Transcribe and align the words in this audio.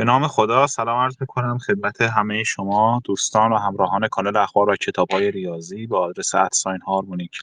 به 0.00 0.04
نام 0.04 0.28
خدا 0.28 0.66
سلام 0.66 0.98
عرض 0.98 1.16
می‌کنم 1.20 1.58
خدمت 1.58 2.00
همه 2.02 2.44
شما 2.44 3.00
دوستان 3.04 3.52
و 3.52 3.56
همراهان 3.56 4.08
کانال 4.08 4.36
اخبار 4.36 4.70
و 4.70 4.76
کتاب 4.76 5.10
های 5.10 5.30
ریاضی 5.30 5.86
با 5.86 5.98
آدرس 5.98 6.34
at 6.34 6.49
sign 6.49 6.80
harmonic 6.80 7.42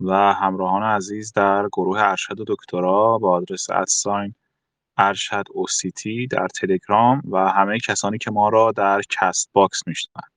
و 0.00 0.12
همراهان 0.34 0.82
عزیز 0.82 1.32
در 1.32 1.68
گروه 1.72 2.00
ارشد 2.00 2.40
و 2.40 2.44
دکترا 2.46 3.18
با 3.18 3.30
آدرس 3.30 3.70
at 3.70 3.91
sign 3.91 4.34
ارشد 4.96 5.44
اوسیتی 5.50 6.26
در 6.26 6.48
تلگرام 6.48 7.22
و 7.30 7.48
همه 7.48 7.78
کسانی 7.78 8.18
که 8.18 8.30
ما 8.30 8.48
را 8.48 8.72
در 8.72 9.00
Castbox 9.10 9.86
میشنوند 9.86 10.32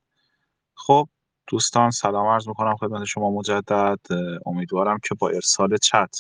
خب 0.76 1.10
دوستان 1.48 1.92
سلام 1.92 2.28
عرض 2.28 2.48
می‌کنم 2.48 2.76
خدمت 2.76 3.06
شما 3.06 3.32
مجدد. 3.32 4.00
امیدوارم 4.46 5.00
که 5.04 5.16
با 5.16 5.30
ارسال 5.30 5.78
چت 5.78 6.16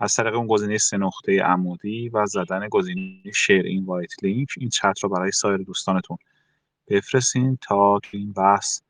از 0.00 0.14
طریق 0.14 0.34
اون 0.34 0.46
گزینه 0.46 0.78
سه 0.78 0.96
نقطه 0.96 1.42
عمودی 1.42 2.08
و 2.08 2.26
زدن 2.26 2.68
گزینه 2.68 3.32
شیر 3.34 3.66
این 3.66 3.84
وایت 3.84 4.12
لینک 4.22 4.48
این 4.56 4.68
چت 4.68 4.98
رو 5.02 5.08
برای 5.08 5.32
سایر 5.32 5.56
دوستانتون 5.56 6.16
بفرستین 6.88 7.58
تا 7.60 7.98
که 7.98 8.18
این 8.18 8.32
بحث 8.32 8.80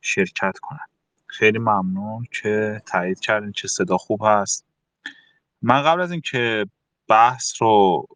شرکت 0.00 0.58
کنن. 0.58 0.86
خیلی 1.26 1.58
ممنون 1.58 2.26
که 2.42 2.82
تایید 2.86 3.20
کردین 3.20 3.52
چه 3.52 3.68
صدا 3.68 3.96
خوب 3.96 4.20
هست. 4.24 4.64
من 5.62 5.82
قبل 5.82 6.00
از 6.00 6.10
اینکه 6.10 6.66
بحث 7.08 7.62
رو 7.62 8.06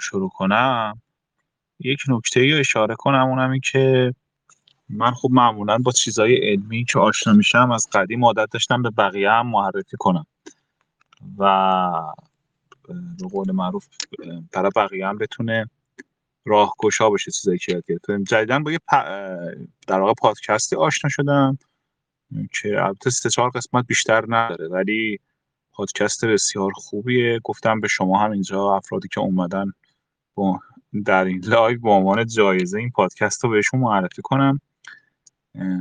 شروع 0.00 0.30
کنم 0.30 1.02
یک 1.78 2.00
نکته 2.08 2.40
ای 2.40 2.52
اشاره 2.52 2.94
کنم 2.94 3.28
اونم 3.28 3.50
این 3.50 3.60
که 3.72 4.14
من 4.88 5.10
خب 5.10 5.28
معمولا 5.32 5.78
با 5.78 5.92
چیزهای 5.92 6.36
علمی 6.36 6.84
که 6.84 6.98
آشنا 6.98 7.32
میشم 7.32 7.70
از 7.70 7.88
قدیم 7.92 8.24
عادت 8.24 8.48
داشتم 8.50 8.82
به 8.82 8.90
بقیه 8.90 9.30
هم 9.30 9.46
معرفی 9.46 9.96
کنم. 9.98 10.26
و 11.38 12.14
به 13.18 13.28
قول 13.32 13.52
معروف 13.52 13.86
برای 14.52 14.70
بقیه 14.76 15.08
هم 15.08 15.18
بتونه 15.18 15.70
راهگشا 16.44 17.10
باشه 17.10 17.30
چیزایی 17.30 17.58
که 17.58 17.72
یاد 17.72 17.84
گرفتم 17.86 18.24
جدیدا 18.24 18.62
با 18.62 18.72
یه 18.72 18.78
در 19.86 20.00
واقع 20.00 20.12
پادکستی 20.18 20.76
آشنا 20.76 21.10
شدم 21.10 21.58
که 22.52 22.84
البته 22.84 23.10
سه 23.10 23.30
چهار 23.30 23.50
قسمت 23.50 23.86
بیشتر 23.86 24.24
نداره 24.28 24.68
ولی 24.68 25.20
پادکست 25.72 26.24
بسیار 26.24 26.72
خوبیه. 26.74 27.40
گفتم 27.44 27.80
به 27.80 27.88
شما 27.88 28.18
هم 28.18 28.30
اینجا 28.30 28.76
افرادی 28.76 29.08
که 29.08 29.20
اومدن 29.20 29.72
با 30.34 30.60
در 31.04 31.24
این 31.24 31.44
live 31.44 31.80
به 31.80 31.90
عنوان 31.90 32.26
جایزه 32.26 32.78
این 32.78 32.90
پادکست 32.90 33.44
رو 33.44 33.50
بهشون 33.50 33.80
معرفی 33.80 34.22
کنم. 34.22 34.60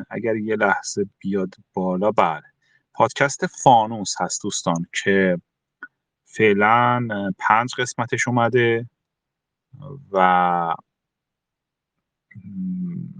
اگر 0.09 0.35
یه 0.35 0.55
لحظه 0.55 1.05
بیاد 1.19 1.55
بالا 1.73 2.11
بله. 2.11 2.52
پادکست 2.93 3.47
فانوس 3.47 4.15
هست 4.21 4.43
دوستان 4.43 4.85
که 5.03 5.37
فعلا 6.25 7.07
پنج 7.39 7.75
قسمتش 7.77 8.27
اومده 8.27 8.89
و 10.11 10.75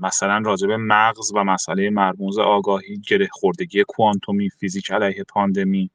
مثلا 0.01 0.37
راجب 0.45 0.71
مغز 0.71 1.31
و 1.35 1.43
مسئله 1.43 1.89
مرموز 1.89 2.39
آگاهی 2.39 3.01
گره 3.07 3.27
خوردگی 3.31 3.83
کوانتومی 3.87 4.49
فیزیک 4.49 4.91
علیه 4.91 5.23
پاندمی 5.29 5.89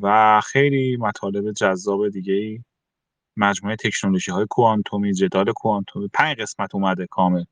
و 0.00 0.40
خیلی 0.40 0.96
مطالب 0.96 1.52
جذاب 1.52 2.08
دیگه 2.08 2.32
ای. 2.32 2.64
مجموعه 3.36 3.76
تکنولوژی 3.76 4.30
های 4.30 4.46
کوانتومی 4.50 5.12
جدال 5.12 5.52
کوانتومی 5.52 6.08
پنج 6.14 6.36
قسمت 6.40 6.74
اومده 6.74 7.06
کامل. 7.06 7.44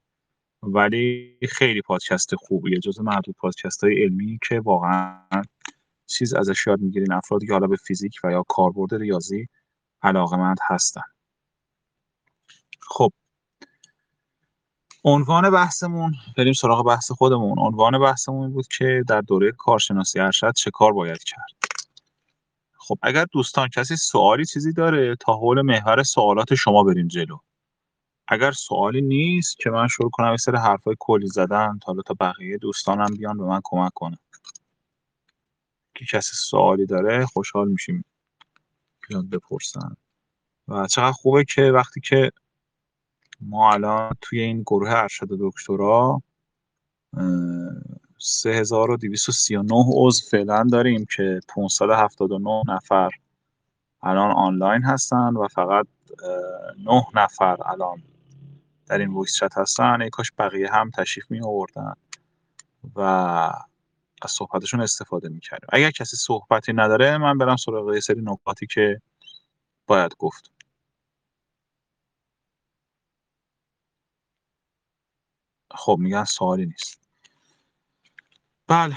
ولی 0.62 1.38
خیلی 1.50 1.82
پادکست 1.82 2.34
خوبیه. 2.34 2.78
جز 2.78 3.00
معدود 3.00 3.34
پادکست 3.38 3.84
های 3.84 4.02
علمی 4.02 4.38
که 4.48 4.60
واقعا 4.60 5.42
چیز 6.06 6.34
ازش 6.34 6.66
یاد 6.66 6.80
می‌گیرین. 6.80 7.12
افرادی 7.12 7.46
که 7.46 7.52
حالا 7.52 7.66
به 7.66 7.76
فیزیک 7.76 8.20
و 8.24 8.30
یا 8.30 8.42
کاربرد 8.48 8.94
ریاضی 8.94 9.48
علاقمند 10.02 10.58
هستن. 10.68 11.02
خب. 12.80 13.12
عنوان 15.04 15.50
بحثمون 15.50 16.14
بریم 16.36 16.52
سراغ 16.52 16.86
بحث 16.86 17.10
خودمون. 17.12 17.58
عنوان 17.58 17.98
بحثمون 17.98 18.52
بود 18.52 18.66
که 18.68 19.04
در 19.08 19.20
دوره 19.20 19.52
کارشناسی 19.52 20.20
ارشد 20.20 20.52
چه 20.54 20.70
کار 20.70 20.92
باید 20.92 21.22
کرد؟ 21.24 21.50
خب 22.78 22.98
اگر 23.02 23.26
دوستان 23.32 23.68
کسی 23.68 23.96
سوالی 23.96 24.44
چیزی 24.44 24.72
داره 24.72 25.16
تا 25.20 25.32
حول 25.36 25.62
محور 25.62 26.02
سوالات 26.02 26.54
شما 26.54 26.82
بریم 26.82 27.08
جلو. 27.08 27.38
اگر 28.28 28.52
سوالی 28.52 29.00
نیست 29.00 29.58
که 29.58 29.70
من 29.70 29.88
شروع 29.88 30.10
کنم 30.10 30.30
یه 30.30 30.36
سری 30.36 30.56
حرفای 30.56 30.96
کلی 30.98 31.26
زدن 31.26 31.78
تا 31.82 31.94
تا 32.06 32.14
بقیه 32.20 32.58
دوستانم 32.58 33.16
بیان 33.16 33.38
به 33.38 33.44
من 33.44 33.60
کمک 33.64 33.92
کنن. 33.94 34.18
که 35.94 36.04
کسی 36.04 36.32
سوالی 36.34 36.86
داره 36.86 37.26
خوشحال 37.26 37.68
میشیم 37.68 38.04
بیان 39.08 39.28
بپرسن. 39.28 39.96
و 40.68 40.86
چقدر 40.86 41.12
خوبه 41.12 41.44
که 41.44 41.62
وقتی 41.62 42.00
که 42.00 42.32
ما 43.40 43.72
الان 43.72 44.12
توی 44.20 44.40
این 44.40 44.62
گروه 44.62 44.90
ارشد 44.90 45.28
دکترا 45.40 46.22
3239 48.18 49.84
عضو 49.94 50.26
فعلا 50.30 50.66
داریم 50.72 51.06
که 51.16 51.40
579 51.48 52.62
نفر 52.66 53.10
الان 54.02 54.30
آنلاین 54.30 54.82
هستن 54.82 55.36
و 55.36 55.48
فقط 55.48 55.86
9 56.84 57.02
نفر 57.14 57.56
الان 57.66 58.02
در 58.86 58.98
این 58.98 59.14
ویس 59.16 59.36
چت 59.36 59.58
هستن. 59.58 60.02
ای 60.02 60.10
کاش 60.10 60.32
بقیه 60.38 60.72
هم 60.72 60.90
تشریف 60.90 61.30
می 61.30 61.40
آوردن 61.44 61.94
و 62.96 63.00
از 64.22 64.30
صحبتشون 64.30 64.80
استفاده 64.80 65.28
می 65.28 65.40
کردیم. 65.40 65.68
اگر 65.72 65.90
کسی 65.90 66.16
صحبتی 66.16 66.72
نداره 66.72 67.18
من 67.18 67.38
برم 67.38 67.56
سراغ 67.56 67.94
یه 67.94 68.00
سری 68.00 68.22
نکاتی 68.22 68.66
که 68.66 69.02
باید 69.86 70.14
گفت. 70.18 70.50
خب 75.70 75.96
میگن 76.00 76.24
سوالی 76.24 76.66
نیست. 76.66 77.00
بله. 78.68 78.96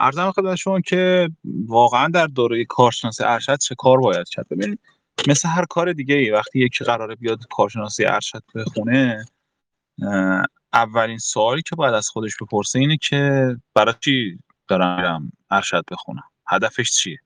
ارزم 0.00 0.32
خدمت 0.32 0.56
شما 0.56 0.80
که 0.80 1.30
واقعا 1.66 2.08
در 2.08 2.26
دوره 2.26 2.64
کارشناسی 2.64 3.24
ارشد 3.24 3.58
چه 3.58 3.74
کار 3.74 3.98
باید 3.98 4.28
کرد؟ 4.28 4.48
ببینید 4.48 4.80
مثل 5.26 5.48
هر 5.48 5.64
کار 5.64 5.92
دیگه 5.92 6.14
ای 6.14 6.30
وقتی 6.30 6.58
یکی 6.58 6.84
قراره 6.84 7.14
بیاد 7.14 7.38
کارشناسی 7.50 8.04
ارشد 8.04 8.42
بخونه 8.54 9.24
اولین 10.72 11.18
سوالی 11.18 11.62
که 11.62 11.76
باید 11.76 11.94
از 11.94 12.08
خودش 12.08 12.36
بپرسه 12.42 12.78
اینه 12.78 12.96
که 12.96 13.56
برای 13.74 13.94
چی 14.00 14.38
دارم 14.68 15.32
ارشد 15.50 15.84
بخونم؟ 15.90 16.22
هدفش 16.46 16.90
چیه؟ 16.90 17.18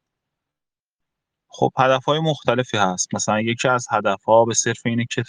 خب 1.48 1.72
هدف 1.78 2.04
های 2.04 2.20
مختلفی 2.20 2.76
هست. 2.76 3.14
مثلا 3.14 3.41
یکی 3.41 3.69
از 3.69 3.86
هدف 3.91 4.25
ها 4.25 4.44
به 4.44 4.54
صرف 4.54 4.81
اینه 4.86 5.06
که 5.10 5.22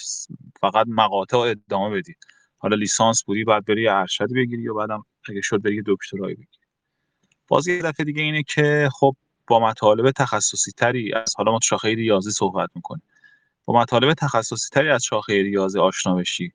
فقط 0.61 0.85
مقاطع 0.89 1.37
ادامه 1.37 1.97
بدید 1.97 2.17
حالا 2.57 2.75
لیسانس 2.75 3.23
بودی 3.23 3.43
بعد 3.43 3.65
بری 3.65 3.87
ارشد 3.87 4.33
بگیری 4.35 4.61
یا 4.61 4.73
بعدم 4.73 5.05
اگه 5.29 5.41
شد 5.41 5.61
بری 5.61 5.83
دکترایی 5.85 6.35
بگیری. 6.35 6.67
باز 7.47 7.67
یه 7.67 7.81
دفعه 7.81 8.05
دیگه 8.05 8.21
اینه 8.21 8.43
که 8.43 8.89
خب 8.99 9.15
با 9.47 9.59
مطالب 9.59 10.11
تخصصی 10.11 10.71
تری 10.71 11.13
از 11.13 11.33
حالا 11.37 11.51
ما 11.51 11.59
شاخه 11.63 11.89
ریاضی 11.89 12.31
صحبت 12.31 12.69
می‌کنیم. 12.75 13.03
با 13.65 13.79
مطالب 13.81 14.13
تخصصی 14.13 14.69
تری 14.71 14.89
از 14.89 15.03
شاخه 15.03 15.33
ریاضی 15.33 15.79
آشنا 15.79 16.15
بشی. 16.15 16.53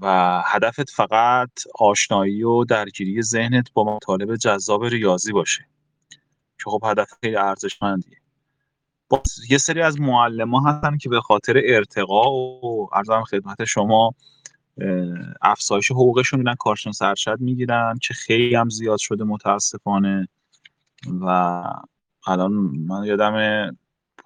و 0.00 0.42
هدفت 0.46 0.90
فقط 0.90 1.50
آشنایی 1.78 2.42
و 2.42 2.64
درگیری 2.64 3.22
ذهنت 3.22 3.72
با 3.72 3.84
مطالب 3.96 4.36
جذاب 4.36 4.84
ریاضی 4.84 5.32
باشه 5.32 5.66
که 6.58 6.70
خب 6.70 6.80
هدف 6.84 7.12
خیلی 7.20 7.36
ارزشمندیه. 7.36 8.18
یه 9.50 9.58
سری 9.58 9.82
از 9.82 10.00
معلم 10.00 10.54
ها 10.54 10.70
هستن 10.70 10.96
که 10.98 11.08
به 11.08 11.20
خاطر 11.20 11.60
ارتقا 11.64 12.32
و 12.32 12.88
ارزم 12.92 13.22
خدمت 13.22 13.64
شما 13.64 14.14
افزایش 15.42 15.90
حقوقشون 15.90 16.40
میرن 16.40 16.54
کارشناس 16.54 17.02
ارشد 17.02 17.36
می‌گیرن 17.40 17.98
که 18.02 18.14
خیلی 18.14 18.54
هم 18.54 18.68
زیاد 18.68 18.98
شده 18.98 19.24
متاسفانه. 19.24 20.28
و 21.20 21.64
الان 22.26 22.52
من 22.86 23.04
یادم 23.04 23.36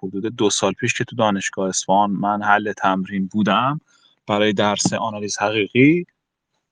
حدود 0.02 0.26
دو 0.26 0.50
سال 0.50 0.72
پیش 0.72 0.94
که 0.94 1.04
تو 1.04 1.16
دانشگاه 1.16 1.68
اصفهان 1.68 2.10
من 2.10 2.42
حل 2.42 2.72
تمرین 2.72 3.26
بودم 3.26 3.80
برای 4.26 4.52
درس 4.52 4.92
آنالیز 4.92 5.38
حقیقی 5.38 6.06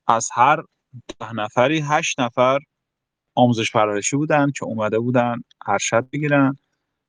از 0.07 0.29
هر 0.33 0.63
ده 1.19 1.33
نفری 1.33 1.81
هشت 1.81 2.21
نفر 2.21 2.59
آموزش 3.35 3.73
پرورشی 3.73 4.17
بودن 4.17 4.51
که 4.51 4.65
اومده 4.65 4.99
بودن 4.99 5.43
ارشد 5.67 6.11
بگیرن 6.11 6.59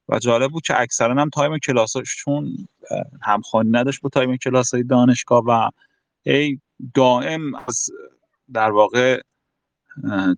و 0.09 0.19
جالب 0.19 0.51
بود 0.51 0.63
که 0.63 0.81
اکثرا 0.81 1.21
هم 1.21 1.29
تایم 1.29 1.57
کلاساشون 1.57 2.67
همخوانی 3.21 3.69
نداشت 3.69 4.01
با 4.01 4.09
time 4.09 4.37
کلاس 4.37 4.73
های 4.73 4.83
دانشگاه 4.83 5.43
و 5.47 5.69
اینا 6.23 6.59
دائم 6.93 7.55
از 7.55 7.89
در 8.53 8.71
واقع 8.71 9.21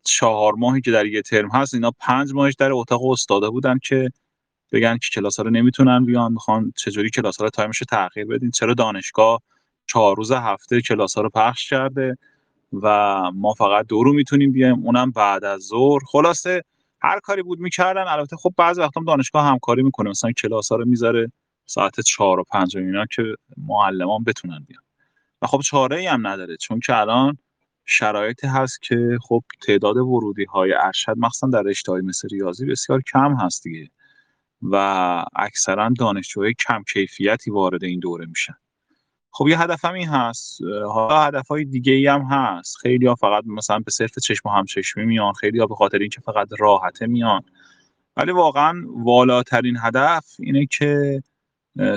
چهار 0.04 0.54
ماهی 0.54 0.82
که 0.82 0.92
در 0.92 1.06
یه 1.06 1.22
ترم 1.22 1.50
هست 1.50 1.74
اینا 1.74 1.92
پنج 2.00 2.34
ماهش 2.34 2.54
در 2.60 2.72
اتاق 2.72 3.06
استاده 3.06 3.50
بودن 3.50 3.80
که 3.84 4.10
بگن 4.72 4.98
که 4.98 5.08
کلاس 5.14 5.38
ها 5.38 5.44
رو 5.44 5.50
نمی‌تونن 5.50 6.06
بیان 6.06 6.34
می‌خوان 6.34 6.74
چجوری 6.78 7.10
کلاس 7.10 7.38
ها 7.38 7.44
رو 7.44 7.50
time 7.50 7.68
ش 7.68 7.78
رو 7.78 7.86
تغییر 7.86 8.26
بدین. 8.26 8.52
چرا 8.52 8.74
دانشگاه 8.74 9.42
چهار 9.88 10.18
روز 10.18 10.32
هفته 10.32 10.82
کلاس 10.82 11.16
ها 11.16 11.22
رو 11.22 11.30
پخش 11.30 11.70
کرده 11.70 12.18
و 12.82 12.88
ما 13.36 13.54
فقط 13.54 13.88
دو 13.88 14.04
روز 14.04 14.13
می‌تونیم 14.14 14.52
بیایم 14.52 14.86
اونم 14.86 15.12
بعد 15.12 15.44
از 15.44 15.62
ظهر. 15.62 16.00
خلاصه 16.08 16.64
هر 17.02 17.20
کاری 17.20 17.44
بود 17.44 17.60
می‌کردن. 17.60 18.08
البته 18.08 18.36
خب 18.36 18.54
بعضی 18.58 18.82
وقتا 18.82 19.02
دانشگاه 19.08 19.46
همکاری 19.46 19.84
می‌کنه. 19.84 20.10
مثلا 20.10 20.32
کلاس 20.32 20.72
ها 20.72 20.78
رو 20.78 20.86
می‌ذاره 20.86 21.32
ساعت 21.66 22.00
چهار 22.00 22.40
و 22.40 22.44
پنج 22.44 22.76
و 22.76 22.80
اینا 22.80 23.06
که 23.06 23.24
معلمان 23.58 24.24
بتونن 24.24 24.66
بیان. 24.68 24.84
و 25.42 25.48
خب 25.48 25.62
چاره 25.62 25.98
ای 25.98 26.08
هم 26.08 26.28
نداره 26.28 26.58
چون 26.58 26.80
که 26.80 26.98
الان 26.98 27.38
شرایطی 27.85 28.47
هست 28.47 28.81
که 28.81 29.18
خب 29.21 29.44
تعداد 29.62 29.97
ورودی 29.97 30.45
های 30.45 30.74
ارشد 30.74 31.15
مخصوصا 31.18 31.47
در 31.47 31.62
رشته 31.62 31.91
مثل 31.91 32.27
ریاضی 32.31 32.65
بسیار 32.65 33.01
کم 33.01 33.35
هست 33.35 33.63
دیگه 33.63 33.89
و 34.62 34.75
اکثرا 35.35 35.89
دانشجوهای 36.00 36.53
کم 36.68 36.83
کیفیتی 36.94 37.51
وارد 37.51 37.83
این 37.83 38.00
دوره 38.00 38.25
میشن. 38.25 38.56
خب 39.31 39.47
یه 39.47 39.62
هدفم 39.62 39.94
این 39.94 40.07
هست 40.07 40.62
حالا 40.88 41.21
هدف 41.21 41.47
های 41.47 41.65
دیگه 41.65 41.94
ای 41.94 42.07
هم 42.07 42.21
هست. 42.21 42.77
خیلی 42.77 43.07
ها 43.07 43.15
فقط 43.15 43.44
مثلا 43.47 43.80
به 43.80 43.91
صرف 43.91 44.19
چشم 44.19 44.50
و 44.50 44.51
همچشمی 44.51 45.06
میان 45.06 45.33
خیلی 45.33 45.59
ها 45.59 45.68
به 45.68 45.75
خاطر 45.75 45.97
اینکه 45.97 46.21
فقط 46.21 46.47
راحته 46.59 47.07
میان. 47.07 47.41
ولی 48.18 48.31
واقعا 48.31 48.83
والاترین 48.88 49.77
هدف 49.81 50.25
اینه 50.39 50.65
که 50.65 51.24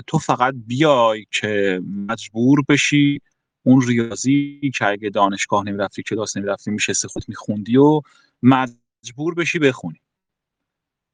تو 0.07 0.19
فقط 0.19 0.55
بیای 0.67 1.27
که 1.31 1.83
مجبور 2.09 2.63
بشی 2.69 3.21
اون 3.67 3.83
ریاضی 3.87 4.71
که 4.79 4.87
اگه 4.87 5.11
دانشگاه 5.11 5.65
نمی‌رفتی 5.65 6.03
کلاس 6.03 6.37
نمی‌رفتی 6.37 6.71
میشه 6.71 6.93
خود 7.09 7.25
میخوندی 7.29 7.77
و 7.77 8.01
مجبور 8.43 9.35
بشی 9.37 9.59
بخونی. 9.59 10.01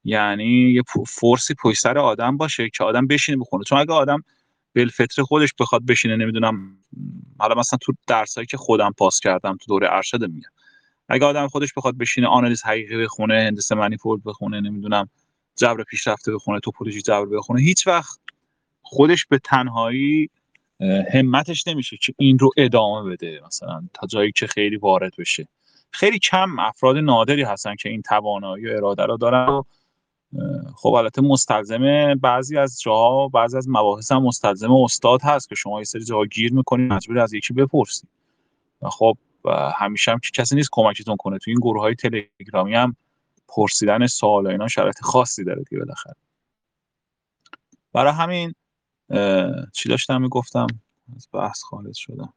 یعنی 0.04 0.72
یه 0.72 0.82
فورسی 1.08 1.54
پشت 1.54 1.86
آدم 1.86 2.36
باشه 2.36 2.70
که 2.70 2.84
آدم 2.84 3.06
بشینه 3.06 3.38
بخونه. 3.38 3.64
چون 3.64 3.78
اگه 3.78 3.92
آدم 3.92 4.22
بالفطر 4.76 5.22
خودش 5.22 5.54
بخواد 5.60 5.86
بشینه 5.86 6.16
نمی‌دونم 6.16 6.78
حالا 7.38 7.54
مثلا 7.54 7.78
تو 7.82 7.92
درسایی 8.06 8.46
که 8.46 8.56
خودم 8.56 8.92
پاس 8.98 9.20
کردم 9.20 9.56
تو 9.56 9.66
دوره 9.68 9.88
ارشد 9.90 10.22
میگم. 10.22 10.50
اگه 11.08 11.26
آدم 11.26 11.48
خودش 11.48 11.72
بخواد 11.76 11.98
بشینه 11.98 12.26
آنالیز 12.26 12.62
حقیقی 12.62 12.96
بخونه 12.96 13.34
هندسه 13.34 13.74
منیفولد 13.74 14.22
بخونه 14.24 14.60
نمی‌دونم 14.60 15.08
جبر 15.56 15.82
پیشرفته 15.82 16.34
بخونه 16.34 16.60
توپولوژی 16.60 17.02
جبر 17.02 17.26
بخونه 17.26 17.60
هیچ 17.60 17.86
وقت 17.86 18.18
خودش 18.82 19.26
به 19.26 19.38
تنهایی 19.38 20.30
همتش 21.12 21.66
نمیشه 21.66 21.96
که 21.96 22.14
این 22.18 22.38
رو 22.38 22.50
ادامه 22.56 23.10
بده 23.10 23.40
مثلا 23.46 23.82
تا 23.94 24.06
جایی 24.06 24.32
که 24.32 24.46
خیلی 24.46 24.76
وارد 24.76 25.12
بشه. 25.18 25.48
خیلی 25.90 26.18
کم 26.18 26.58
افراد 26.58 26.96
نادری 26.96 27.42
هستن 27.42 27.74
که 27.74 27.88
این 27.88 28.02
توانایی 28.02 28.66
و 28.68 28.76
اراده 28.76 29.02
رو 29.02 29.16
دارن 29.16 29.48
و 29.48 29.62
خب 30.76 30.88
البته 30.88 31.22
مستلزم 31.22 32.14
بعضی 32.14 32.58
از 32.58 32.80
جاها 32.80 33.28
بعضی 33.28 33.56
از 33.56 33.68
مباحث 33.68 34.12
هم 34.12 34.22
مستلزم 34.22 34.72
استاد 34.72 35.22
هست 35.22 35.48
که 35.48 35.54
شما 35.54 35.78
یه 35.78 35.84
سری 35.84 36.04
جاها 36.04 36.24
گیر 36.24 36.52
می‌کنید 36.52 36.92
مجبور 36.92 37.18
از 37.18 37.32
یکی 37.32 37.54
بپرسید 37.54 38.08
خب 38.82 39.16
همیشه 39.74 40.12
هم 40.12 40.18
که 40.18 40.30
کسی 40.34 40.54
نیست 40.54 40.68
کمکتون 40.72 41.16
کنه. 41.16 41.38
تو 41.38 41.50
این 41.50 41.60
گروه 41.60 41.80
های 41.80 41.94
تلگرامی 41.94 42.74
هم 42.74 42.96
پرسیدن 43.48 44.06
سوال 44.06 44.46
اینا 44.46 44.68
شرایط 44.68 45.00
خاصی 45.00 45.44
داره 45.44 45.62
دیگه 45.62 45.78
بالاخره. 45.78 46.14
برای 47.92 48.12
همین 48.12 48.54
چی 49.72 49.88
داشتم 49.88 50.22
می‌گفتم؟ 50.22 50.66
از 51.16 51.28
بحث 51.32 51.62
خارج 51.62 51.96
شدم. 51.96 52.32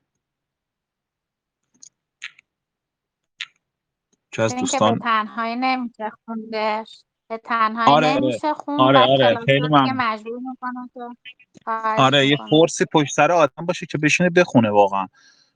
که 4.31 4.41
از 4.41 4.55
دوستان 4.55 4.93
به 4.93 4.99
تنهایی 4.99 5.55
نمیشه 5.55 6.11
خوندش. 6.25 7.03
به 7.27 7.37
تنهایی 7.37 7.89
آره 7.89 8.13
نمیشه 8.13 8.53
خوند 8.53 8.79
آره 8.79 8.99
آره. 8.99 9.39
خیلی 9.45 9.67
مجبور 9.69 10.39
می‌کنه 10.39 10.89
که 10.93 10.99
آره 11.97 12.27
یه 12.27 12.37
فورسی 12.49 12.85
پشت 12.85 13.13
سر 13.13 13.31
آدم 13.31 13.65
باشه 13.65 13.85
که 13.85 13.97
بشینه 13.97 14.29
بخونه 14.29 14.69
واقعا. 14.69 15.07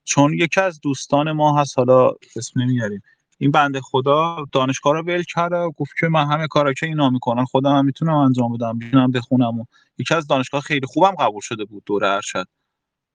چون 0.04 0.34
یکی 0.34 0.62
از 0.62 0.82
دوستان 0.82 1.32
ما 1.32 1.62
هست 1.62 1.78
حالا 1.78 2.12
اسم 2.36 2.62
نمیاریم. 2.62 3.02
این 3.42 3.52
بنده 3.52 3.82
خدا 3.82 4.46
دانشگاه 4.52 4.94
رو 4.94 5.02
ول 5.02 5.24
کرده 5.24 5.70
گفت 5.78 5.92
که 6.00 6.08
من 6.08 6.26
همه 6.26 6.48
کارا 6.48 6.74
که 6.74 6.86
اینا 6.86 7.10
می‌کنن 7.10 7.46
خودم 7.46 7.78
هم 7.78 7.86
می‌تونم 7.86 8.16
انجام 8.16 8.54
بدم 8.54 8.80
ببینم 8.80 9.12
بخونم 9.12 9.60
و 9.60 9.66
یکی 9.98 10.14
از 10.14 10.28
دانشگاه 10.28 10.62
خیلی 10.62 10.88
خوبم 10.88 11.16
قبول 11.20 11.42
شده 11.42 11.66
بود 11.66 11.84
دوره 11.86 12.08
ارشد. 12.08 12.48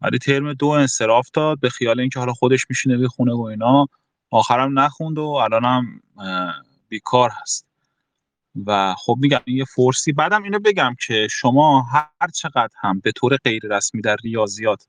ولی 0.01 0.19
ترم 0.19 0.53
دو 0.55 0.69
انصراف 0.69 1.31
داد 1.33 1.61
به 1.61 1.71
خیال 1.71 2.01
اینکه 2.01 2.19
حالا 2.19 2.33
خودش 2.33 2.67
میشینه 2.71 2.97
بخونه 2.99 3.33
و 3.33 3.41
اینا. 3.41 3.87
آخرم 4.31 4.79
نخوند 4.79 5.19
و 5.19 5.23
الانم 5.23 6.01
بیکار 6.89 7.31
هست. 7.43 7.67
و 8.67 8.95
خب 8.99 9.17
میگم 9.21 9.41
این 9.45 9.57
یه 9.57 9.65
فورسی. 9.65 10.13
بعدم 10.13 10.43
اینو 10.43 10.59
بگم 10.59 10.97
که 11.07 11.29
شما 11.31 11.83
هر 11.83 12.29
چقدر 12.35 12.75
هم 12.81 13.01
به 13.01 13.13
طور 13.13 13.37
غیر 13.37 13.63
رسمی 13.71 14.01
در 14.01 14.17
ریاضیات 14.25 14.87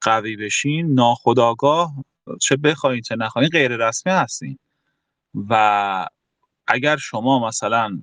قوی 0.00 0.36
بشین 0.36 0.94
ناخداگاه 0.94 1.92
چه 2.40 2.56
بخواین 2.56 3.02
چه 3.02 3.16
نخواین 3.16 3.48
غیر 3.48 3.76
رسمی 3.76 4.12
هستین 4.12 4.58
و 5.48 6.06
اگر 6.66 6.96
شما 6.96 7.48
مثلا 7.48 8.02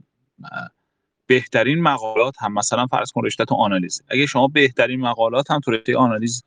بهترین 1.28 1.82
مقالات 1.82 2.36
هم 2.40 2.54
مثلا 2.54 2.88
فرض 2.88 3.12
کن 3.12 3.26
رشته 3.26 3.46
تو 3.46 3.56
آنالیز 3.56 4.02
اگه 4.08 4.26
شما 4.26 4.48
بهترین 4.48 5.02
مقالات 5.02 5.52
هم 5.52 5.60
تو 5.60 5.72
رشته 5.72 5.98
آنالیز 5.98 6.44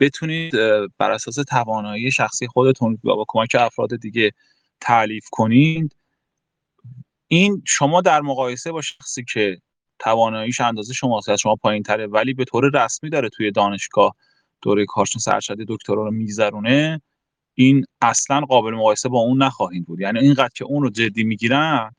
بتونید 0.00 0.54
بر 0.98 1.10
اساس 1.10 1.34
توانایی 1.34 2.10
شخصی 2.10 2.46
خودتون 2.46 2.98
با 3.04 3.24
کمک 3.28 3.56
افراد 3.58 3.96
دیگه 3.96 4.32
تعلیف 4.80 5.28
کنید 5.30 5.96
این 7.28 7.62
شما 7.66 8.00
در 8.00 8.20
مقایسه 8.20 8.72
با 8.72 8.82
شخصی 8.82 9.24
که 9.24 9.60
تواناییش 9.98 10.60
اندازه 10.60 10.94
شما 10.94 11.20
از 11.28 11.40
شما 11.40 11.56
پایین 11.56 11.82
تره 11.82 12.06
ولی 12.06 12.34
به 12.34 12.44
طور 12.44 12.70
رسمی 12.74 13.10
داره 13.10 13.28
توی 13.28 13.50
دانشگاه 13.50 14.14
دوره 14.62 14.86
کارشناس 14.86 15.28
ارشدی 15.28 15.64
دکترا 15.68 16.04
رو 16.04 16.10
میگذرونه 16.10 17.00
این 17.60 17.84
اصلا 18.00 18.40
قابل 18.40 18.70
مقایسه 18.70 19.08
با 19.08 19.18
اون 19.18 19.42
نخواهید 19.42 19.86
بود. 19.86 20.00
یعنی 20.00 20.18
اینقدر 20.18 20.50
که 20.54 20.64
اون 20.64 20.82
رو 20.82 20.90
جدی 20.90 21.24
می‌گیرن 21.24 21.90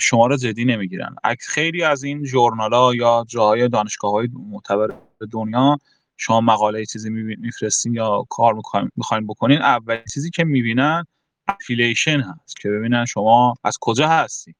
شما 0.00 0.26
رو 0.26 0.36
جدی 0.36 0.64
نمی‌گیرن. 0.64 1.16
خیلی 1.40 1.82
از 1.82 2.04
این 2.04 2.24
ژورنال 2.24 2.96
یا 2.96 3.24
جاهای 3.28 3.68
دانشگاه 3.68 4.12
های 4.12 4.28
معتبر 4.32 4.88
دنیا 5.32 5.78
شما 6.16 6.40
مقاله 6.40 6.86
چیزی 6.86 7.10
میفرستین 7.10 7.94
یا 7.94 8.26
کار 8.28 8.54
می‌خواین 8.96 9.26
بکنین 9.26 9.58
اول 9.62 9.98
چیزی 10.14 10.30
که 10.30 10.44
می‌بینن 10.44 11.04
افیلیشن 11.48 12.20
هست 12.20 12.56
که 12.60 12.68
ببینن 12.68 13.04
شما 13.04 13.54
از 13.64 13.78
کجا 13.80 14.08
هستی. 14.08 14.54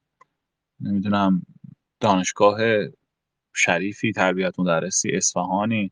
نمی‌دونم 0.81 1.43
دانشگاه 2.00 2.58
شریفی 3.55 4.12
تربیت 4.12 4.60
مدرسی 4.60 5.10
اصفهانی 5.10 5.90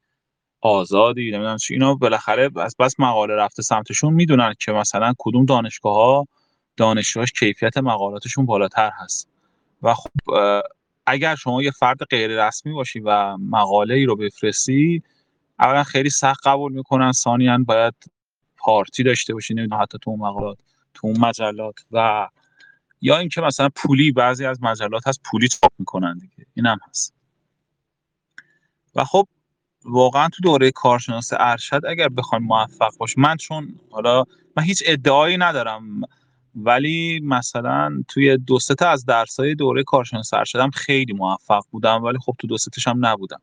آزادی 0.62 1.30
نمی‌دونم 1.30 1.56
چی. 1.56 1.74
اینا 1.74 1.94
بالاخره 1.94 2.50
از 2.56 2.76
بس 2.78 3.00
مقاله 3.00 3.34
رفته 3.34 3.62
سمتشون 3.62 4.12
می‌دونن 4.14 4.54
که 4.58 4.72
مثلا 4.72 5.14
کدوم 5.18 5.44
دانشگاه 5.44 5.94
ها 5.94 6.26
دانشجوهاش 6.76 7.32
کیفیت 7.32 7.76
مقالاتشون 7.78 8.46
بالاتر 8.46 8.90
هست. 8.94 9.28
و 9.82 9.94
خب 9.94 10.10
اگر 11.06 11.34
شما 11.34 11.62
یه 11.62 11.70
فرد 11.70 12.04
غیر 12.04 12.46
رسمی 12.46 12.72
باشی 12.72 13.00
و 13.00 13.36
مقاله 13.36 13.94
ای 13.94 14.04
رو 14.04 14.16
بفرستی 14.16 15.02
اولا 15.58 15.84
خیلی 15.84 16.10
سخت 16.10 16.46
قبول 16.46 16.72
می‌کنن. 16.72 17.12
ثانیا 17.12 17.58
باید 17.58 17.94
پارتی 18.56 19.02
داشته 19.02 19.34
باشی 19.34 19.54
نمی‌دونم 19.54 19.82
حتی 19.82 19.98
تو 20.02 20.10
اون 20.10 20.20
مقالات 20.20 20.58
تو 20.94 21.06
اون 21.06 21.20
مجلات. 21.20 21.74
و 21.92 22.28
یا 23.00 23.18
اینکه 23.18 23.40
مثلا 23.40 23.68
پولی 23.74 24.12
بعضی 24.12 24.46
از 24.46 24.62
مجلات 24.62 25.08
هست 25.08 25.20
پولی 25.24 25.48
چاپ 25.48 25.72
می‌کنن 25.78 26.18
دیگه. 26.18 26.46
اینم 26.54 26.78
هست. 26.88 27.14
و 28.94 29.04
خب 29.04 29.28
واقعا 29.84 30.28
تو 30.28 30.42
دوره 30.42 30.70
کارشناس 30.70 31.30
ارشد 31.38 31.80
اگر 31.88 32.08
بخوایم 32.08 32.44
موفق 32.44 32.96
باش 32.98 33.18
من 33.18 33.36
چون 33.36 33.74
حالا 33.90 34.24
من 34.56 34.62
هیچ 34.62 34.82
ادعایی 34.86 35.36
ندارم 35.36 36.00
ولی 36.54 37.20
مثلا 37.24 38.02
توی 38.08 38.36
دو 38.36 38.58
تا 38.58 38.88
از 38.88 39.04
درسای 39.06 39.54
دوره 39.54 39.82
کارشناس 39.82 40.34
ارشدم 40.34 40.70
خیلی 40.70 41.12
موفق 41.12 41.62
بودم 41.70 42.04
ولی 42.04 42.18
خب 42.18 42.34
تو 42.38 42.46
دو 42.46 42.56
هم 42.86 43.06
نبودم. 43.06 43.40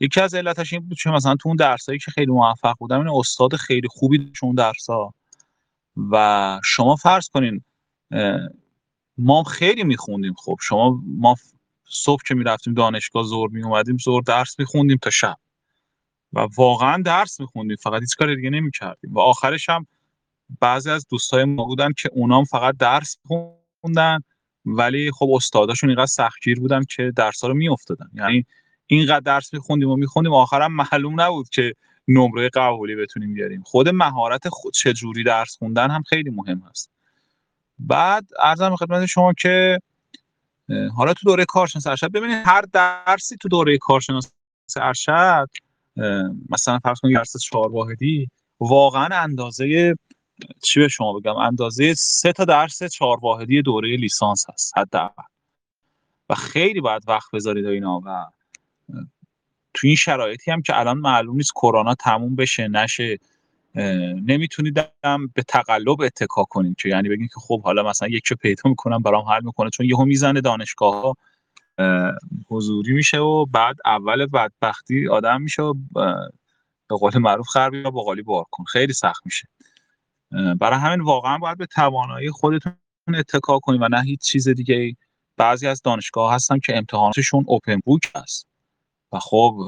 یکی 0.00 0.20
از 0.20 0.34
علتش 0.34 0.72
این 0.72 0.88
بود 0.88 0.98
چون 0.98 1.14
مثلا 1.14 1.36
تو 1.36 1.48
اون 1.48 1.56
درسایی 1.56 1.98
که 1.98 2.10
خیلی 2.10 2.32
موفق 2.32 2.74
بودم 2.78 2.98
این 2.98 3.08
استاد 3.08 3.54
خیلی 3.54 3.88
خوبی 3.88 4.32
اون 4.42 4.54
درسا 4.54 5.14
و 6.10 6.60
شما 6.64 6.96
فرض 6.96 7.28
کنین 7.28 7.62
ما 9.18 9.42
خیلی 9.42 9.84
میخوندیم 9.84 10.34
خب. 10.34 10.56
شما 10.60 11.02
ما 11.06 11.36
صبح 11.88 12.22
که 12.26 12.34
می‌رفتیم 12.34 12.74
دانشگاه 12.74 13.24
زور 13.24 13.50
می 13.50 13.62
اومدیم 13.62 13.96
زور 13.96 14.22
درس 14.22 14.58
میخوندیم 14.58 14.98
تا 15.02 15.10
شب. 15.10 15.36
و 16.32 16.46
واقعا 16.56 17.02
درس 17.02 17.40
میخوندیم 17.40 17.76
فقط 17.76 18.00
هیچ 18.00 18.16
کار 18.16 18.34
دیگه 18.34 18.50
نمی‌کردیم. 18.50 19.14
و 19.14 19.18
آخرش 19.18 19.68
هم 19.68 19.86
بعضی 20.60 20.90
از 20.90 21.06
دوستای 21.10 21.44
ما 21.44 21.64
بودن 21.64 21.92
که 21.92 22.10
اونام 22.12 22.44
فقط 22.44 22.76
درس 22.76 23.18
خوندن 23.26 24.22
ولی 24.66 25.10
خب 25.10 25.30
استاداشون 25.34 25.90
اینقدر 25.90 26.06
سختگیر 26.06 26.60
بودن 26.60 26.84
که 26.84 27.12
درس 27.16 27.40
ها 27.40 27.48
رو 27.48 27.54
میافتادن. 27.54 28.10
یعنی 28.14 28.46
اینقدر 28.86 29.20
درس 29.20 29.54
میخوندیم 29.54 29.88
و 29.88 29.96
میخوندیم 29.96 30.32
آخرم 30.32 30.72
معلوم 30.72 31.20
نبود 31.20 31.48
که 31.48 31.74
نمره 32.08 32.48
قبولی 32.48 32.94
بتونیم 32.96 33.34
بیاریم. 33.34 33.62
خود 33.62 33.88
مهارت 33.88 34.48
خود 34.48 34.72
چجوری 34.72 35.24
درس 35.24 35.56
خوندن 35.56 35.90
هم 35.90 36.02
خیلی 36.02 36.30
مهم 36.30 36.62
هست. 36.70 36.90
بعد 37.78 38.26
ارزم 38.40 38.76
خدمت 38.76 39.06
شما 39.06 39.32
که 39.32 39.80
حالا 40.96 41.14
تو 41.14 41.26
دوره 41.26 41.44
کارشناس 41.44 41.86
ارشد 41.86 42.12
ببینید 42.12 42.42
هر 42.46 42.60
درسی 42.60 43.36
تو 43.36 43.48
دوره 43.48 43.78
کارشناس 43.78 44.32
ارشد 44.76 45.48
مثلا 46.50 46.78
فرض 46.78 47.00
کنید 47.00 47.16
درس 47.16 47.36
چهار 47.36 47.72
واحدی 47.72 48.30
واقعا 48.60 49.08
اندازه 49.12 49.96
چی 50.62 50.80
به 50.80 50.88
شما 50.88 51.12
بگم؟ 51.12 51.36
اندازه 51.36 51.94
سه 51.94 52.32
تا 52.32 52.44
درس 52.44 52.82
چهار 52.82 53.18
واحدی 53.22 53.62
دوره 53.62 53.96
لیسانس 53.96 54.44
هست 54.50 54.78
حداقل. 54.78 55.22
و 56.30 56.34
خیلی 56.34 56.80
باید 56.80 57.02
وقت 57.08 57.30
بذارید 57.32 57.66
اینا 57.66 58.02
و 58.06 58.26
تو 59.74 59.86
این 59.86 59.96
شرایطی 59.96 60.50
هم 60.50 60.62
که 60.62 60.78
الان 60.78 60.98
معلوم 60.98 61.36
نیست 61.36 61.52
کرونا 61.52 61.94
تموم 61.94 62.36
بشه 62.36 62.68
نشه 62.68 63.18
نمی‌تونید 64.24 64.74
به 65.34 65.42
تقلب 65.48 66.00
اتکا 66.00 66.44
کنید 66.44 66.76
که 66.76 66.88
یعنی 66.88 67.08
بگین 67.08 67.26
که 67.26 67.40
خب 67.40 67.62
حالا 67.62 67.82
مثلا 67.82 68.08
یکی 68.08 68.34
پیدا 68.34 68.62
می‌کنم 68.64 69.02
برام 69.02 69.24
حل 69.24 69.40
می‌کنه 69.44 69.70
چون 69.70 69.86
یهو 69.86 70.04
می‌زنه 70.04 70.40
دانشگاه 70.40 71.02
ها 71.02 71.14
حضوری 72.48 72.92
میشه 72.92 73.18
و 73.18 73.46
بعد 73.46 73.76
اول 73.84 74.26
بدبختی 74.26 75.08
آدم 75.08 75.42
میشه 75.42 75.62
و 75.62 75.74
به 76.88 76.96
قول 76.96 77.18
معروف 77.18 77.48
خر 77.48 77.70
یا 77.74 77.90
باقالی 77.90 78.22
بار 78.22 78.44
کن. 78.50 78.64
خیلی 78.64 78.92
سخت 78.92 79.22
میشه. 79.24 79.48
برای 80.60 80.78
همین 80.78 81.00
واقعا 81.00 81.38
باید 81.38 81.58
به 81.58 81.66
توانایی 81.66 82.30
خودتون 82.30 82.74
اتکا 83.14 83.58
کنید 83.58 83.82
و 83.82 83.88
نه 83.88 84.02
هیچ 84.02 84.20
چیز 84.20 84.48
دیگه 84.48 84.96
بعضی 85.36 85.66
از 85.66 85.82
دانشگاه 85.82 86.34
هستن 86.34 86.58
که 86.58 86.76
امتحاناتشون 86.78 87.44
اوپن 87.48 87.80
بوک 87.84 88.12
هست. 88.16 88.46
و 89.12 89.18
خب 89.18 89.58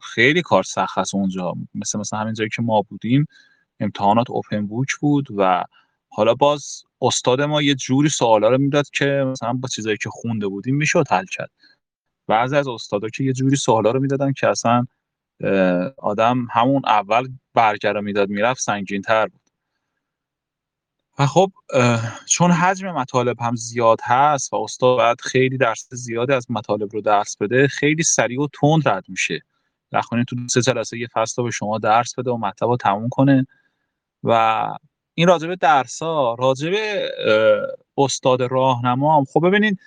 خیلی 0.00 0.42
کار 0.42 0.62
سخت 0.62 0.98
هست 0.98 1.14
اونجا. 1.14 1.54
مثل 1.74 1.98
مثلا 1.98 2.18
همین 2.18 2.34
جایی 2.34 2.50
که 2.50 2.62
ما 2.62 2.82
بودیم 2.82 3.26
امتحانات 3.80 4.30
اوپن 4.30 4.66
بوک 4.66 4.88
بود 5.00 5.28
و 5.36 5.64
حالا 6.08 6.34
باز 6.34 6.84
استاد 7.06 7.40
ما 7.40 7.62
یه 7.62 7.74
جوری 7.74 8.08
سوالا 8.08 8.48
رو 8.48 8.58
می‌داد 8.58 8.90
که 8.90 9.04
مثلا 9.04 9.52
با 9.52 9.68
چیزایی 9.68 9.96
که 9.96 10.10
خونده 10.10 10.48
بودیم 10.48 10.76
می‌شد 10.76 11.04
حل 11.10 11.24
کرد. 11.24 11.50
بعضی 12.26 12.56
از 12.56 12.68
استادا 12.68 13.08
که 13.08 13.24
یه 13.24 13.32
جوری 13.32 13.56
سوالا 13.56 13.90
رو 13.90 14.00
می‌دادن 14.00 14.32
که 14.32 14.48
اصلا 14.48 14.86
آدم 15.96 16.46
همون 16.50 16.82
اول 16.86 17.28
برگره 17.54 18.00
می‌داد 18.00 18.28
می‌رفت 18.28 18.60
سنگین 18.60 19.02
تر 19.02 19.26
بود. 19.26 19.40
و 21.18 21.26
خب 21.26 21.52
چون 22.26 22.50
حجم 22.50 22.92
مطالب 22.92 23.40
هم 23.40 23.56
زیاد 23.56 23.98
هست 24.02 24.52
و 24.52 24.56
استاد 24.56 24.96
باید 24.96 25.20
خیلی 25.20 25.58
درس 25.58 25.88
زیادی 25.90 26.32
از 26.32 26.50
مطالب 26.50 26.92
رو 26.92 27.00
درس 27.00 27.36
بده 27.36 27.68
خیلی 27.68 28.02
سریع 28.02 28.42
و 28.42 28.48
تند 28.60 28.88
رد 28.88 29.04
میشه. 29.08 29.40
نخواهید 29.92 30.26
تو 30.26 30.36
سه 30.50 30.62
جلسه 30.62 30.98
یه 30.98 31.08
فصل 31.12 31.42
به 31.42 31.50
شما 31.50 31.78
درس 31.78 32.18
بده 32.18 32.30
و 32.30 32.36
مطلب 32.36 32.68
رو 32.68 32.76
تموم 32.76 33.08
کنه 33.08 33.46
و 34.24 34.68
این 35.14 35.28
راجبه 35.28 35.56
درس 35.56 36.02
ها 36.02 36.36
راجبه 36.38 37.10
استاد 37.98 38.42
راهنما 38.42 39.16
هم. 39.18 39.24
خب 39.24 39.46
ببینید 39.46 39.78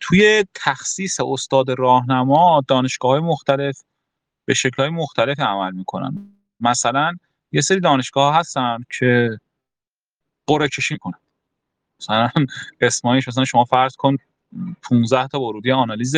توی 0.00 0.44
تخصیص 0.54 1.20
استاد 1.20 1.70
راهنما 1.70 2.62
دانشگاه 2.68 3.10
های 3.10 3.20
مختلف 3.20 3.82
به 4.44 4.54
شکل 4.54 4.82
های 4.82 4.88
مختلف 4.88 5.40
عمل 5.40 5.72
می‌کنن. 5.72 6.36
مثلا 6.60 7.16
یه 7.52 7.60
سری 7.60 7.80
دانشگاه 7.80 8.34
هستن 8.36 8.78
که 8.98 9.40
قرعه 10.46 10.68
کشی 10.68 10.98
کنن 10.98 11.18
مثلا 12.00 12.30
اسمایش 12.80 13.28
مثلا 13.28 13.44
شما 13.44 13.64
فرض 13.64 13.96
کن 13.96 14.16
15 14.82 15.28
تا 15.28 15.40
ورودی 15.40 15.72
آنالیز 15.72 16.16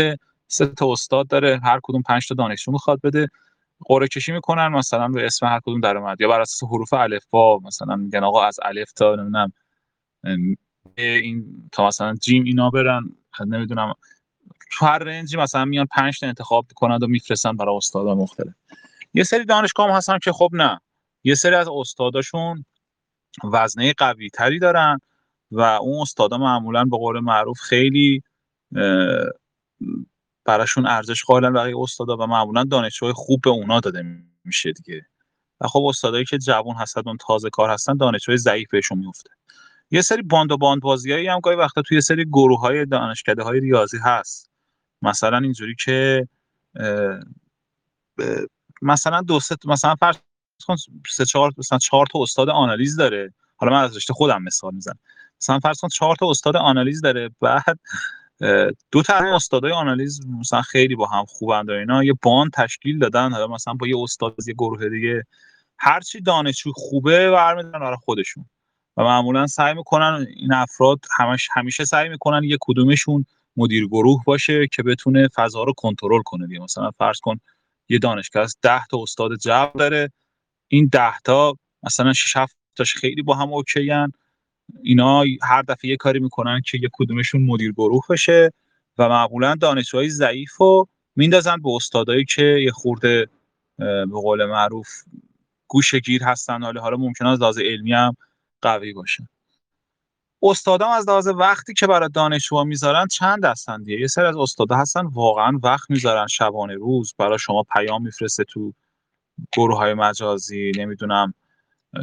سه 0.49 0.67
تا 0.67 0.93
استاد 0.93 1.29
داره 1.29 1.61
هر 1.65 1.81
کدوم 1.83 2.03
5 2.03 2.29
تا 2.29 2.35
دانشجو 2.35 2.73
می‌خواد 2.73 3.01
بده. 3.01 3.29
قرعه 3.85 4.09
کشی 4.09 4.33
می‌کنن 4.33 4.69
مثلا 4.69 5.09
به 5.09 5.27
اسم 5.27 5.47
هر 5.47 5.61
کدوم 5.61 5.81
در 5.81 5.97
اومد. 5.97 6.21
یا 6.21 6.29
بر 6.29 6.41
اساس 6.41 6.71
حروف 6.71 6.93
الف 6.93 7.25
با 7.31 7.61
مثلا 7.65 7.97
میگن 7.97 8.25
آقا 8.25 8.45
از 8.45 8.61
الف 8.63 8.93
تا 8.93 9.15
نمی‌دونم 9.15 9.53
این 10.97 11.47
تا 11.73 11.87
مثلا 11.87 12.15
جیم 12.15 12.45
اینا 12.45 12.71
برن. 12.71 13.11
نمی‌دونم 13.47 13.95
تو 14.71 14.87
هر 14.87 14.99
رنجی 14.99 15.37
مثلا 15.37 15.65
میان 15.65 15.87
5 15.87 16.21
تا 16.21 16.27
انتخاب 16.27 16.67
می‌کنن 16.69 16.99
و 17.03 17.07
میفرستن 17.07 17.57
برای 17.57 17.77
استادا 17.77 18.15
مختلف. 18.15 18.55
یه 19.15 19.25
سری 19.25 19.45
دانشگاه 19.45 19.91
هم 19.91 19.97
هستن 19.97 20.19
که 20.19 20.33
خب 20.33 20.51
نه. 20.53 20.81
یه 21.25 21.35
سری 21.35 21.55
از 21.55 21.69
استاداشون 21.69 22.65
وزنه 23.53 23.93
قوی 23.99 24.31
تری 24.31 24.59
دارن 24.59 25.01
و 25.51 25.61
اون 25.61 26.01
استادا 26.03 26.39
معمولا 26.39 26.85
به 26.85 26.97
قول 26.97 27.21
معروف 27.21 27.61
خیلی 27.61 28.23
براشون 30.49 30.87
ارزش 30.87 31.25
قائلن 31.25 31.53
بقیه 31.53 31.79
استادا 31.79 32.17
و 32.17 32.27
معمولا 32.27 32.65
دانشجوهای 32.65 33.13
خوب 33.13 33.41
به 33.41 33.51
اونا 33.51 33.81
داده 33.81 34.05
میشه 34.45 34.73
دیگه. 34.73 35.07
و 35.61 35.67
خب 35.67 35.85
استادایی 35.89 36.25
که 36.25 36.39
جوان 36.39 36.77
هستن 36.77 37.03
تازه 37.21 37.51
کار 37.51 37.71
هستن 37.71 37.97
دانشجوی 37.97 38.37
ضعیف 38.37 38.71
بهشون 38.71 38.99
میفته 38.99 39.31
یه 39.91 40.03
سری 40.03 40.23
باند 40.23 40.53
و 40.53 40.57
باند 40.57 40.81
بازیایی 40.81 41.29
هم 41.29 41.41
گاهی 41.41 41.57
وقتا 41.57 41.83
توی 41.83 42.01
سری 42.01 42.25
گروه 42.25 42.61
های 42.61 42.87
دانشکده 42.87 43.43
های 43.43 43.61
ریاضی 43.61 43.99
هست. 44.05 44.51
مثلا 45.03 45.39
اینجوری 45.39 45.75
که 45.85 46.29
مثلا 48.83 49.23
دو 49.23 49.41
مثلا 49.65 49.95
فرض 49.95 50.17
سه 51.09 51.25
چهار 51.25 51.53
مثلا 51.59 51.79
چهار 51.79 52.07
تا 52.13 52.23
استاد 52.23 52.49
آنالیز 52.49 52.97
داره. 52.97 53.35
حالا 53.57 53.73
من 53.73 53.83
از 53.83 53.97
رشته 53.97 54.13
خودم 54.13 54.43
مثال 54.43 54.75
می‌زنم. 54.75 54.99
مثلا 55.41 55.59
فرض 55.59 55.81
کن 55.81 55.89
چهار 55.89 56.17
تا 56.17 56.31
استاد 56.31 56.57
آنالیز 56.57 57.01
داره. 57.01 57.31
بعد 57.41 57.79
دو 58.93 59.03
تا 59.03 59.37
استادای 59.37 59.73
آنالیز 59.73 60.27
مثلا 60.41 60.63
خیلی 60.63 60.95
با 60.95 61.07
هم 61.07 61.25
خوبند 61.25 61.71
و 61.71 61.73
اینا. 61.73 62.05
یه 62.05 62.15
باند 62.23 62.53
تشکیل 62.53 62.99
دادن 62.99 63.33
حالا 63.33 63.47
مثلا 63.47 63.75
با 63.75 63.87
یه 63.87 63.99
استاد 63.99 64.35
از 64.39 64.49
یه 64.49 64.55
گروه 64.55 64.89
دیگه. 64.89 65.25
هرچی 65.79 66.21
دانشجو 66.21 66.73
خوبه 66.73 67.31
برمیدارن 67.31 67.81
برای 67.81 67.97
خودشون. 67.97 68.45
و 68.97 69.03
معمولا 69.03 69.47
سعی 69.47 69.75
می‌کنن 69.75 70.27
این 70.37 70.53
افراد 70.53 70.99
همش 71.17 71.49
همیشه 71.53 71.85
سعی 71.85 72.09
می‌کنن 72.09 72.45
یه 72.45 72.59
کدومشون 72.61 73.27
مدیر 73.57 73.87
گروه 73.87 74.25
باشه 74.25 74.67
که 74.73 74.83
بتونه 74.83 75.29
فضا 75.35 75.63
رو 75.63 75.73
کنترل 75.73 76.23
کنه 76.23 76.47
دیگه. 76.47 76.61
مثلا 76.61 76.91
فرض 76.91 77.21
کن 77.21 77.41
یه 77.89 77.99
دانشگاه 77.99 78.43
از 78.43 78.57
10 78.63 78.87
تا 78.87 79.03
استاد 79.03 79.39
جبر 79.39 79.73
داره. 79.79 80.13
این 80.69 80.89
10 80.93 81.19
تا 81.25 81.57
مثلا 81.83 82.13
6 82.13 82.37
7 82.37 82.57
تاش 82.77 82.95
خیلی 82.95 83.23
با 83.23 83.35
هم 83.35 83.53
اوکیان. 83.53 84.13
اینا 84.83 85.25
هر 85.43 85.63
دفعه 85.63 85.91
یه 85.91 85.97
کاری 85.97 86.21
می‌کنن 86.21 86.61
که 86.61 86.79
یه 86.83 86.89
کدومشون 86.93 87.43
مدیر 87.43 87.73
گروه 87.73 88.05
بشه 88.11 88.53
و 88.99 89.09
معمولا 89.09 89.55
دانشجوهای 89.55 90.09
ضعیف 90.09 90.57
رو 90.57 90.89
میندازن 91.17 91.57
به 91.57 91.71
استادایی 91.71 92.25
که 92.25 92.43
یه 92.43 92.71
خورده 92.71 93.29
به 93.79 94.07
قول 94.07 94.45
معروف 94.45 94.89
گوشگیر 95.67 96.25
هستن. 96.25 96.63
حالا 96.63 96.81
حالا 96.81 96.97
ممکنه 96.97 97.29
از 97.29 97.41
لحاظ 97.41 97.59
علمی 97.59 97.93
هم 97.93 98.17
قوی 98.63 98.93
باشه. 98.93 99.29
استادام 100.43 100.91
از 100.91 101.09
لحاظ 101.09 101.29
وقتی 101.29 101.75
که 101.75 101.87
برای 101.87 102.09
دانشجوها 102.15 102.65
می‌ذارن 102.65 103.07
چند 103.07 103.45
هستن 103.45 103.83
دیگه؟ 103.83 104.01
یه 104.01 104.07
سری 104.07 104.25
از 104.25 104.37
استادا 104.37 104.77
هستن 104.77 105.07
واقعا 105.07 105.59
وقت 105.63 105.91
می‌ذارن. 105.91 106.27
شبانه 106.27 106.75
روز 106.75 107.15
برای 107.19 107.39
شما 107.39 107.63
پیام 107.63 108.03
میفرسته 108.03 108.45
تو 108.45 108.73
گروه 109.57 109.79
های 109.79 109.95
مجازی 109.95 110.73
نمی‌دونم 110.77 111.35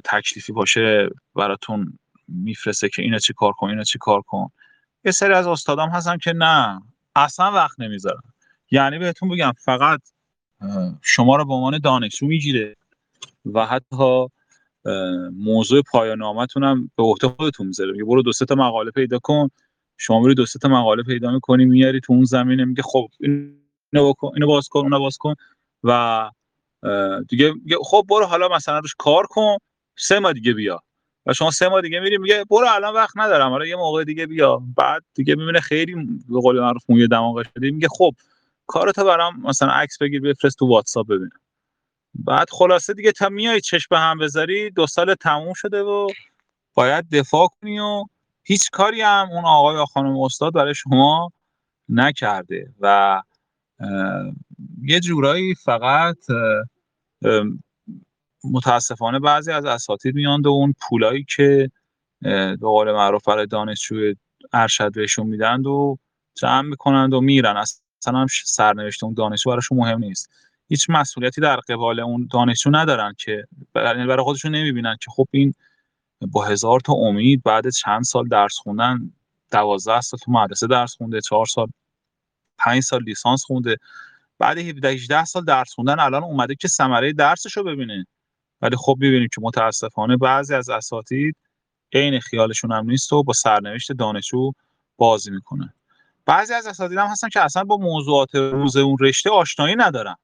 تکلیفی 0.04 0.52
باشه 0.54 1.10
براتون 1.36 2.00
میفرسته 2.28 2.90
که 2.90 3.02
اینو 3.02 3.20
چی 3.20 3.34
کار 3.34 3.52
کن 3.52 3.70
اینو 3.70 3.84
چی 3.84 3.98
کار 3.98 4.22
کن. 4.22 4.50
یه 5.06 5.12
سری 5.12 5.34
از 5.34 5.48
استادام 5.48 5.90
هستن 5.90 6.18
که 6.18 6.34
نه 6.34 6.82
اصلا 7.16 7.52
وقت 7.52 7.80
نمی‌ذارن. 7.80 8.22
یعنی 8.72 9.00
بهتون 9.00 9.30
بگم 9.30 9.52
فقط 9.58 10.02
شما 11.02 11.36
رو 11.36 11.46
به 11.46 11.54
عنوان 11.54 11.80
دانشجو 11.80 12.26
می‌گیره 12.26 12.76
و 13.54 13.66
حتی 13.66 14.28
موضوع 15.34 15.82
پایان 15.82 16.22
هم 16.56 16.92
به 16.98 17.04
عهده 17.04 17.28
خودتون 17.28 17.68
می‌ذاره. 17.68 17.92
میگه 17.92 18.04
برو 18.04 18.22
دو 18.22 18.32
تا 18.32 18.56
مقاله 18.56 18.92
پیدا 18.92 19.20
کن. 19.20 19.50
شما 19.98 20.20
میری 20.20 20.36
دو 20.36 20.46
تا 20.46 20.70
مقاله 20.70 21.04
پیدا 21.04 21.32
می‌کنی 21.32 21.66
میاری 21.66 22.00
تو 22.00 22.14
اون 22.14 22.24
زمینه 22.24 22.66
میگه 22.66 22.84
خب 22.84 23.08
اینو 23.20 24.10
بکن 24.10 24.32
اینو 24.34 24.48
باز 24.48 24.68
کن 24.68 24.80
اونو 24.80 25.00
باز 25.00 25.18
کن. 25.18 25.36
و 25.84 26.32
دیگه 27.30 27.54
خب 27.84 28.06
برو 28.10 28.26
حالا 28.26 28.48
مثلا 28.48 28.80
روش 28.80 28.96
کار 28.98 29.26
کن 29.30 29.58
سه 29.98 30.20
ماه 30.20 30.34
دیگه 30.34 30.54
بیا. 30.54 30.84
و 31.26 31.34
شما 31.34 31.52
سه 31.52 31.70
ماه 31.70 31.82
دیگه 31.82 32.00
میری 32.00 32.18
میگه 32.18 32.46
برو 32.50 32.68
الان 32.70 32.94
وقت 32.94 33.18
ندارم. 33.18 33.50
حالا 33.50 33.66
یه 33.66 33.76
موقع 33.76 34.04
دیگه 34.04 34.26
بیا. 34.26 34.62
بعد 34.76 35.04
دیگه 35.14 35.36
می‌بینه 35.36 35.60
خیلی 35.60 35.96
به 36.30 36.40
قول 36.42 36.60
معروف 36.60 36.84
موی 36.90 37.08
دماغ 37.08 37.44
شده. 37.44 37.72
میگه 37.72 37.88
خب 37.92 38.16
کارتو 38.68 39.06
برام 39.06 39.42
مثلا 39.42 39.70
عکس 39.70 39.98
بگیر 39.98 40.22
بفرست 40.22 40.60
تو 40.60 40.68
واتساپ 40.68 41.08
ببینم. 41.08 41.40
بعد 42.14 42.50
خلاصه 42.50 42.94
دیگه 42.94 43.12
تا 43.12 43.30
میای 43.30 43.62
چشم 43.62 43.88
به 43.90 44.00
هم 44.00 44.18
بذاری 44.18 44.70
دو 44.70 44.88
سال 44.88 45.16
تموم 45.16 45.54
شده 45.54 45.82
و 45.82 46.08
باید 46.74 47.10
دفاع 47.10 47.48
کنی 47.48 47.80
و 47.80 48.04
هیچ 48.44 48.70
کاری 48.72 49.02
هم 49.02 49.28
اون 49.32 49.46
آقای 49.46 49.76
یا 49.76 49.86
خانم 49.86 50.20
استاد 50.20 50.54
برای 50.54 50.76
شما 50.76 51.32
نکرده. 51.90 52.74
و 52.80 53.22
یه 54.82 55.00
جورایی 55.00 55.56
فقط 55.56 56.18
متاسفانه 58.52 59.20
بعضی 59.20 59.52
از 59.52 59.66
اساتید 59.66 60.16
میان 60.16 60.42
و 60.42 60.48
اون 60.48 60.74
پولایی 60.82 61.26
که 61.36 61.72
به 62.22 62.58
قول 62.62 62.92
معروف 62.92 63.28
برای 63.28 63.46
دانشجوی 63.48 64.16
ارشد 64.54 64.94
بهشون 64.94 65.28
میدن 65.28 65.62
و 65.62 65.96
جمع 66.36 66.62
می‌کنند 66.62 67.14
و 67.14 67.22
میرن. 67.22 67.58
اصلا 67.58 68.20
هم 68.20 68.28
سرنوشت 68.46 69.04
اون 69.04 69.14
دانشجو 69.14 69.50
براشون 69.50 69.78
مهم 69.78 70.00
نیست. 70.00 70.30
هیچ 70.68 70.90
مسئولیتی 70.90 71.42
در 71.42 71.56
قبال 71.56 72.00
اون 72.00 72.30
دانشجو 72.32 72.70
ندارن 72.74 73.14
که 73.18 73.48
برای 73.74 74.24
خودشون 74.24 74.56
نمی‌بینن 74.56 74.98
که 75.02 75.12
خب 75.12 75.28
این 75.32 75.54
با 76.22 76.46
هزار 76.46 76.80
تا 76.80 76.94
امید 76.94 77.44
بعد 77.44 77.70
چند 77.70 78.04
سال 78.04 78.28
درس 78.28 78.58
خوندن 78.58 79.12
دوازده 79.52 80.02
سال 80.02 80.20
تو 80.20 80.32
مدرسه 80.32 80.68
درس 80.68 80.96
خونده 80.98 81.22
چهار 81.22 81.46
سال 81.46 81.68
پنج 82.58 82.84
سال 82.84 83.04
لیسانس 83.04 83.44
خونده 83.44 83.78
بعد 84.40 84.58
17 84.58 84.90
18 84.90 85.26
سال 85.26 85.46
درس 85.46 85.74
خوندن 85.74 86.00
الان 86.00 86.24
اومده 86.24 86.56
که 86.56 86.68
ثمره 86.68 87.14
درسش 87.14 87.58
رو 87.58 87.64
ببینه. 87.64 88.08
ولی 88.62 88.76
خب 88.76 88.96
ببینیم 89.02 89.28
که 89.36 89.42
متاسفانه 89.42 90.18
بعضی 90.18 90.56
از 90.56 90.70
اساتید 90.70 91.36
عین 91.94 92.20
خیالشون 92.20 92.72
هم 92.72 92.86
نیست 92.86 93.14
و 93.14 93.24
با 93.24 93.34
سرنوشت 93.34 93.92
دانشجو 93.92 94.52
بازی 94.98 95.32
می‌کنن. 95.32 95.74
بعضی 96.26 96.54
از 96.54 96.68
اساتید 96.68 96.98
هم 96.98 97.08
هستن 97.08 97.30
که 97.30 97.42
اصلا 97.42 97.64
با 97.64 97.78
موضوعات 97.78 98.36
روز 98.36 98.78
اون 98.78 98.98
رشته 99.00 99.30
آشنایی 99.30 99.76
ندارن. 99.76 100.16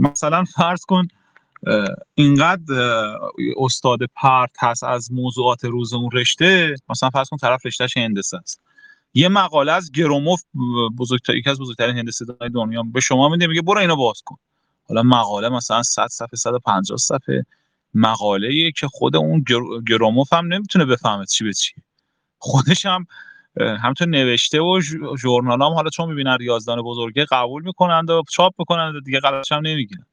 مثلا 0.00 0.44
فرض 0.44 0.80
کن 0.84 1.08
اینقدر 2.14 2.74
استاد 3.56 3.98
پرت 4.14 4.50
هست 4.58 4.84
از 4.84 5.12
موضوعات 5.12 5.64
روز 5.64 5.92
اون 5.92 6.10
رشته 6.12 6.74
مثلا 6.88 7.10
فرض 7.10 7.28
کن 7.28 7.36
طرف 7.36 7.66
رشتهش 7.66 7.96
هندسه 7.96 8.36
است. 8.36 8.60
یه 9.14 9.28
مقاله 9.28 9.72
از 9.72 9.92
گروموف 9.92 10.42
بزرگتر 10.98 11.34
یکی 11.36 11.50
از 11.50 11.60
بزرگترین 11.60 11.98
هندسه 11.98 12.24
دنیا 12.54 12.82
به 12.82 13.00
شما 13.00 13.28
میده 13.28 13.46
میگه 13.46 13.62
برو 13.62 13.80
اینو 13.80 13.96
باز 13.96 14.22
کن. 14.24 14.36
حالا 14.88 15.02
مقاله 15.02 15.48
مثلا 15.48 15.82
100 15.82 16.06
صفحه 16.06 16.36
150 16.36 16.98
صفحه. 16.98 17.46
مقاله 17.94 18.72
که 18.72 18.88
خود 18.88 19.16
اون 19.16 19.44
گروموف 19.88 20.32
هم 20.32 20.52
نمی‌تونه 20.52 20.84
بفهمه 20.84 21.26
چی 21.26 21.44
به 21.44 21.52
چی 21.52 21.74
خودش 22.38 22.86
هم 22.86 23.06
همینطور 23.56 24.08
نوشته 24.08 24.60
و 24.60 24.80
ژورنال 25.18 25.62
هم 25.62 25.72
حالا 25.74 25.90
چون 25.90 26.08
می‌بینن 26.08 26.36
ریاضدان 26.36 26.82
بزرگه 26.82 27.26
قبول 27.30 27.62
می‌کنند 27.62 28.10
و 28.10 28.22
چاپ 28.30 28.54
می‌کنند 28.58 28.94
و 28.94 29.00
دیگه 29.00 29.20
غلطش 29.20 29.52
هم 29.52 29.66
نمی‌گیرن. 29.66 30.06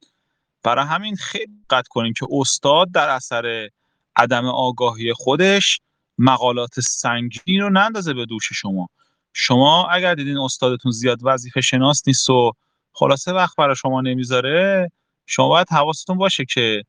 برای 0.63 0.85
همین 0.85 1.15
خیلی 1.15 1.51
دقت 1.69 1.87
کنیم 1.87 2.13
که 2.13 2.27
استاد 2.31 2.91
در 2.91 3.09
اثر 3.09 3.69
عدم 4.15 4.45
آگاهی 4.45 5.13
خودش 5.13 5.81
مقالات 6.17 6.79
سنگین 6.79 7.61
رو 7.61 7.69
نندازه 7.69 8.13
به 8.13 8.25
دوش 8.25 8.49
شما. 8.53 8.89
شما 9.33 9.87
اگر 9.87 10.15
دیدین 10.15 10.37
استادتون 10.37 10.91
زیاد 10.91 11.19
وظیفه 11.23 11.61
شناس 11.61 12.07
نیست 12.07 12.29
و 12.29 12.51
خلاصه 12.93 13.31
وقت 13.31 13.55
برای 13.55 13.75
شما 13.75 14.01
نمی‌ذاره. 14.01 14.91
شما 15.25 15.49
باید 15.49 15.67
حواستون 15.71 16.17
باشه 16.17 16.45
که 16.45 16.83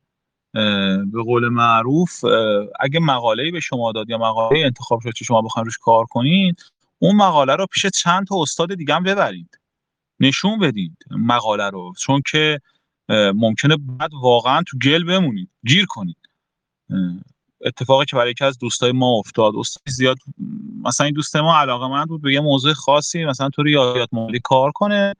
به 1.11 1.23
قول 1.25 1.49
معروف 1.49 2.25
اگه 2.79 2.99
مقاله 2.99 3.51
به 3.51 3.59
شما 3.59 3.91
داد 3.91 4.09
یا 4.09 4.17
مقاله 4.17 4.59
انتخاب 4.59 4.99
شد 5.01 5.13
که 5.13 5.25
شما 5.25 5.41
بخواید 5.41 5.65
روش 5.65 5.77
کار 5.77 6.05
کنین 6.05 6.55
اون 6.99 7.15
مقاله 7.15 7.55
رو 7.55 7.65
پیش 7.65 7.85
چند 7.85 8.27
تا 8.27 8.41
استاد 8.41 8.75
دیگه 8.75 8.95
هم 8.95 9.03
ببرید. 9.03 9.59
نشون 10.19 10.59
بدید 10.59 10.97
مقاله 11.11 11.69
رو. 11.69 11.93
چون 11.99 12.21
که 12.31 12.59
ممکنه 13.35 13.77
بعد 13.77 14.11
واقعا 14.13 14.63
تو 14.67 14.77
گل 14.77 15.03
بمونید. 15.03 15.49
گیر 15.65 15.85
کنید. 15.85 16.17
اتفاقی 17.65 18.05
که 18.05 18.15
برای 18.15 18.31
یکی 18.31 18.45
از 18.45 18.57
دوستای 18.57 18.91
ما 18.91 19.11
افتاد. 19.11 19.55
استاد 19.55 19.83
زیاد 19.87 20.17
مثلا 20.83 21.05
این 21.05 21.13
دوست 21.15 21.35
ما 21.35 21.57
علاقه 21.57 22.05
بود 22.05 22.21
به 22.21 22.33
یه 22.33 22.39
موضوع 22.39 22.73
خاصی 22.73 23.25
مثلا 23.25 23.49
تو 23.49 23.63
ریاضیات 23.63 24.09
مالی 24.11 24.39
کار 24.39 24.71
کنه. 24.71 25.13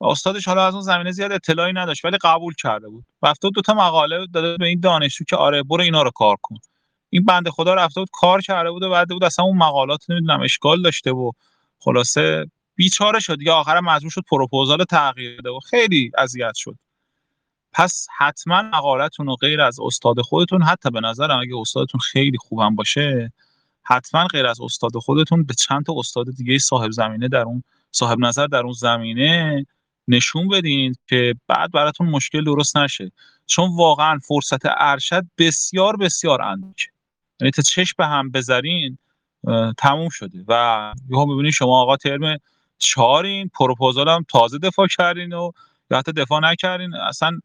استادش 0.00 0.48
حالا 0.48 0.66
از 0.66 0.74
اون 0.74 0.82
زمینه 0.82 1.12
زیاد 1.12 1.32
اطلاعی 1.32 1.72
نداشت 1.72 2.04
ولی 2.04 2.18
قبول 2.22 2.54
کرده 2.54 2.88
بود. 2.88 3.04
رفته 3.22 3.50
دو 3.50 3.60
تا 3.60 3.74
مقاله 3.74 4.26
داده 4.34 4.56
به 4.56 4.66
این 4.66 4.80
دانشجو 4.80 5.24
که 5.24 5.36
آره 5.36 5.62
برو 5.62 5.82
اینا 5.82 6.02
رو 6.02 6.10
کار 6.10 6.36
کن. 6.42 6.56
این 7.10 7.24
بنده 7.24 7.50
خدا 7.50 7.74
رفته 7.74 8.00
بود 8.00 8.08
کار 8.12 8.40
کرده 8.40 8.70
بود 8.70 8.82
و 8.82 8.90
بعد 8.90 9.08
بود 9.08 9.24
اصلا 9.24 9.44
اون 9.44 9.56
مقالات 9.56 10.10
نمی‌دونم 10.10 10.40
اشکال 10.40 10.82
داشته 10.82 11.10
و 11.10 11.32
خلاصه 11.78 12.46
بیچاره 12.74 13.20
شد 13.20 13.38
دیگه. 13.38 13.52
آخر 13.52 13.80
مجبور 13.80 14.10
شد 14.10 14.22
پروپوزال 14.30 14.84
تغییر 14.84 15.36
بده 15.38 15.50
و 15.50 15.60
خیلی 15.60 16.10
اذیت 16.18 16.54
شد. 16.54 16.76
پس 17.72 18.06
حتما 18.18 18.62
مقالتون 18.62 19.28
و 19.28 19.34
غیر 19.34 19.60
از 19.60 19.80
استاد 19.80 20.20
خودتون 20.20 20.62
حتی 20.62 20.90
به 20.90 21.00
نظرم 21.00 21.40
اگه 21.40 21.56
استادتون 21.56 22.00
خیلی 22.00 22.38
خوبم 22.38 22.76
باشه 22.76 23.32
حتما 23.82 24.26
غیر 24.26 24.46
از 24.46 24.60
استاد 24.60 24.96
خودتون 24.96 25.44
به 25.44 25.54
چند 25.54 25.86
تا 25.86 25.94
استاد 25.96 26.26
دیگه 26.36 26.58
صاحب 26.58 26.90
زمینه 26.90 27.28
در 27.28 27.42
اون 27.42 27.62
صاحب 27.92 28.18
نظر 28.18 28.46
در 28.46 28.62
اون 28.62 28.72
زمینه 28.72 29.66
نشون 30.10 30.48
بدین 30.48 30.94
که 31.06 31.34
بعد 31.48 31.70
براتون 31.72 32.08
مشکل 32.08 32.44
درست 32.44 32.76
نشه. 32.76 33.12
چون 33.46 33.76
واقعا 33.76 34.18
فرصت 34.18 34.60
ارشد 34.64 35.26
بسیار 35.38 35.96
بسیار 35.96 36.42
اندکه 36.42 36.88
یعنی 37.40 37.50
تا 37.50 37.62
چشم 37.62 37.94
به 37.98 38.06
هم 38.06 38.30
بذارین 38.30 38.98
تموم 39.78 40.08
شده. 40.08 40.44
و 40.48 40.92
یهو 41.10 41.26
می‌بینید 41.26 41.52
شما 41.52 41.82
آقا 41.82 41.96
ترم 41.96 42.38
چهارین 42.78 43.50
پروپوزال 43.54 44.08
هم 44.08 44.24
تازه 44.28 44.58
دفاع 44.58 44.86
کردین 44.86 45.32
و 45.32 45.50
یا 45.90 45.98
حتی 45.98 46.12
دفاع 46.12 46.40
نکردین. 46.40 46.94
اصلا 46.94 47.40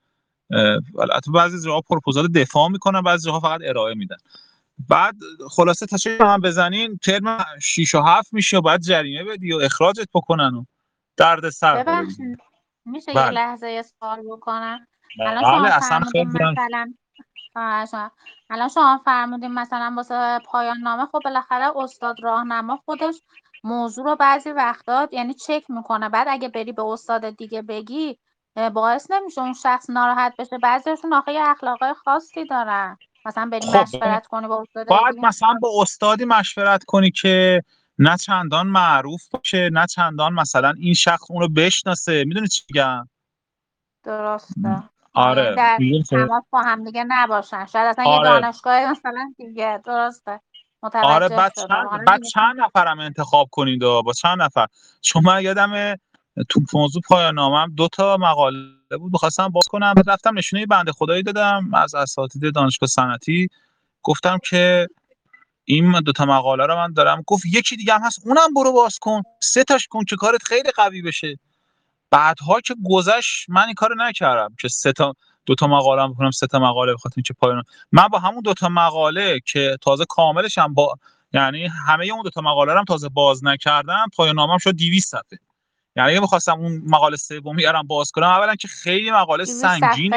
البته 1.00 1.32
بعضی 1.32 1.66
جاها 1.66 1.82
پروپوزال 1.82 2.28
دفاع 2.28 2.70
می‌کنن 2.70 3.02
بعضی 3.02 3.26
جاها 3.26 3.40
فقط 3.40 3.62
ارائه 3.64 3.96
میدن. 3.96 4.18
بعد 4.90 5.16
خلاصه 5.50 5.86
تا 5.86 5.98
چه 5.98 6.18
هم 6.20 6.42
بزنین 6.42 6.98
ترم 6.98 7.46
6 7.62 7.96
و 7.96 8.02
7 8.02 8.34
میشه 8.34 8.58
و 8.58 8.62
بعد 8.62 8.82
جریمه 8.82 9.24
بدی 9.24 9.54
و 9.54 9.58
اخراجت 9.58 10.08
بکنن 10.14 10.54
و 10.54 10.66
درد 11.18 11.50
سر 11.50 12.06
میشه 12.86 13.14
بله. 13.14 13.26
یه 13.26 13.32
لحظه 13.32 13.72
یه 13.72 13.82
سوال 13.82 14.22
بکنم؟ 14.32 14.88
الان 15.20 15.44
بله 15.44 15.52
شما 15.52 15.68
اصلا 15.68 16.00
فرمودین 16.00 16.56
خیلی 16.56 16.96
مثلا 17.56 18.10
الان 18.50 18.70
شما 18.70 19.02
فرمودین 19.06 19.52
مثلا 19.54 19.94
واسه 19.98 20.40
پایان 20.46 20.78
نامه 20.78 21.06
خب 21.06 21.22
بالاخره 21.24 21.78
استاد 21.78 22.16
راهنما 22.24 22.80
خودش 22.86 23.16
موضوع 23.64 24.06
رو 24.06 24.16
بعضی 24.16 24.52
وقتا 24.52 25.08
یعنی 25.12 25.34
چک 25.34 25.64
می‌کنه. 25.70 26.10
بعد 26.10 26.28
اگه 26.30 26.50
بری 26.50 26.72
به 26.72 26.84
استاد 26.84 27.30
دیگه 27.30 27.62
بگی 27.62 28.20
باعث 28.74 29.12
نمیشه 29.12 29.42
اون 29.42 29.54
شخص 29.54 29.90
ناراحت 29.90 30.34
بشه. 30.40 30.58
بعضیشون 30.58 31.14
آخه 31.14 31.34
یه 31.34 31.50
اخلاقای 31.50 31.94
خاصی 31.94 32.46
دارن. 32.46 32.98
مثلا 33.26 33.50
بری 33.52 33.68
خب، 33.68 33.76
مشورت 33.78 34.28
کنی 34.28 34.48
با 34.48 34.62
استاد 34.62 34.88
باید 34.88 35.16
دیگه. 35.16 35.28
مثلا 35.28 35.54
با 35.62 35.82
استادی 35.82 36.26
مشورت 36.26 36.84
کنی 36.84 37.12
که 37.12 37.64
نه 38.00 38.18
چندان 38.18 38.68
معروف 38.68 39.30
باشه 39.30 39.70
نه 39.74 39.88
چندان 39.88 40.34
مثلا 40.34 40.74
این 40.80 40.94
شخص 40.94 41.32
اونو 41.32 41.48
بشناسه. 41.48 42.24
می‌دونی 42.28 42.48
چی 42.48 42.62
میگم؟ 42.70 43.10
درسته. 44.04 44.84
آره. 45.14 45.56
یعنی 45.80 46.04
در 46.04 46.04
تماس 46.10 46.44
با 46.50 46.62
هم 46.62 46.84
دیگه 46.84 47.04
نباشن. 47.08 47.66
شاید 47.66 47.88
اصلا 47.88 48.04
یه 48.04 48.10
آره. 48.10 48.30
دانشگاه 48.42 48.92
مثلا 48.92 49.34
دیگه. 49.38 49.82
درسته. 49.86 50.40
متوجه 50.84 51.08
آره 51.08 51.30
بعد. 51.30 51.54
چند 51.56 52.06
بعد 52.08 52.24
چند 52.24 52.62
نفرم 52.62 53.00
انتخاب 53.00 53.50
کنید 53.52 53.84
و 53.84 54.04
با 54.04 54.14
چند 54.14 54.42
نفر؟ 54.42 54.68
چون 55.02 55.24
من 55.24 55.44
یادم 55.44 55.96
تو 56.50 56.62
موضوع 56.74 57.02
پایان 57.08 57.36
نامم 57.36 57.74
دو 57.76 57.88
تا 57.88 58.18
مقاله 58.18 58.58
بود. 59.00 59.12
می‌خواستم 59.12 59.48
باز 59.48 59.64
کنم. 59.70 59.94
رفتم 60.08 60.38
نشونه 60.38 60.66
بنده 60.66 60.92
خدایی 60.92 61.24
دادم 61.24 61.74
از 61.74 61.96
اساتید 61.96 62.54
دانشگاه 62.54 62.90
صنعتی. 62.90 63.48
گفتم 64.04 64.38
که 64.50 64.88
این 65.66 65.92
دو 65.92 66.12
تا 66.12 66.26
مقاله 66.26 66.66
رو 66.66 66.76
من 66.76 66.94
دارم. 66.94 67.24
گفت 67.28 67.46
یکی 67.46 67.76
دیگه 67.76 67.94
هم 67.94 68.02
هست. 68.02 68.22
اونم 68.26 68.54
برو 68.56 68.72
باز 68.72 69.00
کن. 69.00 69.22
سه 69.40 69.64
تاش 69.64 69.88
کن 69.88 70.04
که 70.06 70.16
کارت 70.16 70.44
خیلی 70.44 70.72
قوی 70.72 71.02
بشه. 71.02 71.40
بعدها 72.12 72.62
که 72.62 72.76
گذشت 72.90 73.50
من 73.50 73.66
این 73.66 73.74
کارو 73.74 73.96
نکردم 73.98 74.56
که 74.62 74.68
سه 74.68 74.94
تا 74.94 75.14
دو 75.46 75.56
تا 75.56 75.68
مقاله 75.68 76.02
هم 76.02 76.14
بکنم 76.14 76.32
سه 76.32 76.48
تا 76.48 76.60
مقاله 76.60 76.94
بخاطر 76.94 77.14
اینکه 77.18 77.34
پایان 77.34 77.64
من 77.92 78.08
با 78.08 78.20
همون 78.20 78.42
دو 78.42 78.54
تا 78.54 78.70
مقاله 78.70 79.40
که 79.40 79.78
تازه 79.82 80.06
کاملش 80.06 80.58
هم 80.58 80.74
با 80.74 80.96
یعنی 81.34 81.68
همه 81.88 82.06
اون 82.06 82.22
دو 82.24 82.30
تا 82.30 82.42
مقاله 82.42 82.74
رو 82.74 82.80
هم 82.80 82.86
تازه 82.86 83.10
باز 83.10 83.44
نکردم 83.44 84.06
پایان 84.16 84.36
نامم 84.36 84.58
شد 84.58 84.72
200 84.72 85.08
صفحه. 85.08 85.40
یعنی 85.96 86.10
اگه 86.10 86.22
بخواستم 86.22 86.60
اون 86.60 86.82
مقاله 86.86 87.18
سومی 87.18 87.66
ارم 87.66 87.88
باز 87.88 88.12
کنم 88.12 88.28
اولا 88.28 88.56
که 88.56 88.68
خیلی 88.68 89.12
مقاله 89.12 89.46
200 89.46 89.62
سنگین 89.62 90.14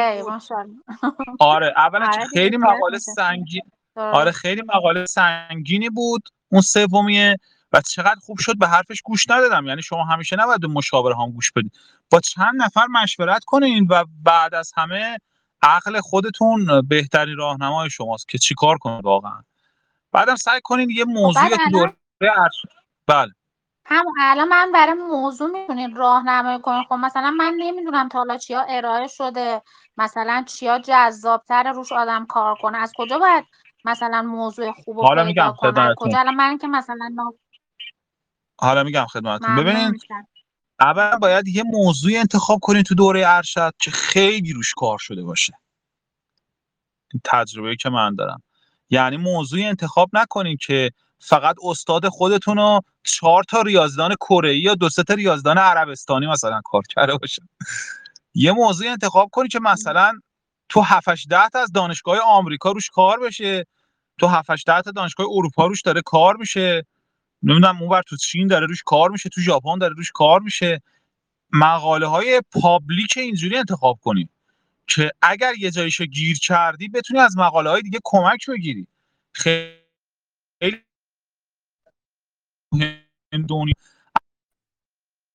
آره 1.40 1.72
اولا 1.76 2.06
که 2.06 2.18
آره 2.18 2.26
خیلی 2.26 2.56
مقاله. 2.56 2.98
سنگین. 2.98 3.62
آره 3.98 4.32
خیلی 4.32 4.62
مقاله 4.62 5.06
سنگینی 5.06 5.90
بود 5.90 6.28
اون 6.48 6.61
سومیه 6.61 7.37
و 7.72 7.80
چقدر 7.80 8.20
خوب 8.20 8.38
شد 8.38 8.58
به 8.58 8.68
حرفش 8.68 9.02
گوش 9.02 9.30
ندادم. 9.30 9.66
یعنی 9.66 9.82
شما 9.82 10.04
همیشه 10.04 10.37
نباید 10.37 10.61
به 10.61 10.68
مشاور 10.68 11.12
هم 11.12 11.30
گوش 11.30 11.52
بدید 11.52 11.72
با 12.11 12.20
چند 12.20 12.62
نفر 12.62 12.87
مشورت 12.87 13.44
کنین 13.44 13.87
و 13.90 14.04
بعد 14.22 14.54
از 14.54 14.72
همه 14.76 15.18
عقل 15.62 16.00
خودتون 16.00 16.82
بهترین 16.88 17.37
راهنمای 17.37 17.90
شماست 17.90 18.28
که 18.28 18.38
چیکار 18.38 18.78
کنید 18.78 19.04
واقعا. 19.04 19.42
بعدم 20.12 20.37
سعی 20.37 20.61
کنین 20.64 20.90
یه 20.90 21.04
موضوعی 21.04 21.48
تو 21.48 21.56
الان- 21.61 21.72
دوره 21.72 21.92
بله. 23.06 23.32
هم 23.87 24.04
الان 24.20 24.48
من 24.48 24.72
برای 24.72 24.92
موضوع 24.94 25.50
می‌تونید 25.50 25.96
راهنمایی 25.96 26.61
کنید 26.61 26.87
خب 26.88 26.94
مثلا 26.94 27.30
من 27.30 27.54
نمی‌دونم 27.58 28.08
تا 28.08 28.18
حالا 28.18 28.37
چیا 28.38 28.61
ارائه 28.68 29.06
شده 29.06 29.62
مثلا 29.96 30.44
چیا 30.46 30.78
جذابتر 30.78 31.72
روش 31.72 31.92
آدم 31.92 32.26
کار 32.26 32.54
کنه. 32.54 32.78
از 32.78 32.92
کجا 32.96 33.18
باید 33.18 33.44
مثلا 33.85 34.23
موضوع 34.23 34.73
خوب 34.73 34.99
رو 34.99 35.07
حالا 35.07 35.25
میگم 35.25 35.53
خدمتتون. 35.57 35.95
کجا؟ 35.97 36.19
الان 36.19 36.35
من 36.35 36.59
که 36.59 36.67
مثلا 36.67 37.11
نا- 37.14 37.35
حالا 38.61 38.83
میگم 38.85 39.07
خدمتتون. 39.07 39.91
میشم. 39.91 40.29
اولا 40.81 41.19
باید 41.19 41.49
یه 41.49 41.62
موضوعی 41.62 42.17
انتخاب 42.17 42.59
کنین 42.62 42.83
تو 42.83 42.95
دوره 42.95 43.23
ارشد 43.27 43.75
که 43.79 43.91
خیلی 43.91 44.53
روش 44.53 44.75
کار 44.75 44.99
شده 44.99 45.23
باشه. 45.23 45.53
این 47.12 47.21
تجربه‌ای 47.25 47.77
که 47.77 47.91
من 47.91 48.14
دارم. 48.14 48.43
یعنی 48.91 49.17
موضوعی 49.17 49.64
انتخاب 49.64 50.11
نکنین 50.12 50.57
که 50.57 50.91
فقط 51.19 51.57
استاد 51.64 52.09
خودتون 52.09 52.59
و 52.59 52.81
چهار 53.03 53.45
تا 53.45 53.62
ریاضیدان 53.62 54.14
کره 54.14 54.59
یا 54.59 54.75
دو 54.75 54.88
تا 54.88 55.14
ریاضیدان 55.14 55.59
عربستانی 55.59 56.27
مثلا 56.27 56.61
کار 56.64 56.83
کرده 56.91 57.17
باشه 57.17 57.43
یه 58.35 58.53
موضوعی 58.53 58.91
انتخاب 58.91 59.29
کنین 59.33 59.49
که 59.49 59.61
مثلا 59.61 60.21
تو 60.68 60.81
7 60.81 61.09
8 61.09 61.28
10 61.28 61.48
تا 61.48 61.59
از 61.61 61.72
دانشگاه 61.72 62.18
آمریکا 62.18 62.72
روش 62.72 62.90
کار 62.90 63.20
بشه. 63.20 63.66
تو 64.18 64.26
7 64.26 64.50
8 64.50 64.66
10 64.66 64.83
تا 64.83 64.90
دانشگاه 64.90 65.26
اروپا 65.31 65.66
روش 65.66 65.83
داره 65.83 66.02
کار 66.02 66.37
میشه. 66.37 66.87
نمی‌دونم 67.42 67.78
اونور 67.83 68.02
تو 68.02 68.16
چین 68.16 68.46
داره 68.48 68.66
روش 68.66 68.83
کار 68.83 69.11
میشه 69.11 69.28
تو 69.28 69.40
ژاپن 69.40 69.78
داره 69.78 69.94
روش 69.94 70.12
کار 70.12 70.40
میشه. 70.40 70.83
مقاله 71.52 72.07
های 72.07 72.42
پابلیک 72.52 73.14
اینجوری 73.16 73.57
انتخاب 73.57 73.98
کنی 74.02 74.28
که 74.87 75.12
اگر 75.22 75.54
یه 75.59 75.70
جایشو 75.70 76.04
گیر 76.04 76.38
کردی 76.38 76.88
بتونی 76.88 77.20
از 77.20 77.38
مقاله 77.38 77.70
های 77.70 77.83
دیگه 77.83 77.98
کمک 78.04 78.50
بگیری. 78.50 78.87
خیلی 79.33 79.78
دنیا 83.48 83.74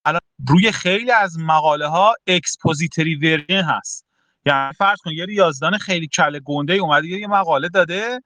الان 0.06 0.22
روی 0.50 0.72
خیلی 0.72 1.12
از 1.12 1.40
مقاله 1.40 1.88
ها 1.88 2.16
expository 2.28 3.16
version 3.16 3.64
هست. 3.64 4.06
یعنی 4.46 4.74
فرض 4.74 4.98
کن 5.04 5.12
یه 5.12 5.26
ریاضدان 5.26 5.78
خیلی 5.78 6.08
کله 6.08 6.40
گنده 6.40 6.74
اومده 6.74 7.08
یه 7.08 7.28
مقاله 7.28 7.70
داده 7.70 8.24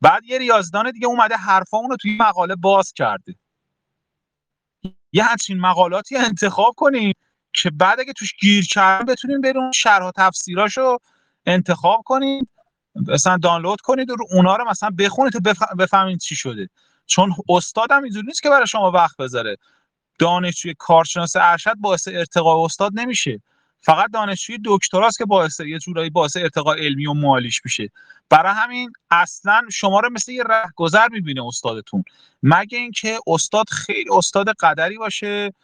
بعد 0.00 0.24
یه 0.24 0.38
ریاضدان 0.38 0.90
دیگه 0.90 1.06
اومده 1.06 1.36
حرفای 1.36 1.72
اون 1.72 1.90
رو 1.90 1.96
توی 1.96 2.16
مقاله 2.16 2.56
باز 2.56 2.92
کرده. 2.92 3.34
یه 5.12 5.24
همچین 5.24 5.60
مقالاتی 5.60 6.16
انتخاب 6.16 6.74
کنیم 6.76 7.12
که 7.52 7.70
بعد 7.70 8.00
اگه 8.00 8.12
توش 8.12 8.34
گیر 8.40 8.66
کردیم 8.66 9.06
بتونیم 9.06 9.40
بریم 9.40 9.70
شرح 9.70 10.04
و 10.04 10.10
تفسیراشو 10.16 10.98
انتخاب 11.46 12.02
کنیم 12.04 12.48
مثلا 12.94 13.36
دانلود 13.36 13.80
کنید 13.80 14.10
و 14.10 14.16
اونا 14.30 14.56
رو 14.56 14.70
مثلا 14.70 14.90
بخونید 14.90 15.32
تا 15.32 15.54
بفهمید 15.78 16.18
چی 16.18 16.36
شده. 16.36 16.68
چون 17.06 17.34
استادم 17.48 18.02
اینجوری 18.02 18.26
نیست 18.26 18.42
که 18.42 18.50
برای 18.50 18.66
شما 18.66 18.90
وقت 18.90 19.16
بذاره. 19.16 19.56
دانشجوی 20.18 20.74
کارشناس 20.78 21.36
ارشد 21.36 21.74
باعث 21.74 22.08
ارتقاء 22.08 22.64
استاد 22.64 22.92
نمیشه. 22.94 23.40
فقط 23.82 24.10
دانشجوی 24.10 24.58
دکتراست 24.64 25.18
که 25.18 25.24
باعث 25.24 25.60
یه 25.60 25.78
جورایی 25.78 26.10
باعث 26.10 26.36
ارتقاء 26.36 26.76
علمی 26.76 27.06
و 27.06 27.12
مالیش 27.12 27.60
میشه. 27.64 27.90
برای 28.30 28.52
همین 28.56 28.92
اصلا 29.10 29.62
شما 29.72 30.00
رو 30.00 30.10
مثل 30.10 30.32
یه 30.32 30.42
رهگذر 30.42 31.08
می‌بینه 31.08 31.46
استادتون. 31.46 32.04
مگه 32.42 32.78
اینکه 32.78 33.18
استاد 33.26 33.68
خیلی 33.68 34.10
استاد 34.12 34.48
قدری 34.48 34.98
باشه 34.98 35.54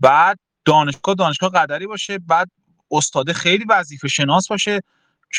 بعد 0.00 0.38
دانشگاه 0.64 1.14
دانشگاه 1.14 1.50
قدری 1.50 1.86
باشه 1.86 2.18
بعد 2.18 2.50
استاد 2.90 3.32
خیلی 3.32 3.64
وظیفه 3.68 4.08
شناس 4.08 4.48
باشه 4.48 4.80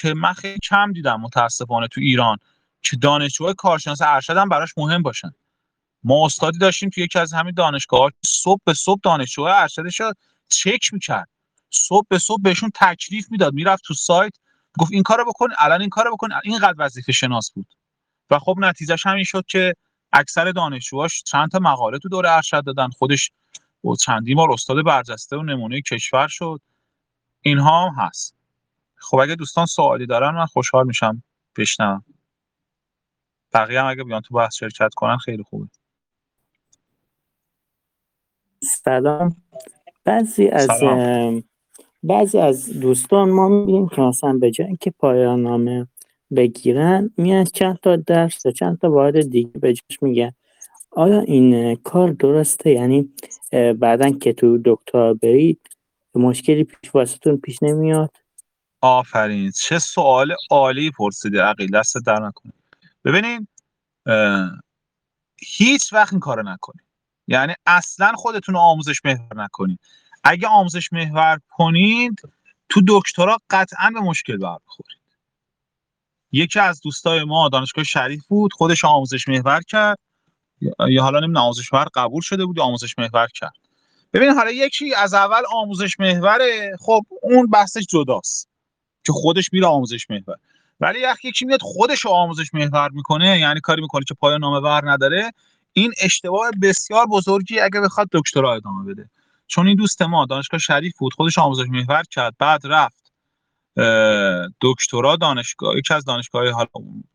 که 0.01 0.13
من 0.13 0.33
خیلی 0.33 0.59
کم 0.63 0.93
دیدم 0.93 1.21
متاسفانه 1.21 1.87
تو 1.87 2.01
ایران 2.01 2.37
که 2.81 2.97
دانشجوهای 2.97 3.53
کارشناس 3.57 4.01
ارشد 4.01 4.37
هم 4.37 4.49
براش 4.49 4.73
مهم 4.77 5.01
باشن. 5.01 5.31
ما 6.03 6.25
استادی 6.25 6.57
داشتیم 6.57 6.89
تو 6.89 7.01
یکی 7.01 7.19
از 7.19 7.33
همین 7.33 7.53
دانشگاه 7.53 8.11
صبح 8.25 8.61
به 8.65 8.73
صبح 8.73 8.99
دانشجوهای 9.03 9.53
ارشدش 9.53 9.99
رو 9.99 10.13
چک 10.49 10.93
می‌کرد. 10.93 11.29
صبح 11.75 12.05
به 12.09 12.19
صبح 12.19 12.41
بهشون 12.41 12.71
تکلیف 12.75 13.31
می‌داد 13.31 13.53
می‌رفت 13.53 13.83
تو 13.83 13.93
سایت 13.93 14.33
گفت 14.79 14.91
این 14.91 15.03
کارو 15.03 15.25
بکن 15.25 15.47
الان 15.57 15.81
این 15.81 15.89
کارو 15.89 16.13
بکن. 16.13 16.29
اینقدر 16.43 16.75
وظیفه 16.77 17.11
شناس 17.11 17.51
بود. 17.51 17.67
و 18.29 18.39
خب 18.39 18.55
نتیجهش 18.59 19.05
همین 19.05 19.23
شد 19.23 19.45
که 19.47 19.75
اکثر 20.13 20.51
دانشجوهاش 20.51 21.23
چند 21.23 21.51
تا 21.51 21.59
مقاله 21.59 21.99
تو 21.99 22.09
دوره 22.09 22.31
ارشد 22.31 22.63
دادن. 22.63 22.89
خودش 22.89 23.31
و 23.83 23.95
چندی 23.95 24.35
بار 24.35 24.51
استاد 24.51 24.85
برجسته 24.85 25.37
و 25.37 25.43
نمونه 25.43 25.81
کشور 25.81 26.27
شد. 26.27 26.61
اینها 27.41 27.89
هم 27.89 28.05
هست. 28.05 28.35
خب 28.95 29.17
اگه 29.17 29.35
دوستان 29.35 29.65
سوالی 29.65 30.05
دارن 30.05 30.35
من 30.35 30.45
خوشحال 30.45 30.87
میشم 30.87 31.23
بشنوم. 31.57 32.05
بقیه 33.53 33.81
هم 33.81 33.87
اگه 33.87 34.03
بیان 34.03 34.21
تو 34.21 34.35
بحث 34.35 34.55
شرکت 34.55 34.93
کنن 34.93 35.17
خیلی 35.17 35.43
خوبه. 35.43 35.67
سلام. 38.61 39.35
بعضی 40.03 40.47
از 40.47 40.65
سلام. 40.65 41.43
بعضی 42.03 42.37
از 42.37 42.79
دوستان 42.79 43.29
ما 43.29 43.49
می‌بینیم 43.49 43.89
که 43.89 44.01
مثلا 44.01 44.33
به 44.33 44.51
جای 44.51 44.67
اینکه 44.67 44.91
پایان 44.91 45.41
نامه 45.41 45.87
بگیرن 46.35 47.11
میان 47.17 47.43
چند 47.43 47.79
تا 47.79 47.95
درس 47.95 48.47
چند 48.47 48.79
تا 48.79 48.91
وارد 48.91 49.29
دیگه 49.29 49.49
به 49.49 49.75
میگن. 50.01 50.31
آیا 50.91 51.19
این 51.19 51.75
کار 51.75 52.11
درسته؟ 52.11 52.71
یعنی 52.71 53.09
بعدا 53.79 54.09
که 54.11 54.33
تو 54.33 54.59
دکتر 54.65 55.13
برید 55.13 55.69
مشکلی 56.15 56.63
پیش 56.63 56.95
واسهتون 56.95 57.37
پیش 57.37 57.63
نمیاد؟ 57.63 58.11
آفرین. 58.81 59.51
چه 59.51 59.79
سوال 59.79 60.35
عالی 60.51 60.91
پرسیده 60.91 61.41
عقیل. 61.41 61.71
دست 61.71 61.95
در 62.05 62.19
نکنه 62.19 62.53
ببینین 63.05 63.47
هیچ 65.37 65.93
وقت 65.93 66.13
این 66.13 66.19
کارو 66.19 66.43
نکنید 66.43 66.85
یعنی 67.27 67.53
اصلا 67.65 68.11
خودتون 68.15 68.55
آموزش 68.55 69.05
محور 69.05 69.43
نکنید 69.43 69.79
اگه 70.23 70.47
آموزش 70.47 70.93
محور 70.93 71.39
کنید 71.49 72.21
تو 72.69 72.81
دکترا 72.87 73.37
قطعا 73.49 73.91
به 73.93 73.99
مشکل 73.99 74.37
برخورید 74.37 74.97
یکی 76.31 76.59
از 76.59 76.81
دوستای 76.81 77.23
ما 77.23 77.49
دانشگاه 77.49 77.83
شریف 77.83 78.27
بود 78.27 78.53
خودش 78.53 78.85
آموزش 78.85 79.27
محور 79.27 79.61
کرد. 79.61 79.99
یا 80.89 81.03
حالا 81.03 81.19
نمی‌دونم 81.19 81.43
آموزش 81.43 81.73
محور 81.73 81.87
قبول 81.95 82.21
شده 82.21 82.45
بود 82.45 82.59
آموزش 82.59 82.99
محور 82.99 83.27
کرد. 83.27 83.53
ببین 84.13 84.29
حالا 84.29 84.51
یکی 84.51 84.95
از 84.95 85.13
اول 85.13 85.41
آموزش 85.51 85.99
محوره. 85.99 86.71
خب 86.79 87.01
اون 87.21 87.47
بحثش 87.49 87.85
جداست 87.89 88.49
که 89.03 89.11
خودش 89.13 89.53
میره 89.53 89.67
آموزش 89.67 90.09
محور. 90.09 90.35
ولی 90.79 90.99
یکی 91.23 91.45
میاد 91.45 91.61
خودش 91.61 92.05
آموزش 92.05 92.53
محور 92.53 92.89
می‌کنه 92.89 93.39
یعنی 93.39 93.59
کاری 93.59 93.81
می‌کنه 93.81 94.03
که 94.07 94.13
پایان 94.13 94.41
نامه 94.41 94.59
ور 94.59 94.91
نداره. 94.91 95.31
این 95.73 95.93
اشتباه 96.01 96.51
بسیار 96.61 97.05
بزرگی 97.05 97.59
اگه 97.59 97.81
بخواد 97.81 98.09
دکترا 98.11 98.55
ادامه 98.55 98.93
بده. 98.93 99.09
چون 99.53 99.67
این 99.67 99.75
دوست 99.75 100.01
ما 100.01 100.25
دانشگاه 100.25 100.59
شریف 100.59 100.97
بود 100.97 101.13
خودش 101.13 101.37
آموزش 101.37 101.65
محور 101.69 102.03
کرد 102.11 102.35
بعد 102.39 102.61
رفت 102.63 103.11
دکترا 104.61 105.15
دانشگاه 105.15 105.77
یکی 105.77 105.93
از 105.93 106.05
دانشگاه 106.05 106.51
حالا 106.51 106.67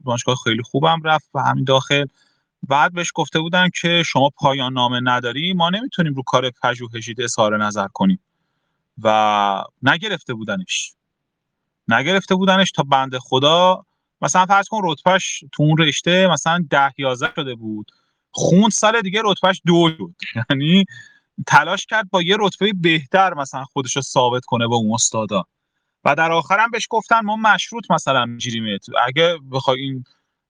دانشگاه 0.07 0.37
خیلی 0.44 0.62
خوبم 0.62 1.03
رفت 1.05 1.31
و 1.35 1.40
همین 1.40 1.64
داخل. 1.64 2.05
بعد 2.62 2.92
بهش 2.92 3.12
گفته 3.14 3.40
بودن 3.40 3.68
که 3.81 4.03
شما 4.07 4.31
پایان 4.37 4.72
نامه 4.72 5.01
نداری 5.03 5.53
ما 5.53 5.70
نمی‌تونیم 5.70 6.14
رو 6.14 6.22
کار 6.22 6.51
پژوهشیت 6.62 7.20
اظهار 7.20 7.64
نظر 7.64 7.87
کنیم. 7.92 8.20
و 9.03 9.64
نگرفته 9.83 10.35
بودنش. 10.35 10.92
نگرفته 11.88 12.35
بودنش 12.35 12.70
تا 12.72 12.83
بنده 12.83 13.18
خدا. 13.18 13.85
مثلا 14.22 14.46
فرض 14.46 14.68
کن 14.68 14.81
رتبهش 14.85 15.44
تو 15.53 15.62
اون 15.62 15.79
رشته 15.79 16.27
مثلا 16.27 16.64
ده 16.70 16.92
یازده 16.98 17.33
شده 17.37 17.55
بود. 17.55 17.90
خوند 18.31 18.70
سال 18.70 19.01
دیگه 19.01 19.22
رتبهش 19.24 19.62
دو 19.66 19.90
شد. 19.98 20.14
یعنی 20.51 20.85
تلاش 21.46 21.87
کرد 21.87 22.11
با 22.11 22.22
یه 22.22 22.37
رتبه 22.40 22.72
بهتر 22.81 23.35
مثلا 23.35 23.64
خودش 23.64 23.96
رو 23.96 24.03
ثابت 24.03 24.44
کنه 24.44 24.66
با 24.66 24.77
اون 24.77 24.94
استادا. 24.94 25.44
و 26.05 26.14
در 26.14 26.33
آخر 26.33 26.59
هم 26.59 26.70
بهش 26.70 26.87
گفتن 26.90 27.20
ما 27.20 27.37
مشروط 27.37 27.90
مثلا 27.90 28.27
میگیریمت. 28.27 28.87
اگه 29.07 29.38
بخوای 29.53 29.81
این 29.81 30.05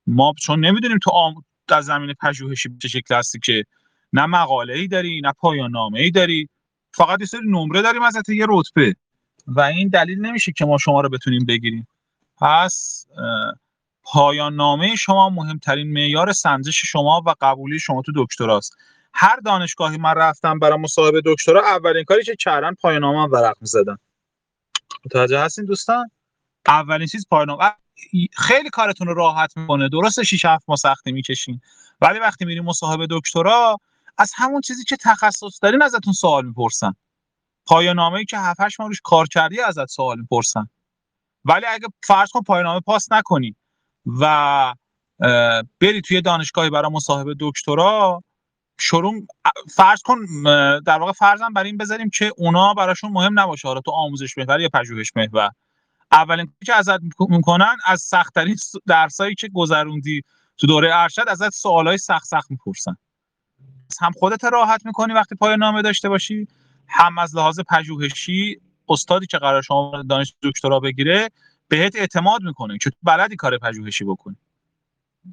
ما 0.07 0.35
چون 0.43 0.65
نمی‌دونیم 0.65 0.99
تو 0.99 1.11
آم... 1.11 1.45
در 1.67 1.81
زمین 1.81 2.15
پژوهشی 2.23 2.69
چه 2.83 2.89
شکل 2.89 3.15
هستی 3.15 3.39
که 3.39 3.65
نه 4.13 4.27
مقاله 4.27 4.75
ای 4.75 4.89
داری 4.89 5.21
نه 5.21 5.33
پایان 5.33 5.71
نامه 5.71 6.01
ای 6.01 6.11
داری 6.11 6.49
فقط 6.95 7.21
یه 7.21 7.27
سری 7.27 7.41
نمره 7.47 7.83
داریم 7.83 8.03
ازت 8.03 8.29
یه 8.29 8.47
رتبه. 8.49 8.95
و 9.47 9.61
این 9.61 9.89
دلیل 9.89 10.21
نمیشه 10.21 10.53
که 10.53 10.65
ما 10.65 10.79
شما 10.79 11.01
رو 11.01 11.09
بتونیم 11.09 11.47
بگیریم. 11.47 11.89
پس 12.41 13.07
پایان 14.03 14.55
نامه 14.55 14.97
شما 14.97 15.31
مهمترین 15.31 15.93
معیار 15.93 16.33
سنجش 16.33 16.83
شما 16.85 17.23
و 17.27 17.35
قبولی 17.41 17.79
شما 17.79 18.03
تو 18.03 18.13
دکتراست. 18.17 18.77
هر 19.15 19.37
دانشگاهی 19.37 19.97
من 19.97 20.15
رفتم 20.15 20.59
برای 20.59 20.79
مصاحبه 20.79 21.23
دکترا 21.25 21.63
اولین 21.63 22.05
کاری 22.05 22.25
که 22.25 22.37
کردن 22.37 22.75
پایان 22.75 23.01
نامه 23.01 23.33
ورق 23.33 23.57
می‌زدن. 23.61 23.97
متوجه 25.05 25.41
هستین 25.41 25.65
دوستان؟ 25.65 26.11
اولین 26.67 27.07
چیز 27.07 27.27
پایان 27.31 27.59
خیلی 28.33 28.71
کارتون 28.71 29.07
رو 29.07 29.15
راحت 29.15 29.57
می‌کنه. 29.57 29.89
درسته 29.89 30.25
6 30.25 30.45
7 30.45 30.65
ما 30.69 30.77
سختی 30.77 31.13
می‌کشین. 31.13 31.61
ولی 32.01 32.19
وقتی 32.19 32.45
میریم 32.45 32.65
مصاحبه 32.65 33.07
دکترا 33.11 33.77
از 34.19 34.33
همون 34.37 34.61
چیزی 34.61 34.85
که 34.85 34.97
تخصص 34.97 35.59
دارین 35.63 35.83
ازتون 35.83 36.13
سوال 36.13 36.47
می‌پرسن. 36.47 36.95
پایان 37.67 37.99
ای 37.99 38.25
که 38.25 38.39
7 38.39 38.61
8 38.61 38.81
ماه 38.81 38.89
روش 38.89 39.01
کار 39.05 39.27
کردی 39.27 39.61
ازت 39.61 39.87
سوال 39.87 40.19
می‌پرسن. 40.19 40.69
ولی 41.45 41.67
اگه 41.67 41.87
فرض 42.05 42.31
کن 42.31 42.43
پایان 42.43 42.67
نامه 42.67 42.81
پاس 42.81 43.13
نکنی 43.13 43.57
و 44.21 44.75
بری 45.81 46.01
توی 46.01 46.21
دانشگاهی 46.21 46.71
برای 46.71 46.91
مصاحبه 46.93 47.35
دکترا 47.41 48.23
شروع 48.81 49.27
فرض 49.75 50.03
کن 50.03 50.19
در 50.81 50.99
واقع 50.99 51.13
فرضم 51.13 51.53
برای 51.53 51.69
این 51.69 51.77
بذاریم 51.77 52.11
که 52.11 52.33
اونا 52.37 52.75
براشون 52.75 53.13
مهم 53.13 53.41
نباشه. 53.41 53.69
حالا 53.69 53.81
تو 53.81 53.91
آموزش 53.91 54.39
محور 54.39 54.61
یا 54.61 54.69
پژوهش 54.69 55.13
محور. 55.17 55.51
اولین 56.13 56.53
که 56.67 56.75
ازت 56.75 56.99
می‌کنن 57.29 57.77
از 57.87 58.01
سختترین 58.01 58.57
درسایی 58.87 59.35
که 59.35 59.49
گذروندی 59.55 60.23
تو 60.57 60.67
دوره 60.67 60.97
ارشد 60.97 61.25
ازت 61.29 61.51
سوالای 61.51 61.99
سخت 61.99 62.25
سخت 62.25 62.51
می‌پرسن. 62.51 62.97
هم 64.01 64.13
خودت 64.13 64.45
راحت 64.45 64.87
می‌کنی 64.87 65.13
وقتی 65.13 65.35
پایان 65.35 65.59
نامه 65.59 65.83
داشته 65.83 66.09
باشی 66.09 66.49
هم 66.89 67.19
از 67.19 67.37
لحاظ 67.37 67.61
پژوهشی 67.61 68.61
استادی 68.89 69.27
که 69.27 69.39
قرار 69.39 69.63
شما 69.63 70.03
دانش 70.09 70.35
دکترا 70.43 70.81
بگیره 70.81 71.29
بهت 71.69 71.97
اعتماد 71.97 72.43
می‌کنه 72.43 72.79
که 72.79 72.91
تو 72.91 72.97
بلدی 73.03 73.37
کار 73.37 73.59
پژوهشی 73.59 74.05
بکنی. 74.05 74.37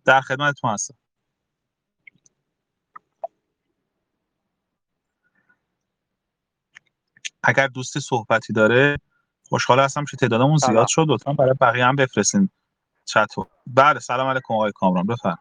در 0.05 0.21
خدمتتون 0.21 0.71
هستم. 0.71 0.95
اگر 7.47 7.67
دوستی 7.67 7.99
صحبتی 7.99 8.53
داره 8.53 8.97
خوشحال 9.49 9.79
هستم 9.79 10.05
که 10.05 10.17
تعدادمون 10.17 10.58
زیاد 10.58 10.88
شد. 10.88 11.05
لطفا 11.10 11.34
برای 11.34 11.53
بقیه 11.62 11.86
هم 11.86 11.95
بفرستین 11.95 12.49
چطور 13.05 13.45
بله 13.67 13.99
سلام 13.99 14.27
علیکم 14.27 14.53
آقای 14.53 14.71
کامران. 14.71 15.08
بفرم. 15.08 15.39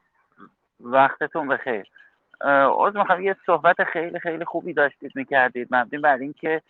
وقتتون 0.81 1.49
بخیر. 1.49 1.87
عرض 2.79 2.97
می‌خوام. 2.97 3.23
یه 3.23 3.37
صحبت 3.47 3.85
خیلی 3.85 4.21
خیلی 4.21 4.45
خوبی 4.45 4.73
داشتید 4.73 5.13
می‌کردید. 5.15 5.69
مبنی 5.71 6.01
بر 6.01 6.17
اینکه 6.17 6.63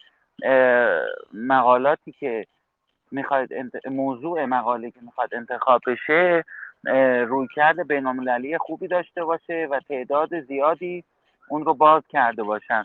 مقالاتی 1.33 2.13
که 2.13 2.47
می‌خواید 3.11 3.53
انت... 3.53 3.87
موضوع 3.87 4.45
مقاله 4.45 4.91
که 4.91 5.01
می‌خواد 5.03 5.35
انتخاب 5.35 5.83
بشه 5.87 6.45
رویکرد 7.29 7.89
بینالمللی 7.89 8.59
خوبی 8.59 8.89
داشته 8.89 9.25
باشه 9.25 9.69
و 9.71 9.81
تعداد 9.89 10.41
زیادی 10.41 11.05
اون 11.49 11.65
رو 11.65 11.75
باز 11.75 12.03
کرده 12.09 12.43
باشن. 12.43 12.85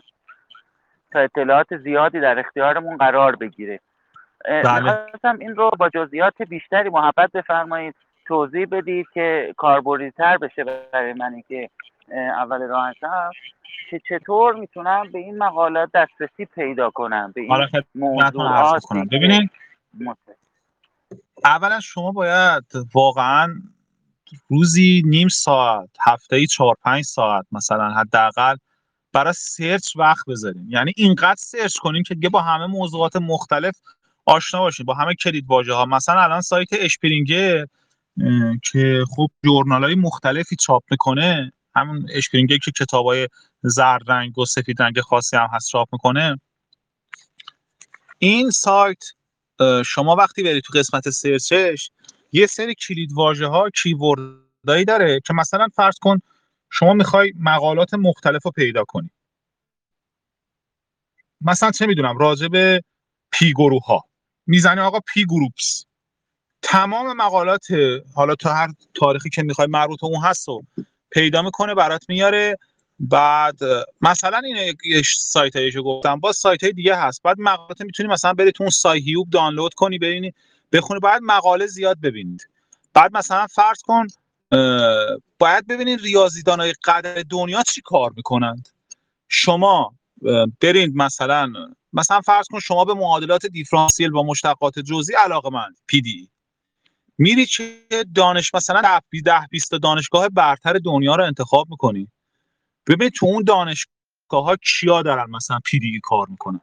تا 1.12 1.18
اطلاعات 1.18 1.76
زیادی 1.76 2.20
در 2.20 2.38
اختیارمون 2.38 2.96
قرار 2.96 3.36
بگیره. 3.36 3.80
بله. 4.44 4.82
می‌خواستم 4.82 5.38
این 5.40 5.56
رو 5.56 5.70
با 5.78 5.88
جزئیات 5.88 6.42
بیشتری 6.42 6.88
محبت 6.88 7.32
بفرمایید. 7.32 7.94
توضیح 8.26 8.66
بدید 8.66 9.06
که 9.14 9.54
کاربردیتر 9.56 10.36
بشه 10.36 10.64
برای 10.64 11.12
منی 11.12 11.44
که 11.48 11.70
اول 12.14 12.62
راه 12.62 12.90
هستم 12.90 13.30
که 13.90 14.00
چطور 14.08 14.54
می‌تونم 14.54 15.12
به 15.12 15.18
این 15.18 15.38
مقالات 15.38 15.90
دسترسی 15.94 16.44
پیدا 16.44 16.90
کنم؟ 16.90 17.32
به 17.34 17.40
این 17.40 17.66
که 17.72 17.84
ببینید 19.10 19.50
اولا 21.44 21.80
شما 21.80 22.12
باید 22.12 22.64
واقعا 22.94 23.54
روزی 24.48 25.02
نیم 25.06 25.28
ساعت 25.28 25.88
هفته 26.06 26.36
ای 26.36 26.46
چهار 26.46 26.74
پنج 26.84 27.04
ساعت 27.04 27.46
مثلا 27.52 27.90
حداقل 27.90 28.56
برای 29.12 29.32
search 29.32 29.96
وقت 29.96 30.26
بذارین 30.26 30.66
یعنی 30.70 30.92
اینقدر 30.96 31.38
search 31.38 31.76
کنین 31.76 32.02
که 32.02 32.14
دیگه 32.14 32.28
با 32.28 32.42
همه 32.42 32.66
موضوعات 32.66 33.16
مختلف 33.16 33.74
آشنا 34.24 34.60
باشین 34.60 34.86
با 34.86 34.94
همه 34.94 35.14
کلید 35.14 35.44
واژه 35.48 35.72
ها 35.72 35.84
مثلا 35.84 36.22
الان 36.22 36.40
سایت 36.40 36.68
اشپرینگر 36.72 37.66
اه، 38.20 38.56
که 38.72 39.04
خب 39.10 39.28
جورنال 39.44 39.84
های 39.84 39.94
مختلفی 39.94 40.56
چاپ 40.56 40.82
می‌کنه 40.90 41.52
همون 41.76 42.06
اشپرینگر 42.12 42.56
که 42.56 42.70
کتاب 42.70 43.06
های 43.06 43.28
زرد 43.62 44.10
رنگ 44.10 44.38
و 44.38 44.44
سفید 44.44 44.82
رنگ 44.82 45.00
خاصی 45.00 45.36
هم 45.36 45.48
هست 45.52 45.68
چاپ 45.68 45.88
می‌کنه. 45.92 46.40
این 48.18 48.50
سایت 48.50 49.04
شما 49.86 50.16
وقتی 50.16 50.42
برید 50.42 50.62
تو 50.62 50.78
قسمت 50.78 51.10
search 51.10 51.70
ش 51.70 51.90
یه 52.32 52.46
سری 52.46 52.74
کلید 52.74 53.12
واژه 53.12 53.46
ها 53.46 53.70
keyword 53.70 54.50
هایی 54.50 54.84
داره 54.86 55.20
که 55.26 55.34
مثلا 55.34 55.68
فرض 55.76 55.98
کن 56.00 56.20
شما 56.70 56.94
می‌خوای 56.94 57.32
مقالات 57.40 57.94
مختلف 57.94 58.42
رو 58.42 58.50
پیدا 58.50 58.84
کنی. 58.84 59.10
مثلا 61.40 61.70
چه 61.70 61.86
می‌دونم 61.86 62.18
راجع 62.18 62.48
به 62.48 62.82
پی 63.30 63.52
گروه 63.52 63.84
ها 63.84 64.04
می‌زنی 64.46 64.80
آقا 64.80 65.00
p-groups. 65.00 65.84
تمام 66.62 67.16
مقالات 67.16 67.66
حالا 68.14 68.34
تا 68.34 68.54
هر 68.54 68.68
تاریخی 68.94 69.30
که 69.30 69.42
می‌خوای 69.42 69.68
مربوط 69.68 70.04
اون 70.04 70.22
هست 70.22 70.48
و 70.48 70.62
پیدا 71.10 71.42
می‌کنه 71.42 71.74
برات 71.74 72.04
میاره. 72.08 72.58
بعد 73.02 73.58
مثلا 74.00 74.38
این 74.38 74.76
یه 74.84 75.02
سایت 75.04 75.56
هایشو 75.56 75.82
گفتم 75.82 76.20
با 76.20 76.32
سایت 76.32 76.62
های 76.62 76.72
دیگه 76.72 76.96
هست. 76.96 77.22
بعد 77.22 77.36
مقالات 77.40 77.80
می‌تونی 77.80 78.08
مثلا 78.08 78.32
بری 78.32 78.52
تو 78.52 78.64
اون 78.64 78.70
Sci-Hub 78.70 79.30
دانلود 79.30 79.74
کنی 79.74 79.98
ببینی 79.98 80.34
بخونی 80.72 81.00
باید 81.00 81.22
مقاله 81.22 81.66
زیاد 81.66 82.00
ببینید 82.00 82.48
بعد 82.94 83.16
مثلا 83.16 83.46
فرض 83.46 83.82
کن 83.82 84.06
باید 85.38 85.66
ببینید 85.68 86.00
ریاضیدانای 86.00 86.74
قدر 86.84 87.22
دنیا 87.30 87.62
چی 87.62 87.80
کار 87.84 88.12
می‌کنند. 88.16 88.68
شما 89.28 89.94
اه، 90.26 90.46
برید 90.60 90.96
مثلا 90.96 91.52
مثلا 91.92 92.20
فرض 92.20 92.46
کن 92.50 92.58
شما 92.60 92.84
به 92.84 92.94
معادلات 92.94 93.46
دیفرانسیل 93.46 94.10
با 94.10 94.22
مشتقات 94.22 94.78
جزئی 94.78 95.14
علاقمند 95.16 95.78
پی 95.86 96.00
دی 96.00 96.28
میری 97.18 97.46
که 97.46 97.86
دانش 98.14 98.54
مثلا 98.54 98.80
ده 98.82 99.20
10 99.24 99.46
20 99.50 99.74
دانشگاه 99.74 100.28
برتر 100.28 100.72
دنیا 100.72 101.14
رو 101.14 101.24
انتخاب 101.24 101.66
می‌کنی. 101.70 102.08
ببین 102.86 103.08
تو 103.10 103.26
اون 103.26 103.44
دانشگاه 103.44 104.44
ها 104.44 104.56
کیا 104.56 105.02
دارن 105.02 105.30
مثلا 105.30 105.60
پی 105.64 105.78
دی 105.78 106.00
کار 106.02 106.26
می‌کنن. 106.28 106.60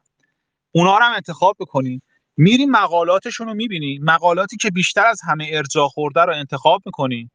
اونا 0.72 0.98
رو 0.98 1.04
هم 1.04 1.12
انتخاب 1.14 1.56
بکنی. 1.60 2.02
میری 2.36 2.66
مقالاتشون 2.66 3.46
رو 3.46 3.54
می‌بینی. 3.54 3.98
مقالاتی 3.98 4.56
که 4.56 4.70
بیشتر 4.70 5.06
از 5.06 5.20
همه 5.24 5.48
ارجاع 5.52 5.88
خورده 5.88 6.20
رو 6.20 6.34
انتخاب 6.34 6.82
می‌کنی. 6.86 7.30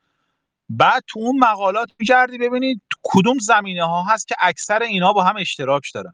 بعد 0.69 1.03
تو 1.07 1.19
اون 1.19 1.39
مقالات 1.39 1.91
میگردی 1.99 2.37
ببینید 2.37 2.81
کدوم 3.03 3.37
زمینه 3.39 3.83
ها 3.85 4.03
هست 4.03 4.27
که 4.27 4.35
اکثر 4.39 4.83
اینا 4.83 5.13
با 5.13 5.23
هم 5.23 5.37
اشتراک 5.37 5.93
دارن. 5.93 6.13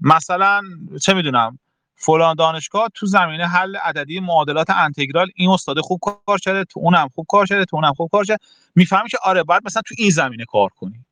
مثلا 0.00 0.62
چه 1.02 1.14
می‌دونم 1.14 1.58
فلان 1.96 2.34
دانشگاه 2.34 2.88
تو 2.94 3.06
زمینه 3.06 3.46
حل 3.46 3.76
عددی 3.76 4.20
معادلات 4.20 4.70
انتگرال 4.70 5.30
این 5.34 5.50
استاد 5.50 5.80
خوب 5.80 6.00
کار 6.26 6.38
کرده 6.38 6.64
تو 6.64 6.80
اونم 6.80 7.08
خوب 7.08 7.26
کار 7.28 7.46
کرده 7.46 7.64
تو 7.64 7.76
اونم 7.76 7.94
خوب 7.94 8.10
کار 8.12 8.24
کرده. 8.24 8.44
می‌فهمی 8.74 9.08
که 9.08 9.18
آره 9.22 9.42
باید 9.42 9.62
مثلا 9.64 9.82
تو 9.86 9.94
این 9.98 10.10
زمینه 10.10 10.44
کار 10.44 10.68
کنی. 10.76 11.04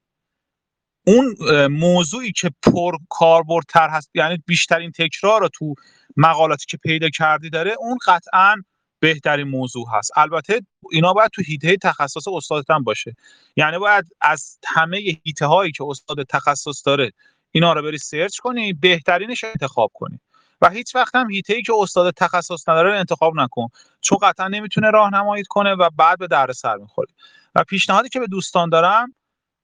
اون 1.07 1.37
موضوعی 1.67 2.33
که 2.33 2.51
پر 2.63 2.97
کاربردتر 3.11 3.89
هست 3.89 4.11
یعنی 4.15 4.43
بیشترین 4.47 4.93
تکرار 4.93 5.41
رو 5.41 5.49
تو 5.49 5.75
مقالاتی 6.17 6.67
که 6.69 6.77
پیدا 6.77 7.09
کردی 7.09 7.51
داره 7.51 7.75
اون 7.79 7.99
قطعا 8.07 8.55
بهترین 9.01 9.49
موضوع 9.49 9.87
هست. 9.93 10.11
البته 10.17 10.61
اینا 10.93 11.13
باید 11.13 11.31
تو 11.31 11.43
هیته 11.43 11.77
تخصص 11.77 12.29
استادت 12.29 12.67
باشه. 12.85 13.15
یعنی 13.57 13.79
باید 13.79 14.05
از 14.21 14.59
همه 14.67 14.99
هیته 14.99 15.47
هایی 15.47 15.73
که 15.73 15.85
استاد 15.85 16.23
تخصص 16.23 16.87
داره 16.87 17.13
اینا 17.51 17.73
رو 17.73 17.83
بری 17.83 17.99
سرچ 17.99 18.39
کنی 18.39 18.73
بهترینش 18.73 19.45
رو 19.45 19.49
انتخاب 19.49 19.91
کنی. 19.95 20.21
و 20.61 20.71
هیچ 20.71 20.95
وقت 20.95 21.15
هم 21.15 21.31
هیته 21.31 21.55
ای 21.55 21.63
که 21.63 21.73
استاد 21.79 22.15
تخصص 22.15 22.69
نداره 22.69 22.91
رو 22.91 22.99
انتخاب 22.99 23.35
نکن. 23.37 23.69
چون 24.01 24.19
قطعا 24.23 24.49
نمی‌تونه 24.49 24.91
راهنمایی 24.91 25.45
کنه 25.49 25.75
و 25.75 25.91
بعد 25.97 26.19
به 26.19 26.27
دردسر 26.27 26.77
می‌خوری 26.77 27.15
و 27.55 27.65
پیشنهادی 27.65 28.09
که 28.09 28.21
به 28.21 28.27
دوستان 28.27 28.69
دارم 28.69 29.15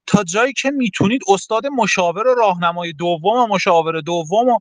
تا 0.07 0.25
جایی 0.25 0.53
که 0.53 0.71
می‌تونید 0.71 1.23
استاد 1.29 1.67
مشاور 1.67 2.27
و 2.27 2.35
راهنمای 2.35 2.93
دوم 2.93 3.37
و 3.37 3.47
مشاور 3.47 4.01
دوم 4.01 4.49
و 4.49 4.59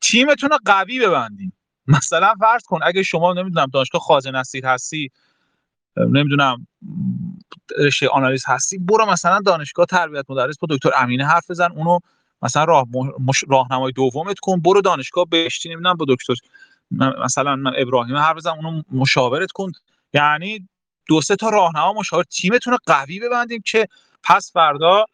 تیمتون 0.00 0.50
رو 0.50 0.58
قوی 0.64 1.00
ببندین. 1.00 1.52
مثلا 1.88 2.34
فرض 2.40 2.62
کن 2.64 2.80
اگه 2.82 3.02
شما 3.02 3.32
نمی‌دونم 3.32 3.66
دانشگاه 3.66 4.00
خازن 4.00 4.36
نصیر 4.36 4.66
هستی 4.66 5.10
نمی‌دونم 5.96 6.66
رشته 7.78 8.08
آنالیز 8.08 8.44
هستی 8.48 8.78
برو 8.78 9.06
مثلا 9.06 9.40
دانشگاه 9.40 9.86
تربیت 9.86 10.24
مدرس 10.28 10.58
با 10.58 10.68
دکتر 10.70 10.90
امینه 10.96 11.26
حرف 11.26 11.50
بزن 11.50 11.72
اونو 11.72 11.98
مثلا 12.42 12.64
راه 12.64 12.86
مش... 13.20 13.44
راهنمای 13.48 13.92
دومت 13.92 14.38
کن 14.38 14.60
برو 14.60 14.80
دانشگاه 14.80 15.24
بهشتی 15.30 15.68
نمی‌دونم 15.68 15.94
با 15.94 16.06
دکتر 16.08 16.34
مثلا 17.24 17.56
من 17.56 17.72
ابراهیم 17.76 18.16
حرف 18.16 18.36
بزن 18.36 18.50
اونو 18.50 18.82
مشاورت 18.92 19.52
کن. 19.52 19.72
یعنی 20.14 20.68
دو 21.08 21.20
سه 21.20 21.36
تا 21.36 21.48
راهنما 21.48 21.92
مشاور 21.92 22.24
تیمتون 22.24 22.72
رو 22.72 22.78
قوی 22.86 23.20
ببندیم 23.20 23.62
که 23.66 23.88
پس 24.22 24.52
فردا 24.52 25.04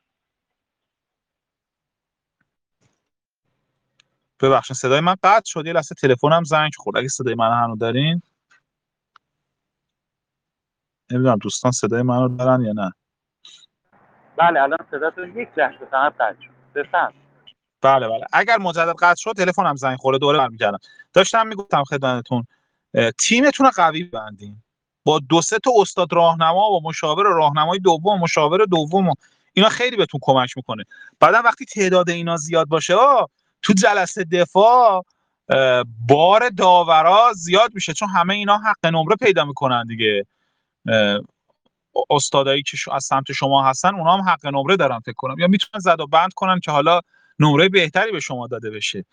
ببخشید 4.42 4.76
صدای 4.76 5.00
من 5.00 5.16
قطع 5.22 5.44
شد. 5.44 5.66
یه 5.66 5.72
لحظه 5.72 5.94
تلفنم 5.94 6.44
زنگ 6.44 6.70
خورد. 6.76 6.96
اگه 6.96 7.08
صدای 7.08 7.34
من 7.34 7.64
هنوز 7.64 7.78
دارین؟ 7.78 8.22
نمی‌دونم 11.10 11.38
دوستان 11.38 11.72
صدای 11.72 12.02
منو 12.02 12.36
دارن 12.36 12.60
یا 12.60 12.72
نه؟ 12.72 12.92
بله 14.36 14.62
الان 14.62 14.78
صداتون 14.90 15.40
یک 15.40 15.48
لحظه 15.56 15.86
فقط 15.90 16.14
قطع 16.14 16.42
شد. 16.42 16.50
بفهم 16.74 17.12
بله 17.82 18.08
بله. 18.08 18.24
اگر 18.32 18.58
مجدد 18.58 18.94
قطع 18.98 19.14
شد 19.20 19.32
تلفنم 19.32 19.76
زنگ 19.76 19.98
خورده 19.98 20.18
دوره 20.18 20.38
برمیگردم. 20.38 20.78
داشتم 21.12 21.46
می‌گفتم 21.46 21.84
خدمتتون 21.84 22.46
تیمتون 23.18 23.70
قوی 23.70 24.04
ببندین. 24.04 24.56
با 25.04 25.18
دو 25.18 25.42
سه 25.42 25.58
تا 25.58 25.70
استاد 25.76 26.12
راهنما 26.12 26.70
و 26.70 26.82
مشاور 26.82 27.24
راهنمای 27.24 27.78
دوم 27.78 28.06
و 28.06 28.18
مشاور 28.18 28.64
دوم 28.64 29.08
و 29.08 29.14
اینا 29.52 29.68
خیلی 29.68 29.96
بهتون 29.96 30.20
کمک 30.22 30.56
می‌کنه. 30.56 30.84
بعدا 31.20 31.42
وقتی 31.42 31.64
تعداد 31.64 32.10
اینا 32.10 32.36
زیاد 32.36 32.68
باشه 32.68 32.94
آه، 32.94 33.28
تو 33.62 33.72
جلسه 33.72 34.24
دفاع 34.24 35.04
بار 36.08 36.48
داورا 36.48 37.32
زیاد 37.34 37.74
میشه 37.74 37.92
چون 37.92 38.08
همه 38.08 38.34
اینا 38.34 38.58
حق 38.58 38.86
نمره 38.86 39.16
پیدا 39.16 39.44
می‌کنن 39.44 39.86
دیگه. 39.86 40.26
استادایی 42.10 42.62
که 42.62 42.76
از 42.92 43.04
سمت 43.04 43.32
شما 43.32 43.64
هستن 43.64 43.94
اونا 43.94 44.16
هم 44.16 44.28
حق 44.28 44.46
نمره 44.46 44.76
دارن 44.76 44.98
فکر 44.98 45.14
کنم. 45.16 45.38
یا 45.38 45.46
می‌تونن 45.46 45.80
زد 45.80 46.00
و 46.00 46.06
بند 46.06 46.32
کنن 46.36 46.60
که 46.60 46.70
حالا 46.70 47.00
نمره 47.38 47.68
بهتری 47.68 48.12
به 48.12 48.20
شما 48.20 48.46
داده 48.46 48.70
بشه. 48.70 49.04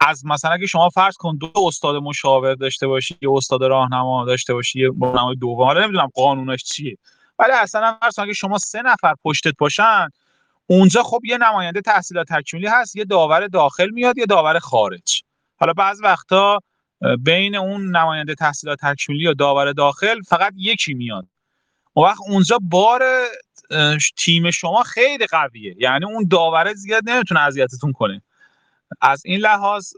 از 0.00 0.26
مثلا 0.26 0.50
اگه 0.50 0.66
شما 0.66 0.88
فرض 0.88 1.16
کن 1.16 1.36
دو 1.36 1.52
استاد 1.66 1.96
مشاور 1.96 2.54
داشته 2.54 2.86
باشی 2.86 3.16
یه 3.22 3.30
استاد 3.32 3.64
راهنما 3.64 4.24
داشته 4.24 4.54
باشی 4.54 4.80
یه 4.80 4.90
راهنمای 5.02 5.36
دوم 5.36 5.64
حالا 5.64 5.80
نمی‌دونم 5.84 6.10
قانونش 6.14 6.64
چیه. 6.64 6.98
ولی 7.38 7.52
اصلا 7.52 7.98
فرض 8.00 8.14
کن 8.14 8.22
اگه 8.22 8.32
شما 8.32 8.58
سه 8.58 8.82
نفر 8.82 9.14
پشتت 9.24 9.54
باشن 9.58 10.08
اونجا 10.70 11.02
خب 11.02 11.20
یه 11.24 11.38
نماینده 11.38 11.80
تحصیلات 11.80 12.26
تکمیلی 12.32 12.66
هست 12.66 12.96
یه 12.96 13.04
داور 13.04 13.46
داخل 13.46 13.90
میاد 13.90 14.18
یه 14.18 14.26
داور 14.26 14.58
خارج. 14.58 15.22
حالا 15.56 15.72
بعض 15.72 16.00
وقتا 16.02 16.60
بین 17.18 17.56
اون 17.56 17.96
نماینده 17.96 18.34
تحصیلات 18.34 18.78
تکمیلی 18.82 19.26
و 19.26 19.34
داور 19.34 19.72
داخل 19.72 20.22
فقط 20.22 20.52
یکی 20.56 20.94
میاد. 20.94 21.26
اون 21.92 22.06
وقت 22.06 22.20
اونجا 22.28 22.58
بار 22.62 23.02
تیم 24.16 24.50
شما 24.50 24.82
خیلی 24.82 25.26
قویه. 25.26 25.76
یعنی 25.78 26.04
اون 26.04 26.28
داوره 26.30 26.74
زیاد 26.74 27.10
نمی‌تونه 27.10 27.40
اذیتتون 27.40 27.92
کنه. 27.92 28.22
از 29.00 29.22
این 29.26 29.40
لحاظ 29.40 29.92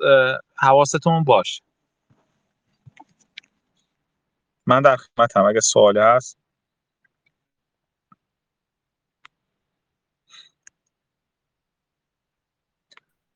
حواستون 0.57 1.25
باش. 1.25 1.63
من 4.67 4.83
در 4.83 4.97
خدمتم 4.97 5.45
اگه 5.45 5.61
سوالی 5.61 5.99
هست. 5.99 6.40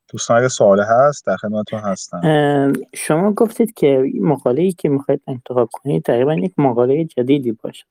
دوستان 0.08 0.38
اگه 0.38 0.48
سوالی 0.48 0.82
هست 0.82 1.26
در 1.26 1.36
خدمتتون 1.36 1.80
هستم. 1.80 2.72
شما 2.94 3.32
گفتید 3.32 3.74
که 3.74 4.12
مقاله 4.20 4.62
ای 4.62 4.72
که 4.72 4.88
می‌خواید 4.88 5.20
انتخاب 5.26 5.68
کنید 5.72 6.02
تقریبا 6.02 6.34
یک 6.34 6.52
مقاله 6.58 7.04
جدیدی 7.04 7.52
باشه. 7.52 7.84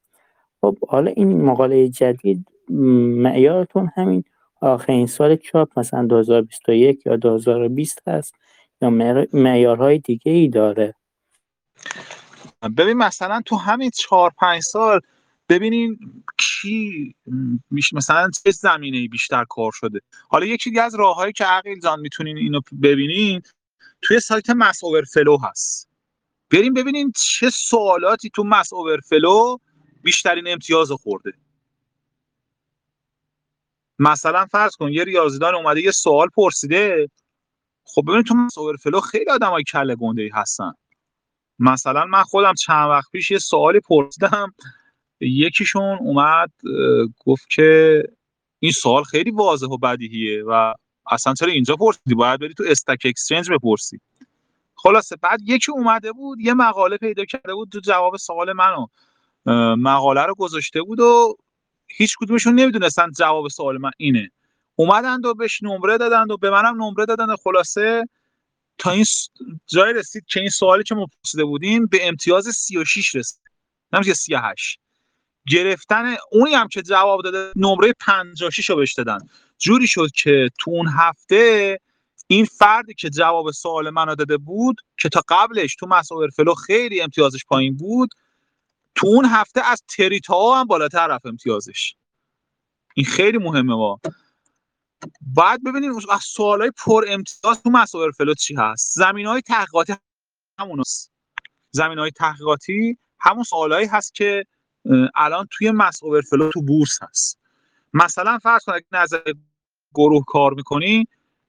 خب 0.61 0.77
حالا 0.87 1.11
این 1.11 1.41
مقاله 1.41 1.89
جدید 1.89 2.47
معیارتون 2.69 3.91
همین 3.95 4.23
آخرین 4.61 5.07
سال 5.07 5.35
چاپ 5.35 5.79
مثلا 5.79 6.05
2021 6.05 7.05
یا 7.05 7.15
2020 7.15 8.07
هست 8.07 8.35
یا 8.81 8.89
معیارهای 9.33 9.99
دیگه 9.99 10.31
ای 10.31 10.47
داره؟ 10.47 10.95
ببین 12.77 12.97
مثلا 12.97 13.41
تو 13.45 13.55
همین 13.55 13.89
چهار 13.89 14.31
پنج 14.39 14.61
سال 14.61 15.01
ببینین 15.49 15.99
کی 16.37 17.15
مثلا 17.71 18.29
چه 18.43 18.51
زمینه 18.51 19.07
بیشتر 19.07 19.43
کار 19.43 19.71
شده. 19.71 20.01
حالا 20.29 20.45
یکی 20.45 20.69
دیگه 20.69 20.81
از 20.81 20.95
راههایی 20.95 21.33
که 21.33 21.45
عقیل 21.45 21.79
جان 21.79 21.99
می‌تونین 21.99 22.37
اینو 22.37 22.61
ببینین 22.83 23.41
توی 24.01 24.19
سایت 24.19 24.49
مس 24.49 24.79
فلو 25.13 25.37
هست. 25.37 25.89
بریم 26.51 26.73
ببینین 26.73 27.11
چه 27.15 27.49
سوالاتی 27.49 28.29
تو 28.29 28.43
MathOverflow 28.43 29.57
بیشترین 30.03 30.47
امتیاز 30.47 30.91
خورده. 30.91 31.33
مثلا 33.99 34.45
فرض 34.45 34.75
کن 34.75 34.91
یه 34.91 35.03
ریاضیدان 35.03 35.55
اومده 35.55 35.81
یه 35.81 35.91
سوال 35.91 36.27
پرسیده. 36.27 37.09
خب 37.83 38.03
ببینید 38.07 38.25
تو 38.25 38.35
MathOverflow 38.35 39.01
خیلی 39.01 39.29
آدمای 39.29 39.63
کله 39.63 39.95
گنده 39.95 40.21
ای 40.21 40.29
هستن. 40.33 40.71
مثلا 41.59 42.05
من 42.05 42.23
خودم 42.23 42.53
چند 42.53 42.89
وقت 42.89 43.11
پیش 43.11 43.31
یه 43.31 43.39
سوالی 43.39 43.79
پرسیدم. 43.79 44.53
یکیشون 45.25 45.97
اومد 46.01 46.51
گفت 47.25 47.49
که 47.49 48.03
این 48.59 48.71
سوال 48.71 49.03
خیلی 49.03 49.31
واضح 49.31 49.67
و 49.67 49.77
بدیهیه 49.77 50.43
و 50.43 50.73
اصلا 51.11 51.33
چرا 51.33 51.51
اینجا 51.51 51.75
پرسیدی؟ 51.75 52.15
باید 52.15 52.39
بری 52.39 52.53
تو 52.53 52.63
Stack 52.67 53.01
Exchange 53.05 53.51
بپرسی. 53.51 53.99
خلاصه 54.75 55.15
بعد 55.15 55.39
یکی 55.43 55.71
اومده 55.71 56.11
بود 56.11 56.39
یه 56.39 56.53
مقاله 56.53 56.97
پیدا 56.97 57.25
کرده 57.25 57.53
بود 57.53 57.69
تو 57.69 57.79
جواب 57.79 58.17
سوال 58.17 58.53
منو. 58.53 58.87
مقاله 59.75 60.21
رو 60.21 60.35
گذاشته 60.35 60.81
بود 60.81 60.99
و 60.99 61.37
هیچ 61.87 62.15
کدومشون 62.19 62.55
نمی‌دونستن 62.55 63.11
جواب 63.17 63.47
سوال 63.47 63.77
من 63.77 63.91
اینه. 63.97 64.31
اومدند 64.75 65.25
و 65.25 65.33
بهش 65.33 65.63
نمره 65.63 65.97
دادند 65.97 66.31
و 66.31 66.37
به 66.37 66.49
منم 66.49 66.83
نمره 66.83 67.05
دادن 67.05 67.35
خلاصه 67.35 68.03
تا 68.77 68.91
این 68.91 69.05
جای 69.67 69.93
رسید 69.93 70.25
که 70.27 70.39
این 70.39 70.49
سوالی 70.49 70.83
که 70.83 70.95
ما 70.95 71.05
پرسیده 71.05 71.45
بودیم 71.45 71.85
به 71.85 72.07
امتیاز 72.07 72.47
36 72.47 73.15
رسید. 73.15 73.41
نمیشه 73.93 74.13
38 74.13 74.79
گرفتن 75.47 76.15
اونی 76.31 76.53
هم 76.53 76.67
که 76.67 76.81
جواب 76.81 77.23
داده 77.23 77.51
نمره 77.55 77.93
56 77.99 78.69
رو 78.69 78.75
بهش 78.75 78.93
دادن. 78.93 79.17
جوری 79.57 79.87
شد 79.87 80.11
که 80.11 80.49
تو 80.59 80.71
اون 80.71 80.87
هفته 80.97 81.79
این 82.27 82.45
فردی 82.45 82.93
که 82.93 83.09
جواب 83.09 83.51
سوال 83.51 83.89
منو 83.89 84.15
داده 84.15 84.37
بود 84.37 84.81
که 84.97 85.09
تا 85.09 85.23
قبلش 85.29 85.75
تو 85.75 85.87
MathOverflow 85.87 86.53
خیلی 86.53 87.01
امتیازش 87.01 87.45
پایین 87.45 87.77
بود 87.77 88.09
تو 88.95 89.07
اون 89.07 89.25
هفته 89.25 89.61
از 89.65 89.83
Terry 89.87 90.28
Tao 90.28 90.53
هم 90.55 90.67
بالاتر 90.67 91.07
رفت 91.07 91.25
امتیازش. 91.25 91.95
این 92.95 93.05
خیلی 93.05 93.37
مهمه 93.37 93.75
با 93.75 93.99
بعد 95.21 95.63
ببینید 95.63 95.91
از 96.09 96.21
سوالای 96.23 96.71
پر 96.77 97.05
امتیاز 97.07 97.63
تو 97.63 97.69
MathOverflow 97.69 98.33
چی 98.33 98.55
هست. 98.55 98.93
زمینه 98.95 99.25
های 99.25 99.41
تحقیقاتی 99.41 99.93
همون 100.59 100.79
هست 100.79 101.11
زمینه 101.71 101.99
های 101.99 102.11
تحقیقاتی 102.11 102.97
همون 103.19 103.43
سوالایی 103.43 103.87
هست 103.87 104.15
که 104.15 104.45
الان 105.15 105.47
توی 105.51 105.71
MathOverflow 105.71 106.49
تو 106.49 106.61
بورس 106.61 106.99
هست. 107.03 107.39
مثلا 107.93 108.39
فرض 108.39 108.63
کنید 108.63 108.85
نظریه 108.91 109.33
گروه 109.93 110.23
کار 110.27 110.53
می‌کنی 110.53 111.07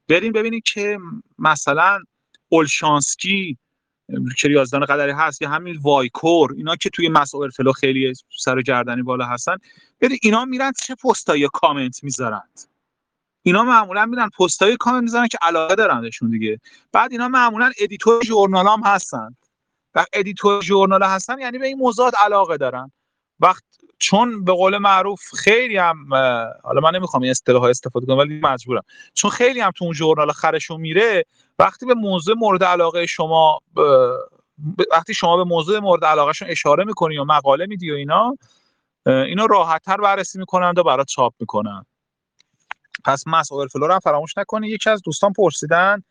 بریم 0.09 0.31
ببینید 0.31 0.63
که 0.63 0.99
مثلا 1.39 1.99
اولشانسکی 2.49 3.57
که 4.37 4.47
ریاضدان 4.47 4.85
قدری 4.85 5.11
هست 5.11 5.41
یا 5.41 5.49
همین 5.49 5.79
وایکور 5.81 6.53
اینا 6.57 6.75
که 6.75 6.89
توی 6.89 7.09
MathOverflow 7.09 7.71
خیلی 7.71 8.13
سر 8.39 8.54
و 8.54 8.61
گردنی 8.61 9.01
بالا 9.01 9.25
هستن 9.25 9.57
برید 9.99 10.19
اینا 10.23 10.45
میرن 10.45 10.71
چه 10.71 10.95
پستای 10.95 11.49
کامنت 11.53 12.03
می‌ذارند. 12.03 12.61
اینا 13.43 13.63
معمولا 13.63 14.05
میرن 14.05 14.29
پستای 14.39 14.77
کامنت 14.77 15.03
می‌ذارن 15.03 15.27
که 15.27 15.37
علاقه 15.41 15.75
دارنشون 15.75 16.29
دیگه. 16.29 16.59
بعد 16.91 17.11
اینا 17.11 17.27
معمولا 17.27 17.71
editor 17.79 18.23
ژورنال 18.23 18.67
هم 18.67 18.81
هستن. 18.85 19.35
و 19.95 20.05
editor 20.13 20.61
ژورنال 20.61 21.03
هستن 21.03 21.39
یعنی 21.39 21.57
به 21.57 21.67
این 21.67 21.77
موضوعات 21.77 22.13
علاقه 22.25 22.57
دارن. 22.57 22.91
وقت 23.39 23.63
چون 23.99 24.43
به 24.43 24.51
قول 24.51 24.77
معروف 24.77 25.21
خیلی 25.35 25.77
هم 25.77 26.13
حالا 26.63 26.81
من 26.83 26.95
نمی‌خوام 26.95 27.23
این 27.23 27.31
اصطلاح 27.31 27.63
استفاده 27.63 28.05
کنم 28.05 28.17
ولی 28.17 28.39
مجبورم. 28.39 28.83
چون 29.13 29.31
خیلی 29.31 29.59
هم 29.59 29.71
تو 29.75 29.85
اون 29.85 29.93
ژورنال 29.93 30.31
خرشون 30.31 30.81
میره 30.81 31.25
وقتی 31.59 31.85
به 31.85 31.93
موضوع 31.93 32.35
مورد 32.37 32.63
علاقه 32.63 33.05
شما 33.05 33.59
وقتی 34.91 35.13
شما 35.13 35.37
به 35.37 35.43
موضوع 35.43 35.79
مورد 35.79 36.05
علاقهشون 36.05 36.49
اشاره 36.49 36.83
می‌کنی 36.83 37.15
یا 37.15 37.23
مقاله 37.23 37.65
میدی 37.65 37.91
و 37.91 37.95
اینا 37.95 38.37
اینا 39.05 39.45
راحتتر 39.45 39.97
بررسی 39.97 40.39
می‌کنن 40.39 40.73
و 40.77 40.83
برات 40.83 41.07
چاپ 41.07 41.33
می‌کنن. 41.39 41.85
پس 43.05 43.23
مس 43.27 43.49
فلور 43.71 43.91
هم 43.91 43.99
فراموش 43.99 44.37
نکنی. 44.37 44.67
یکی 44.67 44.89
از 44.89 45.01
دوستان 45.01 45.33
پرسیدن 45.33 46.03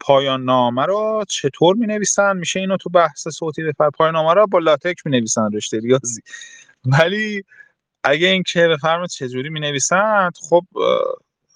پایان 0.00 0.44
نامه 0.44 0.84
رو 0.84 1.24
چطور 1.28 1.76
می 1.76 1.86
نویسن 1.86 2.36
میشه 2.36 2.60
اینو 2.60 2.76
تو 2.76 2.90
بحث 2.90 3.28
صوتی 3.28 3.64
بفر 3.64 3.90
پایان 3.90 4.14
نامه 4.14 4.34
رو 4.34 4.46
با 4.46 4.58
لاتک 4.58 4.96
می 5.06 5.12
نویسن 5.12 5.52
رشته 5.52 5.78
ریاضی. 5.78 6.22
ولی 6.98 7.44
اگه 8.04 8.28
اینکه 8.28 8.68
بفرمایید 8.68 9.10
چجوری 9.10 9.48
می 9.48 9.60
نویسن 9.60 10.30
خب 10.50 10.64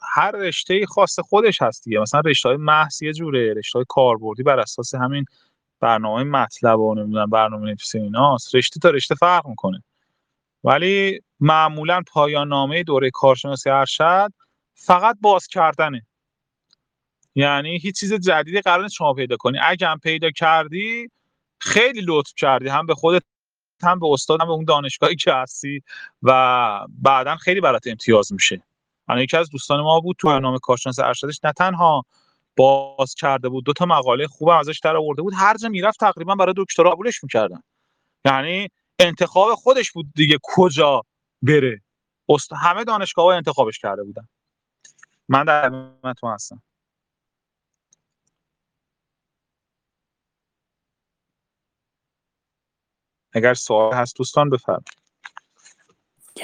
هر 0.03 0.31
رشته 0.31 0.87
خاص 0.87 1.19
خودش 1.19 1.63
هست 1.63 1.85
دیگه. 1.85 2.01
مثلا 2.01 2.21
رشته 2.21 2.49
های 2.49 2.59
محض 2.59 3.03
یه 3.03 3.13
جوره 3.13 3.55
رشته 3.55 3.79
های 3.79 3.85
کاربردی 3.89 4.43
بر 4.43 4.61
اساس 4.61 4.95
همین 4.95 5.25
برنامه 5.81 6.25
مطلب 6.25 6.81
و 6.81 6.95
نمی‌دونم 6.95 7.31
برنامه 7.31 7.67
نویسی 7.67 7.99
ایناست. 7.99 8.55
رشته 8.55 8.81
تا 8.81 8.91
رشته 8.91 9.15
فرق 9.15 9.47
می‌کنه. 9.47 9.83
ولی 10.65 11.21
معمولا 11.41 12.03
پایان 12.13 12.49
نامه 12.49 12.83
دوره 12.83 13.11
کارشناسی 13.11 13.71
ارشد 13.71 14.33
فقط 14.75 15.17
باز 15.21 15.47
کردنه. 15.47 16.07
یعنی 17.35 17.79
هیچ 17.79 18.01
چیز 18.01 18.13
جدیدی 18.13 18.61
قرار 18.61 18.89
شما 18.89 19.15
پیدا 19.15 19.37
کنی. 19.37 19.59
اگه 19.65 19.89
هم 19.89 19.99
پیدا 19.99 20.31
کردی 20.31 21.11
خیلی 21.61 22.01
لطف 22.05 22.33
کردی. 22.37 22.69
هم 22.69 22.87
به 22.87 22.95
خودت 22.95 23.23
هم 23.83 23.99
به 23.99 24.07
استاد 24.07 24.41
هم 24.41 24.47
به 24.47 24.53
اون 24.53 24.65
دانشگاهی 24.65 25.17
که 25.17 25.33
هستی 25.33 25.83
و 26.23 26.87
بعدا 26.89 27.37
خیلی 27.37 27.61
برات 27.61 27.87
امتیاز 27.87 28.33
میشه. 28.33 28.63
من 29.09 29.19
یکی 29.19 29.37
از 29.37 29.51
دوستان 29.51 29.81
ما 29.81 30.01
بود 30.01 30.17
تو 30.19 30.29
برنامه 30.29 30.59
کارشناس 30.59 30.99
ارشدش. 30.99 31.41
نه 31.45 31.53
تنها 31.53 32.05
باز 32.57 33.15
کرده 33.15 33.49
بود 33.49 33.65
دو 33.65 33.73
تا 33.73 33.87
مقاله 33.87 34.27
خوب 34.27 34.49
ازش 34.49 34.81
در 34.85 34.97
آورده 34.97 35.23
بود 35.23 35.35
هر 35.37 35.57
جا 35.57 35.69
می‌رفت 35.69 36.01
تقریبا 36.01 36.35
برای 36.35 36.55
دکترا 36.57 36.91
قبولش 36.91 37.23
می‌کردن. 37.23 37.63
یعنی 38.25 38.69
انتخاب 38.99 39.55
خودش 39.55 39.93
بود 39.93 40.07
دیگه 40.15 40.39
کجا 40.43 41.03
بره. 41.43 41.83
همه 42.57 42.85
دانشگاه 42.85 43.25
ها 43.25 43.33
انتخابش 43.33 43.79
کرده 43.79 44.03
بودن. 44.03 44.29
من 45.29 45.45
در 45.45 45.71
تو 46.21 46.29
هستم. 46.29 46.63
اگر 53.33 53.55
سوال 53.55 53.95
هست 53.95 54.17
دوستان 54.17 54.51
بفرمایید. 54.51 54.89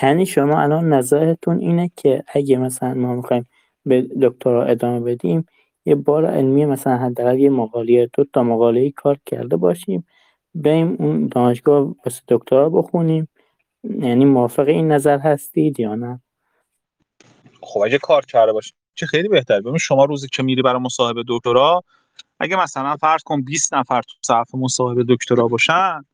یعنی 0.03 0.27
شما 0.27 0.63
الان 0.63 0.93
نظرتون 0.93 1.59
اینه 1.59 1.91
که 1.97 2.25
اگه 2.29 2.57
مثلا 2.57 2.95
ما 2.95 3.15
می‌خوایم 3.15 3.47
به 3.87 4.03
دکترا 4.23 4.65
ادامه 4.65 5.01
بدیم 5.01 5.47
یه 5.85 5.95
بار 5.95 6.27
علمی 6.27 6.67
مثلا 6.67 6.97
حداقل 6.97 7.39
یه 7.39 7.51
مقاله 7.51 8.11
دو 8.13 8.25
تا 8.25 8.43
مقاله 8.43 8.91
کار 8.91 9.19
کرده 9.27 9.57
باشیم 9.57 10.07
بریم 10.55 10.97
اون 10.99 11.27
دانشگاه 11.27 11.95
واسه 12.05 12.23
دکترا 12.29 12.69
بخونیم. 12.69 13.29
یعنی 13.85 14.25
موافق 14.25 14.69
این 14.69 14.93
نظر 14.93 15.19
هستید 15.19 15.81
یا 15.81 15.95
نه؟ 15.95 16.21
خب 17.61 17.81
اگه 17.81 17.99
کار 17.99 18.25
کرده 18.25 18.53
باشی 18.53 18.73
چه 18.95 19.07
خیلی 19.07 19.29
بهتر 19.29 19.61
ببین 19.61 19.79
شما 19.79 20.05
روزی 20.05 20.29
که 20.33 20.43
میری 20.43 20.63
برای 20.63 20.83
مصاحبه 20.83 21.25
دکترا 21.29 21.85
اگه 22.41 22.63
مثلا 22.63 22.97
فرض 22.97 23.23
کن 23.23 23.43
20 23.43 23.75
نفر 23.75 24.03
تو 24.03 24.15
صف 24.23 24.55
مصاحبه 24.55 25.05
دکترا 25.09 25.49
باشن 25.49 26.05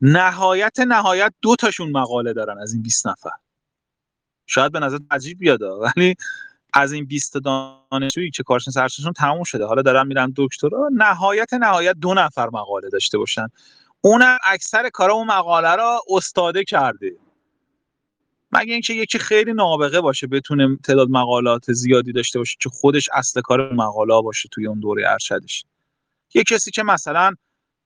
نهایت 0.00 0.80
نهایت 0.80 1.32
دو 1.42 1.56
تاشون 1.56 1.90
مقاله 1.90 2.32
دارن 2.32 2.58
از 2.58 2.72
این 2.72 2.82
20 2.82 3.06
نفر. 3.06 3.30
شاید 4.46 4.72
به 4.72 4.80
نظر 4.80 4.98
عجیب 5.10 5.38
بیاد 5.38 5.62
ولی 5.62 6.14
از 6.72 6.92
این 6.92 7.04
20 7.04 7.38
دانشجویی 7.38 8.30
که 8.30 8.42
کارشناس 8.42 8.76
ارشدشون 8.76 9.12
تموم 9.12 9.44
شده. 9.44 9.64
حالا 9.64 9.82
دارن 9.82 10.06
میرن 10.06 10.32
دکترا 10.36 10.88
نهایت 10.92 11.54
نهایت 11.54 11.96
دو 12.00 12.14
نفر 12.14 12.46
مقاله 12.46 12.88
داشته 12.88 13.18
باشن. 13.18 13.48
اونم 14.00 14.38
اکثر 14.46 14.88
کارا 14.88 15.14
اون 15.14 15.26
مقاله 15.26 15.74
را 15.74 16.00
استاده 16.10 16.64
کرده. 16.64 17.16
مگه 18.52 18.72
اینکه 18.72 18.94
یکی 18.94 19.18
خیلی 19.18 19.52
نابغه 19.52 20.00
باشه 20.00 20.26
بتونه 20.26 20.76
تعداد 20.84 21.08
مقالات 21.10 21.72
زیادی 21.72 22.12
داشته 22.12 22.38
باشه 22.38 22.56
که 22.60 22.68
خودش 22.68 23.08
اصل 23.12 23.40
کار 23.40 23.72
مقاله 23.72 24.22
باشه 24.22 24.48
توی 24.52 24.66
اون 24.66 24.80
دوره 24.80 25.10
ارشدش. 25.10 25.64
یه 26.34 26.42
کسی 26.42 26.70
که 26.70 26.82
مثلا 26.82 27.34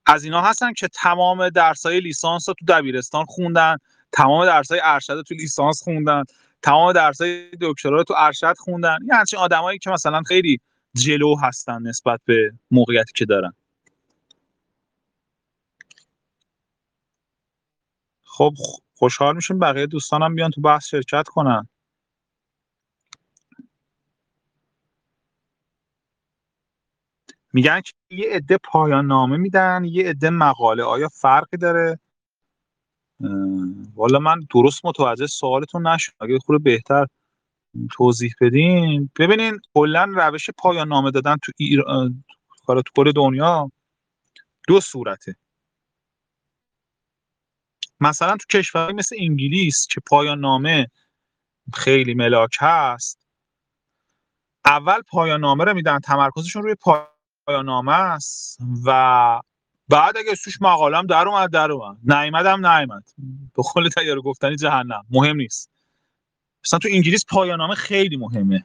از 0.06 0.24
اینا 0.24 0.40
هستن 0.40 0.72
که 0.72 0.88
تمام 0.88 1.48
درسای 1.48 2.00
لیسانس 2.00 2.48
رو 2.48 2.54
تو 2.54 2.64
دبیرستان 2.68 3.24
خوندن 3.24 3.76
تمام 4.12 4.46
درسای 4.46 4.80
ارشد 4.84 5.22
تو 5.22 5.34
لیسانس 5.34 5.82
خوندن 5.82 6.24
تمام 6.62 6.92
درسای 6.92 7.50
دکترا 7.60 7.96
رو 7.96 8.04
تو 8.04 8.14
ارشد 8.16 8.54
خوندن. 8.58 8.98
یه 9.08 9.14
همچین 9.14 9.38
آدمایی 9.38 9.78
که 9.78 9.90
مثلا 9.90 10.22
خیلی 10.22 10.60
جلو 10.94 11.36
هستن 11.36 11.82
نسبت 11.82 12.20
به 12.24 12.52
موقعیتی 12.70 13.12
که 13.12 13.24
دارن. 13.24 13.52
خب 18.24 18.54
خوشحال 18.94 19.36
میشیم 19.36 19.58
بقیه 19.58 19.86
دوستانم 19.86 20.34
بیان 20.34 20.50
تو 20.50 20.60
بحث 20.60 20.86
شرکت 20.86 21.28
کنن. 21.28 21.68
میگن 27.52 27.80
که 27.80 27.92
یه 28.10 28.30
عده 28.30 28.58
پایان 28.58 29.06
نامه 29.06 29.36
میدن 29.36 29.84
یه 29.84 30.08
عده 30.08 30.30
مقاله. 30.30 30.82
آیا 30.82 31.08
فرقی 31.08 31.56
داره؟ 31.56 31.98
والا 33.94 34.18
من 34.18 34.40
درست 34.54 34.86
متوجه 34.86 35.26
سوالتون 35.26 35.86
نشد 35.86 36.12
اگه 36.20 36.38
خود 36.38 36.62
بهتر 36.62 37.06
توضیح 37.92 38.32
بدین. 38.40 39.10
ببینین 39.18 39.60
کلا 39.74 40.04
روش 40.04 40.50
پایان 40.50 40.88
نامه 40.88 41.10
دادن 41.10 41.36
تو 41.42 41.52
ایران 41.56 42.24
تو 42.66 42.82
کل 42.96 43.12
دنیا 43.12 43.70
دو 44.68 44.80
صورته. 44.80 45.36
مثلا 48.00 48.36
تو 48.36 48.58
کشورهایی 48.58 48.96
مثل 48.96 49.16
انگلیس 49.18 49.86
که 49.86 50.00
پایان 50.06 50.40
نامه 50.40 50.90
خیلی 51.74 52.14
ملاک 52.14 52.56
هست 52.60 53.26
اول 54.64 55.02
پایان 55.02 55.40
نامه 55.40 55.64
رو 55.64 55.74
میدن 55.74 55.98
تمرکزشون 55.98 56.62
روی 56.62 56.74
پایان 56.74 57.06
نامه 57.56 57.92
است 57.92 58.58
و 58.84 59.40
بعد 59.88 60.16
اگه 60.18 60.34
توش 60.34 60.62
مقالم 60.62 61.06
در 61.06 61.28
اومد 61.28 61.50
در 61.50 61.72
اومد. 61.72 61.96
نیومدم 62.04 62.66
نیومد. 62.66 63.04
به 63.56 63.62
قول 63.62 63.88
تیار 63.88 64.20
گفتنی 64.20 64.56
جهنم. 64.56 65.04
مهم 65.10 65.36
نیست. 65.36 65.70
مثلا 66.64 66.78
تو 66.78 66.88
انگلیس 66.92 67.24
پایان 67.28 67.58
نامه 67.58 67.74
خیلی 67.74 68.16
مهمه. 68.16 68.64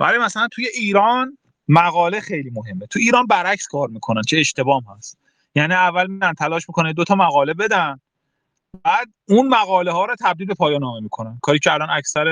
ولی 0.00 0.18
مثلا 0.18 0.48
توی 0.48 0.66
ایران 0.66 1.38
مقاله 1.68 2.20
خیلی 2.20 2.50
مهمه. 2.50 2.86
تو 2.86 2.98
ایران 2.98 3.26
برعکس 3.26 3.66
کار 3.66 3.88
می‌کنن. 3.88 4.22
چه 4.22 4.38
اشتباه 4.38 4.82
هم 4.82 4.96
هست. 4.96 5.18
یعنی 5.54 5.74
اول 5.74 6.06
میرن 6.06 6.34
تلاش 6.34 6.68
می‌کنه 6.68 6.92
دو 6.92 7.04
تا 7.04 7.14
مقاله 7.14 7.54
بدن. 7.54 8.00
بعد 8.84 9.08
اون 9.28 9.48
مقاله 9.48 9.92
ها 9.92 10.04
رو 10.04 10.14
تبدیل 10.20 10.46
به 10.46 10.54
پایان 10.54 10.80
نامه 10.80 11.00
می‌کنن. 11.00 11.38
کاری 11.42 11.58
که 11.58 11.72
الان 11.72 11.90
اکثر 11.90 12.26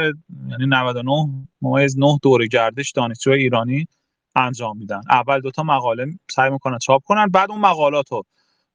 یعنی 0.49 0.67
99 0.67 1.29
ممیز 1.63 1.99
9 1.99 2.19
دوره 2.23 2.47
گردش 2.47 2.91
دانشجوی 2.91 3.35
ایرانی 3.35 3.89
انجام 4.37 4.79
میدن. 4.79 5.01
اول 5.11 5.41
دو 5.41 5.51
تا 5.51 5.63
مقاله 5.63 6.07
سعی 6.31 6.51
می‌کنن 6.51 6.79
چاپ 6.79 7.03
کنن 7.05 7.27
بعد 7.27 7.51
اون 7.51 7.61
مقالات 7.61 8.13
رو 8.13 8.25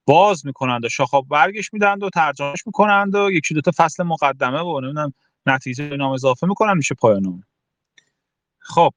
باز 0.06 0.46
می‌کنند 0.46 0.86
و 0.86 0.90
شاخاب 0.90 1.28
برگش 1.28 1.74
میدن 1.74 2.04
و 2.04 2.10
ترجمهش 2.10 2.60
می‌کنند 2.66 3.16
و 3.16 3.32
یکی 3.32 3.54
دو 3.54 3.62
تا 3.62 3.72
فصل 3.78 4.04
مقدمه 4.04 4.62
و 4.62 4.80
نمی‌دونم 4.82 5.14
نتیجه 5.46 5.98
نام 5.98 6.12
اضافه 6.12 6.48
می‌کنن 6.48 6.78
میشه 6.78 6.96
پایان 6.96 7.44
خب 8.60 8.94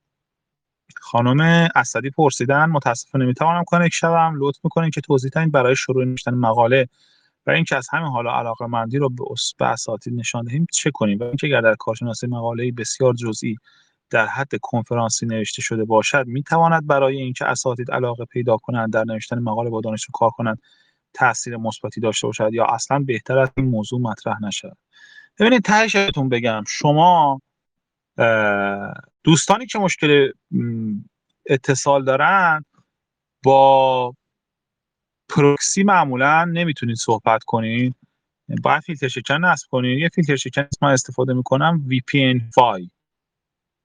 خانم 0.97 1.69
اسدی 1.75 2.11
پرسیدن 2.11 2.65
متاسفانه 2.65 3.25
نمی‌توانم 3.25 3.65
کانکت 3.65 3.95
شوم. 3.95 4.35
لطف 4.39 4.59
می‌کنین 4.65 4.91
که 4.91 5.01
توضیح 5.01 5.31
دهید 5.35 5.53
برای 5.53 5.77
شروع 5.77 6.05
نوشتن 6.05 6.35
مقاله. 6.35 6.89
و 7.47 7.51
اینکه 7.51 7.77
از 7.77 7.89
همین 7.93 8.09
حالا 8.09 8.39
علاقه 8.39 8.67
مندی 8.67 8.99
رو 8.99 9.11
به 9.59 9.65
اساتید 9.65 10.15
نشان 10.15 10.45
دهیم 10.45 10.67
چه 10.73 10.91
کنیم؟ 10.91 11.19
و 11.19 11.23
اینکه 11.23 11.47
اگر 11.47 11.61
در 11.61 11.75
کارشناسی 11.75 12.27
مقاله 12.27 12.73
بسیار 12.73 13.15
جزئی 13.15 13.57
در 14.11 14.27
حد 14.27 14.57
کنفرانسی 14.63 15.27
نوشته 15.27 15.63
شده 15.63 15.85
باشد 15.85 16.27
می‌تواند 16.27 16.87
برای 16.87 17.17
اینکه 17.17 17.45
اساتید 17.45 17.91
علاقه 17.91 18.25
پیدا 18.25 18.57
کنند 18.57 18.93
در 18.93 19.05
نوشتن 19.05 19.39
مقاله 19.39 19.71
با 19.71 19.81
دانشجو 19.81 20.13
کار 20.13 20.31
کنند 20.31 20.59
تاثیر 21.15 21.57
مثبتی 21.57 22.01
داشته 22.01 22.27
باشد 22.27 22.51
یا 22.53 22.65
اصلا 22.65 22.99
بهتر 22.99 23.39
است 23.39 23.53
این 23.57 23.67
موضوع 23.67 24.01
مطرح 24.01 24.43
نشود؟ 24.43 24.77
ببینید 25.39 25.63
تهش 25.63 25.97
بگم. 26.31 26.65
شما 26.67 27.41
دوستانی 29.25 29.67
که 29.67 29.79
مشکل 29.79 30.33
اتصال 31.47 32.05
دارن 32.05 32.65
با 33.45 34.15
پروکسی 35.29 35.83
معمولا 35.83 36.45
نمی‌تونید 36.45 36.97
صحبت 36.97 37.45
کنید. 37.45 37.95
باید 38.63 38.83
فیلتر 38.83 39.09
شکن 39.09 39.45
نصب 39.45 39.67
کنید. 39.71 39.99
یه 39.99 40.09
فیلتر 40.09 40.37
شکن 40.37 40.69
من 40.83 40.93
استفاده 40.93 41.33
می‌کنم 41.33 41.89
VPN 41.89 42.41
فای 42.55 42.91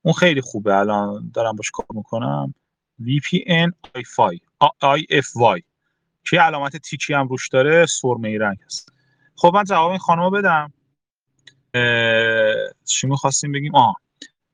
اون 0.05 0.13
خیلی 0.13 0.41
خوبه. 0.41 0.75
الان 0.75 1.31
دارم 1.33 1.55
باش 1.55 1.71
کار 1.71 1.85
می‌کنم. 1.93 2.53
VPN 3.01 3.71
i5 3.97 4.37
IFY 4.83 5.61
که 6.29 6.41
علامت 6.41 6.77
تیکی 6.77 7.13
هم 7.13 7.27
روش 7.27 7.49
داره 7.49 7.85
سرمه 7.85 8.37
رنگ 8.37 8.57
هست. 8.65 8.93
خب 9.35 9.51
من 9.53 9.63
جواب 9.63 9.89
این 9.89 9.99
خانم 9.99 10.29
بدم. 10.29 10.73
چی 12.85 13.07
می‌خواستیم 13.07 13.51
بگیم؟ 13.51 13.75
آه 13.75 13.95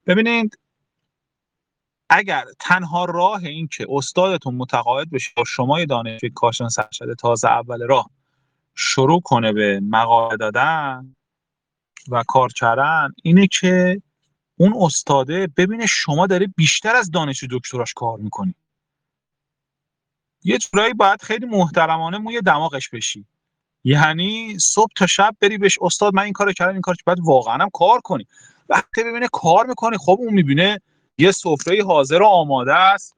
ببینید 0.08 0.58
اگر 2.10 2.46
تنها 2.60 3.06
راه 3.06 3.44
این 3.44 3.68
که 3.68 3.86
استادتون 3.90 4.56
متقاعد 4.56 5.10
بشه 5.10 5.32
با 5.38 5.44
شما 5.44 5.86
دانشجوی 5.86 6.30
کارشناس 6.30 6.80
ارشد 6.80 7.14
تازه 7.14 7.48
اول 7.48 7.88
راه 7.88 8.10
شروع 8.76 9.22
کنه 9.22 9.54
به 9.54 9.80
مقاله 9.80 10.38
دادن 10.38 11.16
و 12.10 12.24
کار 12.28 12.50
کردن 12.50 13.10
اینه 13.24 13.48
که 13.48 14.02
اون 14.62 14.74
استاده 14.82 15.48
ببینه 15.58 15.86
شما 15.86 16.28
داره 16.28 16.48
بیشتر 16.58 16.96
از 16.96 17.12
دانشجو 17.12 17.48
دکتراش 17.52 17.94
کار 17.94 18.18
می‌کنی. 18.18 18.56
یه 20.44 20.58
جورایی 20.58 20.94
باید 20.94 21.22
خیلی 21.22 21.46
محترمانه 21.46 22.18
موی 22.18 22.42
دماغش 22.42 22.90
بشی. 22.90 23.26
یعنی 23.84 24.60
صبح 24.60 24.92
تا 24.96 25.08
شب 25.08 25.36
بری 25.42 25.58
بهش 25.58 25.78
استاد 25.82 26.14
من 26.14 26.24
این 26.24 26.34
کارو 26.34 26.54
کردم 26.54 26.74
این 26.74 26.82
کارو 26.82 26.98
باید 27.06 27.20
واقعا 27.24 27.54
هم 27.54 27.70
کار 27.74 28.02
کنی. 28.02 28.28
وقتی 28.70 29.04
ببینه 29.04 29.28
کار 29.34 29.66
می‌کنی 29.66 29.98
خب 29.98 30.18
اون 30.20 30.34
می‌بینه 30.34 30.82
یه 31.18 31.32
سفره 31.32 31.84
حاضر 31.84 32.22
و 32.22 32.26
آماده 32.26 32.74
است. 32.74 33.16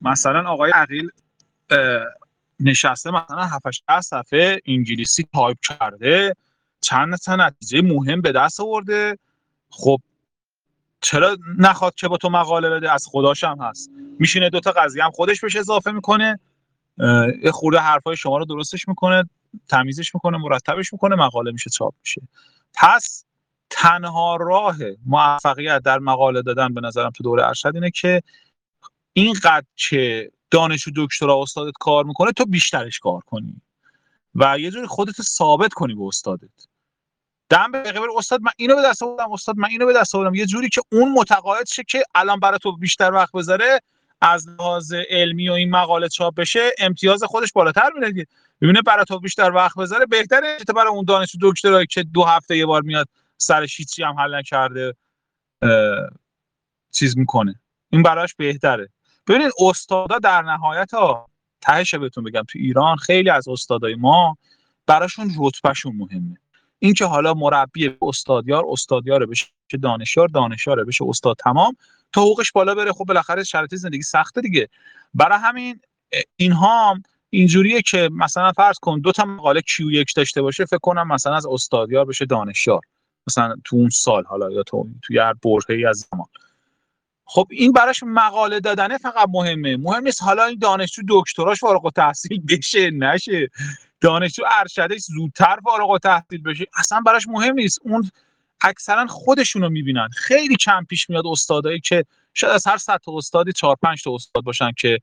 مثلا 0.00 0.50
آقای 0.50 0.70
عقیل 0.70 1.10
نشسته 2.60 3.10
مثلا 3.10 3.44
7 3.44 4.00
صفحه 4.00 4.60
انگلیسی 4.66 5.28
تایپ 5.34 5.58
کرده. 5.60 6.36
چند 6.80 7.16
تا 7.16 7.36
نتیجه 7.36 7.82
مهم 7.82 8.20
به 8.20 8.32
دست 8.32 8.60
آورده. 8.60 9.18
خب 9.70 10.00
چرا 11.00 11.36
نخواد 11.58 11.94
که 11.94 12.08
با 12.08 12.16
تو 12.16 12.28
مقاله 12.28 12.70
بده؟ 12.70 12.92
از 12.92 13.06
خداش 13.10 13.44
هم 13.44 13.60
هست. 13.60 13.90
میشینه 14.18 14.50
دوتا 14.50 14.72
قضیه 14.72 15.04
هم 15.04 15.10
خودش 15.10 15.40
بهش 15.40 15.56
اضافه 15.56 15.92
می‌کنه. 15.92 16.40
یه 17.44 17.50
خورده 17.52 17.78
حرفای 17.78 18.16
شما 18.16 18.38
رو 18.38 18.44
درستش 18.44 18.88
می‌کنه 18.88 19.30
تمیزش 19.68 20.14
می‌کنه 20.14 20.38
مرتبش 20.38 20.92
می‌کنه 20.92 21.16
مقاله 21.16 21.52
میشه 21.52 21.70
چاپ 21.70 21.94
میشه. 22.00 22.22
پس 22.74 23.24
تنها 23.70 24.36
راه 24.36 24.76
موفقیت 25.06 25.82
در 25.82 25.98
مقاله 25.98 26.42
دادن 26.42 26.74
به 26.74 26.80
نظرم 26.80 27.10
تو 27.10 27.24
دوره 27.24 27.46
ارشد 27.46 27.72
اینه 27.74 27.90
که 27.90 28.22
اینقدر 29.12 29.66
که 29.76 30.30
دانشجو 30.50 30.90
دکترا 30.96 31.42
استادت 31.42 31.72
کار 31.80 32.04
می‌کنه 32.04 32.32
تو 32.32 32.44
بیشترش 32.46 32.98
کار 32.98 33.20
کنی 33.20 33.62
و 34.34 34.58
یه 34.58 34.70
جوری 34.70 34.86
خودت 34.86 35.22
ثابت 35.22 35.72
کنی 35.72 35.94
به 35.94 36.02
استادت. 36.02 36.69
دم 37.50 37.72
به 37.72 37.82
قبل 37.82 38.06
استاد 38.16 38.42
من 38.42 38.50
اینو 38.56 38.76
به 38.76 38.82
دست 38.82 39.02
آوردم. 39.02 39.32
استاد 39.32 39.56
من 39.58 39.68
اینو 39.68 39.86
به 39.86 39.92
دست 39.92 40.14
آوردم. 40.14 40.34
یه 40.34 40.46
جوری 40.46 40.68
که 40.68 40.82
اون 40.92 41.12
متقاعد 41.12 41.66
شه 41.66 41.82
که 41.82 42.02
الان 42.14 42.40
برای 42.40 42.58
تو 42.58 42.76
بیشتر 42.76 43.12
وقت 43.12 43.32
بذاره 43.32 43.80
از 44.20 44.48
لحاظ 44.48 44.92
علمی 45.10 45.48
و 45.48 45.52
این 45.52 45.70
مقاله 45.70 46.08
چاپ 46.08 46.34
بشه 46.34 46.70
امتیاز 46.78 47.24
خودش 47.24 47.52
بالاتر 47.52 47.90
میره 47.94 48.12
دیگه. 48.12 48.26
ببینه 48.60 48.82
برای 48.82 49.04
تو 49.04 49.20
بیشتر 49.20 49.50
وقت 49.50 49.76
بذاره. 49.76 50.06
بهتره 50.06 50.56
تا 50.66 50.72
برای 50.72 50.88
اون 50.88 51.04
دانشجو 51.04 51.38
دکترایی 51.42 51.86
که 51.86 52.02
دو 52.02 52.24
هفته 52.24 52.56
یه 52.56 52.66
بار 52.66 52.82
میاد 52.82 53.08
سرش 53.36 53.76
هیچی 53.76 54.02
هم 54.02 54.14
حل 54.18 54.34
نکرده 54.34 54.94
چیز 56.92 57.18
می‌کنه. 57.18 57.60
این 57.90 58.02
براش 58.02 58.34
بهتره. 58.34 58.88
ببینید 59.28 59.52
استادا 59.60 60.18
در 60.18 60.42
نهایت 60.42 60.94
ها 60.94 61.28
تهش 61.60 61.94
بهتون 61.94 62.24
بگم. 62.24 62.42
تو 62.42 62.58
ایران 62.58 62.96
خیلی 62.96 63.30
از 63.30 63.48
استادای 63.48 63.94
ما 63.94 64.38
براشون 64.86 65.34
رتبهشون 65.38 65.96
مهمه. 65.96 66.36
اینکه 66.80 67.04
حالا 67.04 67.34
مربی 67.34 67.96
استادیار 68.02 68.64
استادیار 68.68 69.26
بشه 69.26 69.46
دانشیار 69.82 70.28
دانشیار 70.28 70.84
بشه 70.84 71.04
استاد 71.08 71.36
تمام 71.36 71.76
تا 72.12 72.20
حقوقش 72.20 72.52
بالا 72.52 72.74
بره 72.74 72.92
خب 72.92 73.04
بالاخره 73.04 73.44
شرایط 73.44 73.74
زندگی 73.74 74.02
سخته 74.02 74.40
دیگه. 74.40 74.68
برای 75.14 75.38
همین 75.38 75.80
اینها 76.36 76.90
هم 76.90 77.02
اینجوریه 77.30 77.82
که 77.82 78.10
مثلا 78.12 78.52
فرض 78.52 78.78
کن 78.78 79.00
دو 79.00 79.12
تا 79.12 79.24
مقاله 79.24 79.60
کیو 79.60 79.90
یک 79.90 80.14
داشته 80.16 80.42
باشه 80.42 80.64
فکر 80.64 80.78
کنم 80.78 81.08
مثلا 81.08 81.34
از 81.34 81.46
استادیار 81.46 82.04
بشه 82.04 82.24
دانشیار 82.24 82.80
مثلا 83.26 83.56
تو 83.64 83.76
اون 83.76 83.88
سال 83.88 84.24
حالا 84.24 84.50
یا 84.50 84.62
تو 84.62 84.86
توی 85.02 85.18
هر 85.18 85.32
برهه‌ای 85.32 85.86
از 85.86 86.06
زمان. 86.12 86.26
خب 87.24 87.48
این 87.50 87.72
براش 87.72 88.02
مقاله 88.02 88.60
دادنه 88.60 88.98
فقط 88.98 89.28
مهمه. 89.28 89.76
مهم 89.76 90.02
نیست 90.02 90.22
حالا 90.22 90.44
این 90.44 90.58
دانشجو 90.58 91.02
دکتراش 91.08 91.60
فارغ 91.60 91.84
التحصیل 91.84 92.42
بشه 92.48 92.90
نشه. 92.90 93.48
دانشجو 94.00 94.42
ارشدش 94.60 95.00
زودتر 95.00 95.58
فارغ 95.64 95.90
التحصیل 95.90 96.42
بشه. 96.42 96.66
اصلا 96.76 97.00
براش 97.00 97.28
مهم 97.28 97.54
نیست. 97.54 97.78
اون 97.82 98.10
اکثرا 98.62 99.06
خودشونو 99.06 99.68
می‌بینن. 99.68 100.08
خیلی 100.16 100.56
کم 100.56 100.84
پیش 100.84 101.10
میاد 101.10 101.26
استادایی 101.26 101.80
که 101.80 102.04
شاید 102.34 102.52
از 102.52 102.66
هر 102.66 102.76
صد 102.76 103.00
تا 103.04 103.12
استادی 103.16 103.52
چهار 103.52 103.76
پنج 103.82 104.02
تا 104.02 104.14
استاد 104.14 104.44
باشن 104.44 104.72
که 104.72 104.98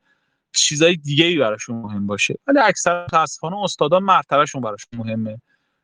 چیزای 0.52 0.96
دیگه 0.96 1.26
ای 1.26 1.38
براشون 1.38 1.76
مهم 1.76 2.08
باشه. 2.08 2.36
ولی 2.48 2.60
اکثر 2.60 3.04
متاسفانه 3.04 3.58
استادا 3.64 4.00
مرتبهشون 4.00 4.62
براشون 4.62 5.00
مهمه. 5.00 5.42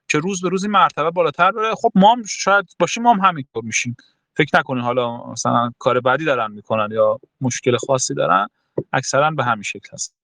که 0.08 0.20
روز 0.20 0.42
به 0.42 0.50
روز 0.50 0.64
این 0.64 0.72
مرتبه 0.72 1.12
بالاتر 1.12 1.52
بره. 1.52 1.76
خب 1.76 1.92
ما 1.96 2.12
هم 2.12 2.24
شاید 2.24 2.76
باشیم 2.80 3.04
ما 3.04 3.14
هم 3.14 3.20
همینطور 3.20 3.64
میشیم. 3.64 3.96
فکر 4.38 4.60
نکنین 4.60 4.84
حالا 4.84 5.32
مثلا 5.32 5.72
کار 5.80 6.00
بعدی 6.00 6.26
دارن 6.26 6.52
می‌کنن 6.52 6.90
یا 6.92 7.20
مشکل 7.42 7.78
خاصی 7.78 8.14
دارن. 8.14 8.48
اکثرا 8.94 9.32
به 9.32 9.44
همین 9.44 9.64
شکل 9.64 9.90
هست. 9.94 10.16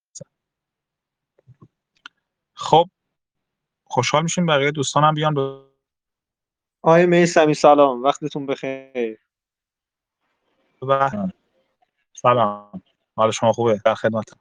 خب 2.60 2.90
خوشحال 3.84 4.24
میشیم 4.24 4.46
بقیه 4.46 4.72
دوستانم 4.72 5.14
بیان 5.14 5.34
به 5.34 5.42
آقای 6.82 7.06
میسمی 7.06 7.54
سلام. 7.54 8.04
وقتتون 8.04 8.46
بخیر. 8.46 9.20
و- 10.82 11.10
سلام. 12.14 12.82
حالا 13.16 13.32
شما 13.32 13.54
خوبه؟ 13.54 13.82
در 13.86 13.96
خدمتم 13.96 14.38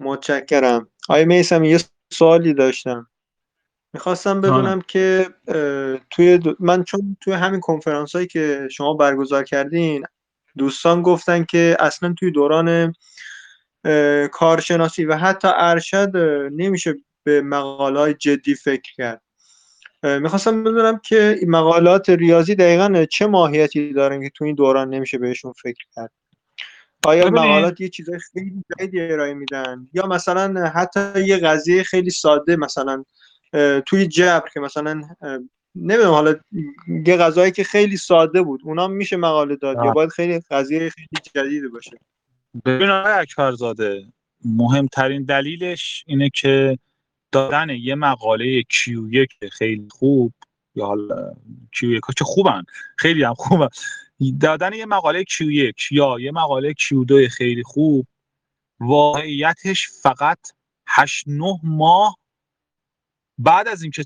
متشکرم. 0.00 0.90
آقای 1.08 1.24
میسم 1.24 1.64
یه 1.64 1.78
سوالی 2.12 2.54
داشتم. 2.54 3.08
می‌خواستم 3.92 4.40
بدونم 4.40 4.80
که 4.80 5.28
توی 6.10 6.38
دو- 6.38 6.56
من 6.60 6.84
چون 6.84 7.16
توی 7.20 7.32
همین 7.32 7.60
کنفرانس 7.60 8.14
هایی 8.14 8.26
که 8.26 8.68
شما 8.72 8.94
برگزار 8.94 9.44
کردین 9.44 10.04
دوستان 10.58 11.02
گفتن 11.02 11.44
که 11.44 11.76
اصلا 11.80 12.14
توی 12.18 12.30
دوران 12.30 12.94
کارشناسی 14.32 15.04
و 15.04 15.16
حتی 15.16 15.48
ارشد 15.54 16.16
نمیشه 16.52 16.94
به 17.24 17.42
مقاله 17.42 18.14
جدی 18.14 18.54
فکر 18.54 18.92
کرد 18.96 19.22
می‌خواستم 20.02 20.64
بدونم 20.64 20.98
که 20.98 21.36
این 21.40 21.50
مقالات 21.50 22.10
ریاضی 22.10 22.54
دقیقا 22.54 23.04
چه 23.04 23.26
ماهیتی 23.26 23.92
دارن 23.92 24.22
که 24.22 24.30
توی 24.34 24.46
این 24.46 24.54
دوران 24.56 24.94
نمیشه 24.94 25.18
بهشون 25.18 25.52
فکر 25.52 25.84
کرد 25.96 26.10
آیا. 27.06 27.30
مقالات 27.30 27.80
یه 27.80 27.88
چیزای 27.88 28.18
خیلی 28.18 28.64
جدیدی 28.78 29.00
ارائه 29.00 29.34
میدن 29.34 29.88
یا 29.92 30.06
مثلا 30.06 30.68
حتی 30.68 31.24
یه 31.24 31.36
قضیه 31.36 31.82
خیلی 31.82 32.10
ساده 32.10 32.56
مثلا 32.56 33.04
توی 33.86 34.06
جبر 34.06 34.48
که 34.54 34.60
مثلا 34.60 35.02
نمی‌دونم 35.74 36.10
حالا 36.10 36.34
یه 37.06 37.16
قضایی 37.16 37.52
که 37.52 37.64
خیلی 37.64 37.96
ساده 37.96 38.42
بود 38.42 38.60
اونا 38.64 38.88
میشه 38.88 39.16
مقاله 39.16 39.56
داد 39.56 39.76
یا. 39.76 39.92
باید 39.92 40.10
خیلی 40.10 40.40
قضیه 40.50 40.90
خیلی 40.90 41.08
جدیدی 41.34 41.68
باشه 41.68 41.98
ببین 42.64 42.90
آقای 42.90 43.12
اکبرزاده 43.12 44.06
مهمترین 44.44 45.24
دلیلش 45.24 46.04
اینه 46.06 46.30
که 46.30 46.78
دادن 47.32 47.70
یه 47.70 47.94
مقاله 47.94 48.62
Q1 48.62 49.48
خیلی 49.52 49.88
خوب 49.90 50.34
یا 50.74 50.86
حالا 50.86 51.32
Q1 51.76 52.14
که 52.16 52.24
خوبن 52.24 52.62
خیلی 52.96 53.22
هم 53.22 53.34
خوبن. 53.34 53.68
دادن 54.40 54.72
یه 54.72 54.86
مقاله 54.86 55.24
Q1 55.24 55.72
یا 55.90 56.16
یه 56.20 56.30
مقاله 56.32 56.72
Q2 56.72 57.28
خیلی 57.30 57.62
خوب 57.62 58.06
واقعیتش 58.80 59.88
فقط 60.02 60.38
8 60.86 61.24
9 61.26 61.60
ماه 61.62 62.18
بعد 63.38 63.68
از 63.68 63.82
اینکه 63.82 64.04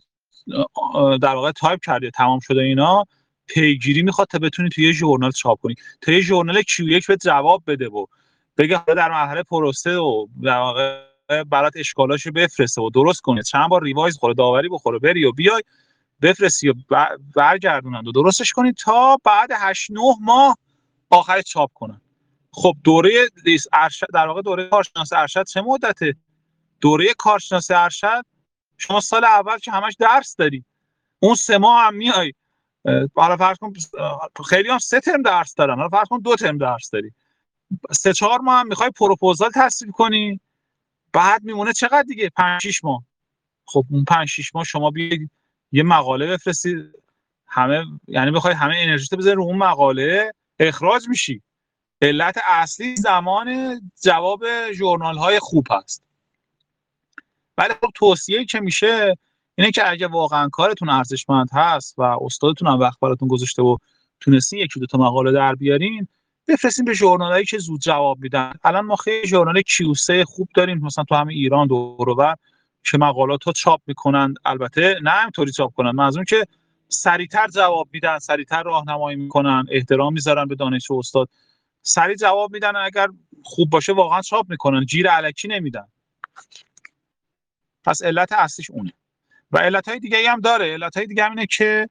در 1.23 1.35
واقع 1.35 1.53
تایپ 1.53 1.81
کرده 1.81 2.11
تمام 2.11 2.41
شده 2.41 2.61
اینا 2.61 3.05
پیگیری 3.47 4.03
می‌خواد 4.03 4.29
تا 4.29 4.39
بتونی 4.39 4.69
توی 4.69 4.85
یه 4.85 4.93
ژورنال 4.93 5.31
چاپ 5.31 5.61
کنی. 5.61 5.75
تا 6.01 6.13
یه 6.13 6.21
ژورنال 6.21 6.63
Q1 6.63 7.07
به 7.09 7.17
جواب 7.17 7.63
بده 7.67 7.89
و 7.89 8.07
بگه 8.57 8.77
حالا 8.77 8.95
در 8.95 9.11
مرحله 9.11 9.43
پروسه 9.43 9.97
و 9.97 10.27
در 10.43 10.59
واقع 10.59 11.03
برات 11.51 11.73
اشکالاشو 11.77 12.33
بفرسته 12.33 12.83
و 12.83 12.91
درست 12.91 13.21
کنه. 13.21 13.43
چند 13.43 13.69
بار 13.69 13.83
ریوایز 13.83 14.19
خوره 14.19 14.35
داوری 14.35 14.69
بخوره 14.69 14.99
بری 14.99 15.25
و 15.25 15.33
بیای 15.33 15.63
بفرستی 16.23 16.69
و 16.69 16.75
بر- 16.91 17.19
برگردونند 17.37 18.09
و 18.09 18.13
درستش 18.13 18.53
کنی 18.53 18.73
تا 18.73 19.17
بعد 19.25 19.51
8 19.55 19.91
9 19.91 20.01
ماه 20.21 20.59
آخر 21.11 21.41
چاپ 21.43 21.71
کنن. 21.75 22.01
خب 22.53 22.75
دوره 22.85 23.11
ارشد 23.73 24.07
در 24.15 24.27
واقع 24.27 24.43
دوره 24.43 24.69
کارشناس 24.69 25.13
ارشد 25.13 25.47
چه 25.47 25.61
مدته؟ 25.61 26.17
دوره 26.81 27.15
کارشناس 27.19 27.71
ارشد؟ 27.71 28.23
شما 28.77 29.01
سال 29.01 29.25
اول 29.25 29.59
که 29.59 29.71
همش 29.71 29.97
درس 29.99 30.37
داری. 30.37 30.65
اون 31.19 31.35
سه 31.35 31.59
ماه 31.59 31.87
هم 31.87 31.95
میای. 31.95 32.33
حالا 33.17 33.37
فرض 33.37 33.57
کن 33.59 33.73
خیلی 34.49 34.69
هم 34.69 34.79
سه 34.79 35.01
ترم 35.01 35.23
درس 35.23 35.55
دارن. 35.55 35.77
حالا 35.77 35.89
فرض 35.89 36.09
کن 36.09 36.19
دو 36.19 36.37
ترم 36.37 36.59
درس 36.59 36.91
داری. 36.91 37.13
سه 37.91 38.13
چهار 38.13 38.41
ماه 38.41 38.61
هم 38.61 38.67
می‌خوای 38.67 38.91
پروپوزال 38.91 39.51
تصویب 39.55 39.93
کنی 39.93 40.41
بعد 41.13 41.45
میمونه 41.45 41.73
چقدر 41.73 42.03
دیگه؟ 42.03 42.31
پنج 42.37 42.63
شیش 42.63 42.85
ماه. 42.85 43.03
خب 43.65 43.85
اون 43.91 44.05
پنج 44.05 44.29
شیش 44.29 44.55
ماه 44.55 44.65
شما 44.65 44.91
بیاید 44.91 45.31
یه 45.73 45.83
مقاله 45.83 46.27
بفرستی 46.27 46.85
همه 47.47 47.85
یعنی 48.09 48.31
بخوای 48.31 48.55
همه 48.55 48.75
انرژیتو 48.79 49.17
بذاری 49.17 49.37
رو 49.37 49.43
اون 49.43 49.59
مقاله 49.59 50.33
اخراج 50.59 51.09
میشی. 51.09 51.43
علت 52.03 52.39
اصلی 52.47 52.97
زمان 52.97 53.81
جواب 54.03 54.45
ژورنال 54.73 55.19
های 55.19 55.39
خوب 55.39 55.67
هست. 55.71 56.03
ولی 57.59 57.75
خب 57.81 57.91
توصیه 57.95 58.45
که 58.45 58.61
میشه 58.61 59.17
اینه 59.55 59.71
که 59.71 59.91
اگه 59.91 60.07
واقعا 60.07 60.49
کارتون 60.49 60.89
ارزشمند 60.89 61.49
هست 61.53 61.99
و 61.99 62.03
استادتون 62.03 62.69
هم 62.69 62.79
وقت 62.79 63.01
براتون 63.01 63.29
گذاشته 63.29 63.63
و 63.63 63.77
تونستین 64.21 64.59
یکی 64.59 64.81
دو 64.81 64.87
تا 64.87 64.99
مقاله 64.99 65.33
در 65.33 65.55
بیارین 65.55 66.09
بفرستین 66.49 66.85
به 66.85 66.95
ژورنالایی 66.95 67.45
که 67.45 67.59
زود 67.59 67.81
جواب 67.81 68.19
میدن. 68.19 68.53
الان 68.65 68.85
ما 68.85 68.97
خیلی 68.97 69.29
ژورنال 69.29 69.63
کیوسه 69.63 70.25
خوب 70.25 70.49
داریم 70.55 70.79
مثلا 70.79 71.05
تو 71.05 71.15
همه 71.15 71.33
ایران 71.33 71.67
دور 71.67 72.09
و 72.09 72.37
که 72.85 72.99
مقالات 72.99 73.47
رو 73.47 73.53
چاپ 73.53 73.81
می‌کنن. 73.87 74.35
البته 74.45 74.99
نه 75.03 75.11
همینطوری 75.11 75.53
چاپ 75.53 75.73
کنن 75.73 75.91
منظورم 75.91 76.25
که 76.25 76.47
سریعتر 76.89 77.49
جواب 77.49 77.89
میدن 77.93 78.19
سریعتر 78.19 78.63
راهنمایی 78.63 79.17
می‌کنن 79.17 79.65
احترام 79.71 80.13
می‌ذارن 80.13 80.49
به 80.49 80.55
دانش 80.55 80.91
استاد. 80.91 81.29
سریع 81.83 82.17
جواب 82.17 82.53
میدن 82.53 82.77
اگر 82.77 83.07
خوب 83.43 83.71
باشه 83.71 83.93
واقعا 83.93 84.21
چاپ 84.21 84.47
می‌کنن. 84.51 84.85
جیر 84.85 85.11
علکی 85.11 85.49
نمیدن. 85.49 85.89
پس 87.85 88.03
علت 88.03 88.33
اصلیش 88.33 88.71
اونه. 88.71 88.93
و 89.53 89.59
علت 89.59 89.89
های 89.89 89.99
دیگه 89.99 90.31
هم 90.31 90.41
داره. 90.41 90.73
علت 90.73 90.97
های 90.97 91.07
دیگه 91.07 91.25
هم 91.25 91.31
اینه 91.31 91.47
که 91.47 91.89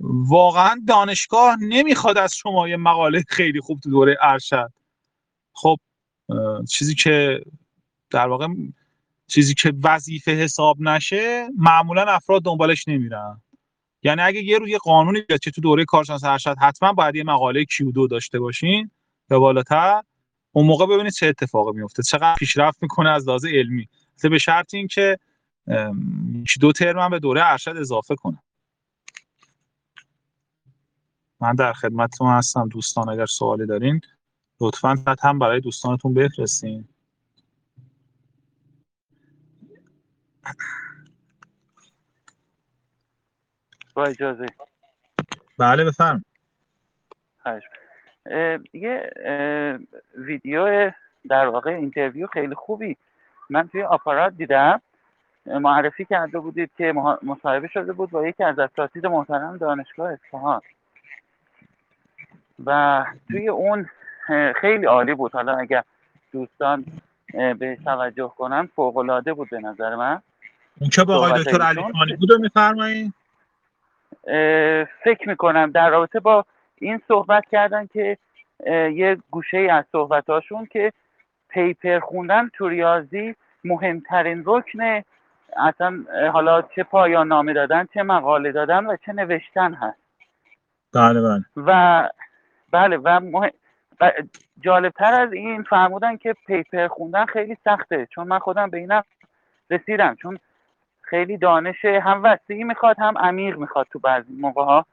واقعا 0.00 0.82
دانشگاه 0.86 1.56
نمی‌خواد 1.60 2.18
از 2.18 2.34
شما 2.34 2.68
یه 2.68 2.76
مقاله 2.76 3.24
خیلی 3.28 3.60
خوب 3.60 3.80
تو 3.80 3.90
دوره 3.90 4.16
ارشد. 4.22 4.72
خب 5.52 5.76
چیزی 6.68 6.94
که 6.94 7.44
در 8.10 8.28
واقع 8.28 8.46
چیزی 9.26 9.54
که 9.54 9.72
وظیفه 9.84 10.30
حساب 10.30 10.80
نشه 10.80 11.48
معمولا 11.58 12.02
افراد 12.02 12.42
دنبالش 12.42 12.88
نمیرن. 12.88 13.42
یعنی 14.02 14.22
اگه 14.22 14.42
یه 14.42 14.58
روی 14.58 14.78
قانونی 14.78 15.20
بیاد 15.20 15.40
که 15.40 15.50
تو 15.50 15.60
دوره 15.60 15.84
کارشناس 15.84 16.24
ارشد 16.24 16.56
حتما 16.60 16.92
باید 16.92 17.16
یه 17.16 17.24
مقاله 17.24 17.64
Q2 17.64 18.08
داشته 18.10 18.38
باشین 18.38 18.90
یا 19.30 19.38
بالاتر 19.38 20.02
اون 20.52 20.66
موقع 20.66 20.86
ببینید 20.86 21.12
چه 21.12 21.26
اتفاقی 21.26 21.72
میفته. 21.72 22.02
چقدر 22.02 22.34
پیشرفت 22.34 22.82
می‌کنه 22.82 23.10
از 23.10 23.28
لحاظ 23.28 23.44
علمی. 23.44 23.88
به 24.22 24.38
شرط 24.38 24.74
اینکه 24.74 25.18
دو 26.60 26.72
ترم 26.72 26.98
هم 26.98 27.10
به 27.10 27.18
دوره 27.18 27.42
ارشد 27.44 27.76
اضافه 27.76 28.14
کنه. 28.14 28.38
من 31.40 31.54
در 31.54 31.72
خدمتتون 31.72 32.28
هستم 32.28 32.68
دوستان 32.68 33.08
اگر 33.08 33.26
سوالی 33.26 33.66
دارین 33.66 34.00
لطفا 34.60 35.04
هم 35.22 35.38
برای 35.38 35.60
دوستانتون 35.60 36.14
بفرستین. 36.14 36.88
با 43.94 44.04
اجازه. 44.04 44.46
بله 45.58 45.84
بفرم. 45.84 46.24
اه، 47.46 48.58
یه 48.72 49.10
اه، 49.24 49.78
ویدیو 50.22 50.92
در 51.28 51.46
واقع 51.46 51.70
اینترویو 51.70 52.26
خیلی 52.26 52.54
خوبی 52.54 52.96
من 53.50 53.68
توی 53.68 53.82
آپارات 53.82 54.32
دیدم. 54.32 54.82
معرفی 55.46 56.04
کرده 56.04 56.38
بودید 56.38 56.70
که 56.78 56.92
مصاحبه 57.22 57.68
شده 57.68 57.92
بود 57.92 58.10
با 58.10 58.28
یکی 58.28 58.44
از 58.44 58.58
اساتید 58.58 59.06
محترم 59.06 59.56
دانشگاه 59.56 60.12
اصفهان. 60.12 60.60
و 62.66 63.04
توی 63.30 63.48
اون 63.48 63.88
خیلی 64.60 64.86
عالی 64.86 65.14
بود. 65.14 65.32
حالا 65.32 65.56
اگر 65.56 65.82
دوستان 66.32 66.84
بهش 67.58 67.78
توجه 67.84 68.32
کنن 68.38 68.68
فوق‌العاده 68.76 69.34
بود 69.34 69.50
به 69.50 69.60
نظر 69.60 69.94
من. 69.94 70.22
اون 70.80 70.90
که 70.90 71.04
با 71.04 71.16
آقای 71.16 71.32
دکتر. 71.32 71.62
علی 71.62 71.82
خانی 71.82 72.16
بود 72.16 72.30
رو 72.30 72.38
میفرمایید 72.38 73.14
فکر 75.04 75.28
می‌کنم 75.28 75.70
در 75.70 75.90
رابطه 75.90 76.20
با 76.20 76.44
این 76.78 77.00
صحبت 77.08 77.44
کردن 77.52 77.86
که 77.86 78.18
یه 78.92 79.18
گوشه 79.30 79.56
ای 79.56 79.68
از 79.68 79.84
صحبتاشون 79.92 80.66
که 80.66 80.92
پیپر 81.48 82.00
خوندن 82.00 82.48
تو 82.48 82.68
ریاضی 82.68 83.34
مهمترین 83.64 84.42
رکن 84.46 85.02
اصلا 85.56 86.04
حالا 86.32 86.62
چه 86.62 86.82
پایان 86.82 87.28
نامه 87.28 87.52
دادن 87.52 87.88
چه 87.94 88.02
مقاله 88.02 88.52
دادن 88.52 88.86
و 88.86 88.96
چه 89.06 89.12
نوشتن 89.12 89.74
هست. 89.74 89.98
بله 90.94 91.22
بله. 91.22 91.44
و 91.56 92.08
بله 92.72 92.96
و 92.96 93.20
مهم... 93.20 93.50
و 94.00 94.12
جالبتر 94.60 95.14
از 95.14 95.32
این 95.32 95.62
فرمودن 95.62 96.16
که 96.16 96.34
پیپر 96.46 96.88
خوندن 96.88 97.26
خیلی 97.26 97.56
سخته 97.64 98.06
چون 98.10 98.28
من 98.28 98.38
خودم 98.38 98.70
به 98.70 98.78
اینم 98.78 99.02
رسیدم 99.70 100.14
چون 100.14 100.38
خیلی 101.02 101.36
دانش 101.36 101.84
هم 101.84 102.20
وسیعی 102.24 102.64
می‌خواد 102.64 102.98
هم 102.98 103.18
عمیق 103.18 103.56
می‌خواد 103.56 103.86
تو 103.90 103.98
بعضی 103.98 104.32
موقع 104.40 104.64
ها 104.64 104.86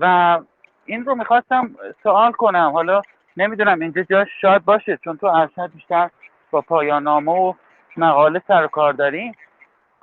و 0.00 0.38
این 0.84 1.04
رو 1.04 1.14
می‌خواستم 1.14 1.70
سوال 2.02 2.32
کنم 2.32 2.70
حالا 2.72 3.02
نمی‌دونم 3.36 3.80
اینجا 3.80 4.02
جاش 4.02 4.28
شاید 4.40 4.64
باشه 4.64 4.96
چون 4.96 5.16
تو 5.16 5.26
ارشد 5.26 5.70
بیشتر 5.74 6.10
با 6.50 6.60
پایان 6.60 7.02
نامه 7.02 7.32
و 7.32 7.54
مقاله 7.96 8.42
سر 8.48 8.66
کار 8.66 8.92
داریم 8.92 9.34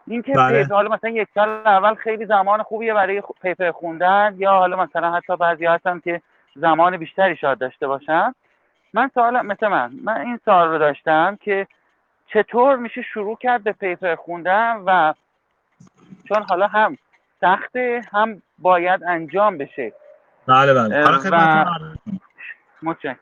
این 0.08 0.22
که 0.22 0.34
بله. 0.34 0.66
حالا 0.66 0.90
مثلا 0.90 1.10
یک 1.10 1.28
سال 1.34 1.50
اول 1.50 1.96
خیلی 1.96 2.26
زمان 2.26 2.64
خوبیه 2.64 2.94
برای 2.94 3.24
پیپر 3.42 3.72
خوندن 3.72 4.36
یا 4.38 4.52
حالا 4.52 4.84
مثلا 4.84 5.12
حتی 5.12 5.36
بعضی 5.36 5.66
هستن 5.66 6.00
که 6.00 6.22
زمان 6.62 6.98
بیشتری 6.98 7.38
شاید 7.38 7.58
داشته 7.58 7.88
باشن 7.88 8.34
من 8.94 9.12
سوالم 9.14 9.46
مثل 9.46 9.68
من 9.68 9.94
من 10.04 10.22
این 10.22 10.40
سوال 10.46 10.70
رو 10.70 10.78
داشتم 10.78 11.38
که 11.42 11.68
چطور 12.34 12.76
میشه 12.76 13.02
شروع 13.14 13.38
کرد 13.42 13.64
به 13.64 13.72
پیپر 13.72 14.16
خوندن 14.16 14.76
و 14.86 15.14
چون 16.28 16.44
حالا 16.44 16.68
هم 16.68 16.98
سخته 17.42 18.02
هم 18.12 18.42
باید 18.60 19.04
انجام 19.04 19.58
بشه. 19.58 19.94
بله 20.48 20.74
بله. 20.74 21.04
و- 21.32 21.66
متشکرم. 22.82 23.20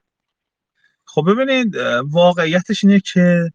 خب 1.06 1.22
ببینید 1.28 1.76
واقعیتش 2.12 2.84
اینه 2.84 3.00
که 3.00 3.52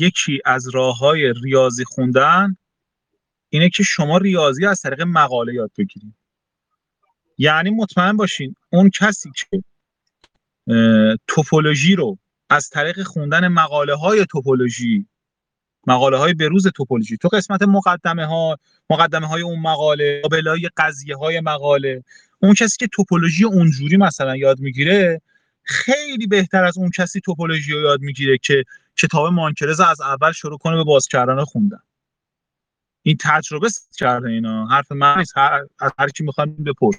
یکی 0.00 0.40
از 0.44 0.74
راه 0.74 0.98
های 0.98 1.34
ریاضی 1.44 1.84
خوندن 1.84 2.56
اینه 3.48 3.70
که 3.70 3.82
شما 3.82 4.18
ریاضی 4.18 4.66
از 4.66 4.80
طریق 4.80 5.02
مقاله 5.02 5.54
یاد 5.54 5.70
بگیرید. 5.78 6.14
یعنی 7.42 7.70
مطمئن 7.70 8.16
باشین 8.16 8.54
اون 8.72 8.90
کسی 8.90 9.30
که 9.36 9.64
توپولوژی 11.26 11.96
رو 11.96 12.18
از 12.50 12.68
طریق 12.68 13.02
خوندن 13.02 13.48
مقاله 13.48 13.94
های 13.94 14.26
توپولوژی 14.30 15.06
مقاله 15.86 16.16
های 16.16 16.34
بروز 16.34 16.66
توپولوژی 16.66 17.16
تو 17.16 17.28
قسمت 17.28 17.62
مقدمه 17.62 18.26
ها 18.26 18.58
مقدمه 18.90 19.26
های 19.26 19.42
اون 19.42 19.60
مقاله 19.60 20.20
قابلای 20.22 20.70
قضیه 20.76 21.16
های 21.16 21.40
مقاله 21.40 22.04
اون 22.38 22.54
کسی 22.54 22.76
که 22.78 22.86
توپولوژی 22.86 23.44
اونجوری 23.44 23.96
مثلا 23.96 24.36
یاد 24.36 24.60
می‌گیره 24.60 25.20
خیلی 25.62 26.26
بهتر 26.26 26.64
از 26.64 26.78
اون 26.78 26.90
کسی 26.90 27.20
توپولوژی 27.20 27.72
رو 27.72 27.80
یاد 27.80 28.00
می‌گیره 28.00 28.38
که 28.38 28.64
کتاب 28.96 29.32
مانکرز 29.32 29.80
از 29.80 30.00
اول 30.00 30.32
شروع 30.32 30.58
کنه 30.58 30.76
به 30.76 30.84
باز 30.84 31.08
کردن 31.08 31.44
خوندن. 31.44 31.82
این 33.02 33.16
تجربه 33.20 33.68
کرده 33.96 34.28
اینا. 34.28 34.66
حرف 34.66 34.92
من 34.92 35.18
از 35.78 35.92
هر 35.98 36.08
کی 36.08 36.24
می‌خواد 36.24 36.48
بپرس 36.48 36.96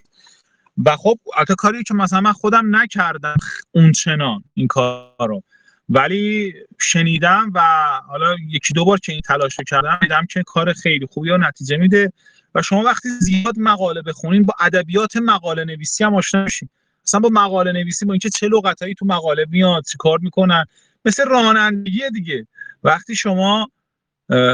و 0.86 0.98
خب 0.98 1.20
البته 1.38 1.56
کاری 1.56 1.84
که 1.84 1.94
مثلا 1.94 2.22
من 2.22 2.34
خودم 2.34 2.76
نکردم 2.76 3.36
اون 3.72 3.92
چنان 3.92 4.44
این 4.54 4.68
کارو. 4.68 5.44
ولی 5.90 6.54
شنیدم 6.80 7.52
و 7.56 7.62
حالا 8.08 8.36
یکی 8.50 8.74
دو 8.74 8.86
بار 8.86 9.00
که 9.00 9.12
این 9.12 9.22
تلاش 9.22 9.60
رو 9.60 9.64
کردم 9.64 9.98
دیدم 10.02 10.26
که 10.26 10.44
کار 10.44 10.74
خیلی 10.74 11.06
خوبی 11.06 11.30
و 11.30 11.38
نتیجه 11.38 11.78
میده 11.78 12.14
و 12.56 12.62
شما 12.62 12.84
وقتی 12.84 13.10
زیاد 13.10 13.60
مقاله 13.60 14.02
بخونین 14.02 14.44
با 14.44 14.54
ادبیات 14.60 15.18
مقاله 15.18 15.66
نویسی 15.66 16.04
هم 16.04 16.16
آشنا 16.16 16.44
میشین. 16.44 16.70
مثلا 17.06 17.20
با 17.20 17.30
مقاله 17.30 17.72
نویسی 17.72 18.06
با 18.06 18.14
اینکه 18.14 18.30
چه 18.30 18.48
لغتایی 18.48 18.94
تو 18.94 19.06
مقاله 19.06 19.46
میاد 19.50 19.84
چه 19.84 19.98
کار 20.00 20.20
می‌کنن 20.20 20.66
مثل 21.06 21.28
رانندگی 21.28 22.10
دیگه. 22.10 22.48
وقتی 22.84 23.16
شما 23.16 23.70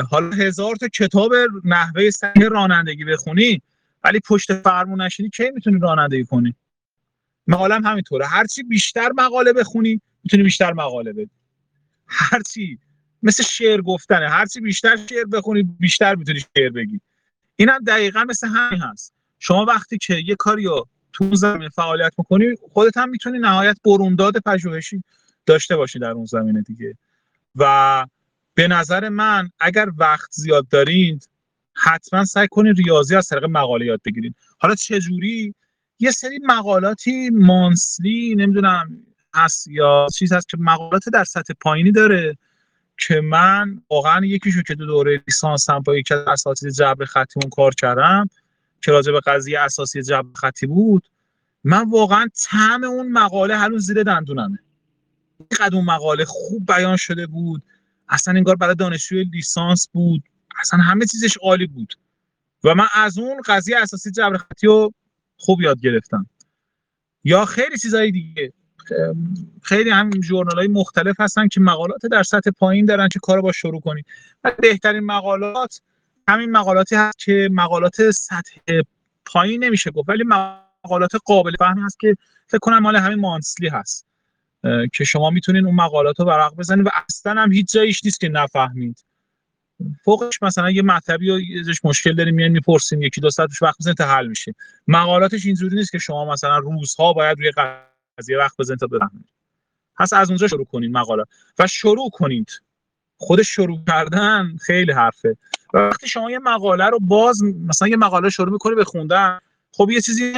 حالا 0.10 0.36
هزار 0.36 0.76
تا 0.76 0.88
کتاب 0.88 1.32
نحوه 1.64 2.10
صحیح 2.10 2.48
رانندگی 2.52 3.04
بخونی 3.06 3.62
ولی 4.04 4.20
پشت 4.20 4.54
فرمون 4.54 5.02
نشینی 5.02 5.30
کی 5.30 5.52
می‌تونی 5.52 5.80
رانندگی 5.80 6.26
کنی؟ 6.26 6.56
مقاله 7.48 7.76
هم 7.76 7.86
همینطوره. 7.86 8.28
هرچی 8.28 8.64
بیشتر 8.64 9.10
مقاله 9.18 9.54
بخونی 9.54 10.02
می‌تونی 10.24 10.44
بیشتر 10.44 10.74
مقاله 10.74 11.14
بدی. 11.14 11.30
هرچی 12.08 12.80
مثل 13.24 13.44
شعر 13.44 13.82
گفتنه. 13.82 14.30
هرچی 14.30 14.62
بیشتر 14.62 14.96
شعر 15.10 15.26
بخونی 15.26 15.64
بیشتر 15.64 16.16
می‌تونی 16.16 16.40
شعر 16.40 16.70
بگی. 16.70 17.02
این 17.56 17.70
هم 17.70 17.84
دقیقا 17.84 18.24
مثل 18.24 18.48
همین 18.48 18.82
هست. 18.82 19.14
شما 19.40 19.66
وقتی 19.66 19.98
که 19.98 20.16
یه 20.16 20.36
کاری 20.36 20.64
رو 20.64 20.88
تو 21.14 21.24
اون 21.24 21.36
زمینه 21.36 21.70
فعالیت 21.70 22.14
می‌کنی 22.18 22.46
خودت 22.74 22.98
هم 22.98 23.10
می‌تونی 23.10 23.40
نهایت 23.40 23.78
برونداد 23.86 24.38
پژوهشی 24.38 25.04
داشته 25.46 25.76
باشی 25.76 26.00
در 26.00 26.12
اون 26.12 26.26
زمینه 26.26 26.62
دیگه. 26.62 26.98
و 27.56 28.06
به 28.54 28.68
نظر 28.68 29.10
من 29.10 29.50
اگر 29.60 29.90
وقت 29.98 30.30
زیاد 30.32 30.68
دارید 30.68 31.30
حتما 31.82 32.26
سعی 32.26 32.48
کنید 32.52 32.78
ریاضی 32.78 33.16
از 33.16 33.28
طریق 33.28 33.46
مقاله 33.46 33.86
یاد 33.86 34.02
بگیرید 34.06 34.36
حالا 34.58 34.76
جوری 34.76 35.56
یه 36.00 36.12
سری 36.12 36.40
مقالاتی 36.44 37.30
مانسلی 37.30 38.36
نمی‌دونم 38.36 39.06
هست 39.34 39.68
یا 39.68 40.08
چیز 40.16 40.34
هست 40.34 40.50
که 40.50 40.58
مقالات 40.60 41.10
در 41.14 41.24
سطح 41.24 41.54
پایینی 41.62 41.92
داره 41.92 42.38
که 42.98 43.22
من 43.22 43.82
واقعا 43.90 44.26
یکیشو 44.26 44.62
که 44.62 44.76
تو 44.76 44.86
دوره 44.86 45.24
لیسانسم 45.28 45.80
با 45.80 45.96
یکی 45.96 46.14
از 46.14 46.28
اساتید 46.28 46.70
جبر 46.70 47.06
خطی 47.06 47.40
اون 47.44 47.50
کار 47.50 47.74
کردم 47.74 48.30
که 48.82 48.92
راجع 48.92 49.12
به 49.12 49.20
قضیه 49.20 49.60
اساسی 49.60 50.02
جبر 50.02 50.28
خطی 50.36 50.68
بود 50.68 51.04
من 51.64 51.90
واقعا 51.90 52.28
طعم 52.44 52.84
اون 52.84 53.12
مقاله 53.12 53.58
هنوز 53.58 53.86
زیر 53.86 54.04
دندونمه. 54.04 54.60
اینقدر 55.40 55.76
اون 55.76 55.86
مقاله 55.86 56.26
خوب 56.26 56.66
بیان 56.66 56.98
شده 56.98 57.28
بود. 57.28 57.64
اصلا 58.10 58.34
انگار 58.34 58.56
برای 58.56 58.76
دانشجوی 58.76 59.24
لیسانس 59.24 59.88
بود. 59.94 60.24
اصلا 60.62 60.80
همه 60.80 61.06
چیزش 61.06 61.38
عالی 61.38 61.68
بود. 61.68 61.94
و 62.64 62.76
من 62.76 62.88
از 62.94 63.18
اون 63.18 63.42
قضیه 63.46 63.78
اساسی 63.78 64.12
جبر 64.12 64.38
خطی 64.38 64.68
رو 64.68 64.94
خوب 65.38 65.62
یاد 65.62 65.82
گرفتم. 65.82 66.28
یا 67.24 67.46
خیلی 67.46 67.78
چیزهای 67.78 68.12
دیگه. 68.12 68.54
خیلی 69.62 69.90
هم 69.90 70.22
ژورنال 70.22 70.58
های 70.58 70.68
مختلف 70.68 71.20
هستن 71.20 71.48
که 71.48 71.60
مقالات 71.60 72.06
در 72.06 72.24
سطح 72.24 72.52
پایین 72.52 72.86
دارن 72.86 73.08
که 73.08 73.20
کار 73.20 73.42
با 73.42 73.52
شروع 73.52 73.82
کنی. 73.82 74.04
و 74.44 74.52
بهترین 74.62 75.04
مقالات 75.04 75.82
همین 76.28 76.52
مقالاتی 76.52 76.96
هست 76.96 77.20
که 77.20 77.50
مقالات 77.52 78.12
سطح 78.12 78.82
پایین 79.26 79.64
نمیشه 79.64 79.92
گفت 79.92 80.10
ولی 80.10 80.24
مقالات 80.24 81.12
قابل 81.26 81.56
فهم 81.60 81.80
هست 81.80 82.00
که 82.00 82.16
فکر 82.48 82.60
کنم 82.60 82.80
مال 82.80 82.96
همین 82.96 83.20
مانسلی 83.20 83.68
هست 83.68 84.08
که 84.94 85.04
شما 85.04 85.30
می‌تونین 85.30 85.66
اون 85.66 85.76
مقالات 85.76 86.20
رو 86.20 86.26
ورق 86.26 86.56
بزنید 86.56 86.86
و 86.86 86.90
اصلا 87.10 87.42
هم 87.42 87.52
هیچ 87.52 87.72
جاییش 87.72 88.06
نیست 88.06 88.20
که 88.20 88.30
نفهمید. 88.30 89.06
فوقش 90.06 90.44
مثلا 90.44 90.72
یه 90.72 90.82
مطلبی 90.82 91.32
و 91.32 91.60
ازش 91.60 91.86
مشکل 91.86 92.16
داریم 92.16 92.36
میان 92.36 92.52
می‌پرسیم 92.52 93.02
یکی 93.02 93.22
دو 93.22 93.30
ساعتش 93.30 93.62
وقت 93.62 93.78
بزنید 93.80 93.98
تا 93.98 94.06
حل 94.06 94.28
میشه. 94.28 94.56
مقالاتش 94.88 95.46
اینجوری 95.46 95.76
نیست 95.76 95.92
که 95.92 95.98
شما 95.98 96.34
مثلا 96.34 96.58
روزها 96.58 97.14
باید 97.14 97.38
روی 97.40 97.52
قضیه 98.18 98.38
وقت 98.38 98.58
بزنید 98.58 98.80
تا 98.80 98.88
بفهمید. 98.88 99.26
پس 99.98 100.14
از 100.14 100.30
اونجا 100.30 100.48
شروع 100.48 100.66
کنید 100.66 100.92
مقاله. 100.92 101.24
و 101.60 101.68
شروع 101.68 102.10
کنید. 102.10 102.62
خود 103.18 103.42
شروع 103.42 103.80
کردن 103.88 104.58
خیلی 104.62 104.92
حرفه. 104.92 105.38
وقتی 105.74 106.08
شما 106.08 106.32
یه 106.32 106.40
مقاله 106.40 106.86
رو 106.86 107.00
باز 107.00 107.44
مثلا 107.44 107.88
یه 107.88 107.98
مقاله 107.98 108.30
شروع 108.30 108.52
می‌کنی 108.52 108.76
به 108.76 108.84
خوندن 108.84 109.40
خب 109.72 109.90
یه 109.92 110.02
چیزی 110.02 110.34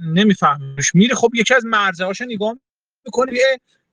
نمیفهمیش 0.00 0.94
میره 0.94 1.14
خب 1.14 1.30
یکی 1.34 1.54
از 1.54 1.64
مرجعاش 1.64 2.20
نگاه 2.20 2.56
می‌کنی 3.04 3.38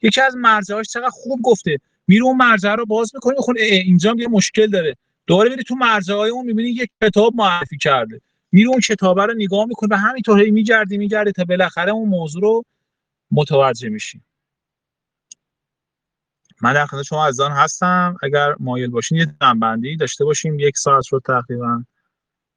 یکی 0.01 0.21
از 0.21 0.36
مرجعاش 0.36 0.89
چقدر 0.89 1.09
خوب 1.09 1.41
گفته. 1.41 1.77
میره 2.12 2.24
اون 2.24 2.38
مرجع 2.38 2.76
رو 2.76 2.86
باز 2.86 3.12
می‌کنی 3.14 3.34
می‌خونی 3.38 3.62
اینجا 3.62 4.16
یه 4.18 4.28
مشکل 4.28 4.68
داره. 4.68 4.95
دوباره 5.28 5.49
میری 5.49 5.64
تو 5.64 5.76
مرجعای 5.76 6.30
اون 6.30 6.45
می‌بینی 6.45 6.70
یک 6.70 6.89
کتاب 7.01 7.36
معرفی 7.36 7.78
کرده. 7.78 8.22
میری 8.51 8.68
اون 8.68 8.80
کتاب 8.80 9.20
رو 9.20 9.34
نگاه 9.34 9.66
می‌کنی 9.66 9.89
و 9.91 9.95
همینطور 9.95 10.41
هی 10.41 10.51
میگردی 10.51 10.97
میگردی 10.97 11.32
تا 11.32 11.43
بالاخره 11.43 11.91
اون 11.91 12.09
موضوع 12.09 12.41
رو 12.41 12.64
متوجه 13.32 13.89
میشی. 13.89 14.22
من 16.62 16.74
در 16.74 16.86
خدمت 16.86 17.03
شما 17.03 17.28
عزیزان 17.28 17.51
هستم. 17.51 18.18
اگر 18.24 18.55
مایل 18.59 18.89
باشین 18.89 19.18
یه 19.18 19.36
جنبندی 19.41 19.97
داشته 19.97 20.26
باشیم. 20.26 20.59
یک 20.59 20.78
ساعت 20.78 21.07
رو 21.07 21.20
تقریبا. 21.20 21.84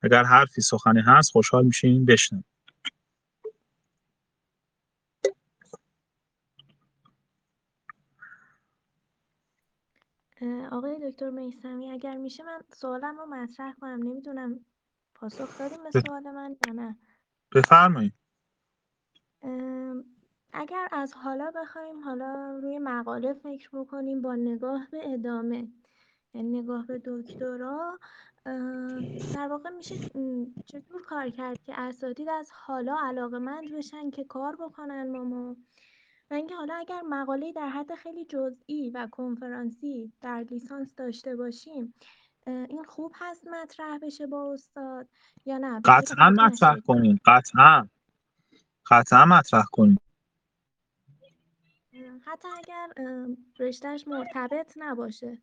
اگر 0.02 0.24
حرفی 0.24 0.60
سخنی 0.62 1.00
هست 1.00 1.30
خوشحال 1.30 1.64
میشین. 1.64 2.04
بشنویم 2.04 2.44
آقای 10.74 11.10
دکتر 11.10 11.30
میسمی 11.30 11.92
اگر 11.92 12.16
میشه 12.16 12.44
من 12.44 12.60
سوالم 12.72 13.18
رو 13.18 13.26
مطرح 13.26 13.74
کنم. 13.80 14.02
نمی‌دونم 14.02 14.60
پاسخ 15.14 15.58
داریم 15.58 15.84
به 15.84 15.90
سوال 15.90 16.30
من 16.30 16.56
یا 16.68 16.72
نه. 16.72 16.96
بفرمایید. 17.54 18.14
اگر 20.52 20.88
از 20.92 21.14
حالا 21.14 21.52
بخوایم 21.56 22.04
حالا 22.04 22.58
روی 22.62 22.78
مقاله 22.78 23.34
فکر 23.34 23.70
بکنیم 23.72 24.22
با 24.22 24.34
نگاه 24.34 24.88
به 24.90 25.12
ادامه 25.14 25.68
یعنی 26.34 26.60
نگاه 26.60 26.86
به 26.86 27.02
دکترا 27.06 27.98
در 29.34 29.48
واقع 29.50 29.70
میشه 29.70 29.94
چطور 30.66 31.02
کار 31.02 31.30
کرد 31.30 31.62
که 31.62 31.80
اساتید 31.80 32.28
از 32.28 32.50
حالا 32.54 32.96
علاقمند 33.02 33.72
بشن 33.74 34.10
که 34.10 34.24
کار 34.24 34.56
بکنن 34.56 35.12
با 35.12 35.24
ما 35.24 35.56
و 36.30 36.34
اینکه 36.34 36.54
حالا 36.54 36.74
اگر 36.74 37.00
مقاله 37.08 37.52
در 37.52 37.68
حد 37.68 37.94
خیلی 37.94 38.24
جزئی 38.24 38.90
و 38.90 39.08
کنفرانسی 39.12 40.12
در 40.20 40.44
لیسانس 40.50 40.94
داشته 40.94 41.36
باشیم 41.36 41.94
این 42.46 42.84
خوب 42.84 43.12
هست 43.14 43.46
مطرح 43.46 43.98
بشه 44.02 44.26
با 44.26 44.52
استاد 44.52 45.08
یا 45.46 45.58
نه؟ 45.58 45.80
قطعا 45.84 46.30
مطرح 46.30 46.80
کنیم 46.80 47.20
قطعا. 47.26 47.88
قطعا 48.90 49.24
مطرح 49.24 49.64
کنیم 49.72 50.00
حتی 52.26 52.48
اگر 52.58 52.88
رشتهش 53.60 54.04
مرتبط 54.06 54.72
نباشه. 54.76 55.38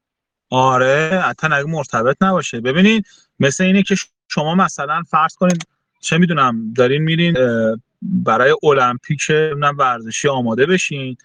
آره 0.50 1.22
حتی 1.26 1.48
اگه 1.48 1.66
مرتبط 1.66 2.18
نباشه. 2.22 2.62
ببینید 2.62 3.08
مثل 3.40 3.64
اینه 3.64 3.84
که 3.84 3.96
شما 4.28 4.56
مثلا 4.56 5.04
فرض 5.10 5.36
کنید 5.36 5.68
چه 6.00 6.18
می‌دونم 6.18 6.74
دارین 6.74 7.04
میرین 7.04 7.38
برای 8.02 8.56
المپیک 8.64 9.22
ورزشی 9.78 10.28
آماده 10.28 10.66
بشین. 10.66 11.18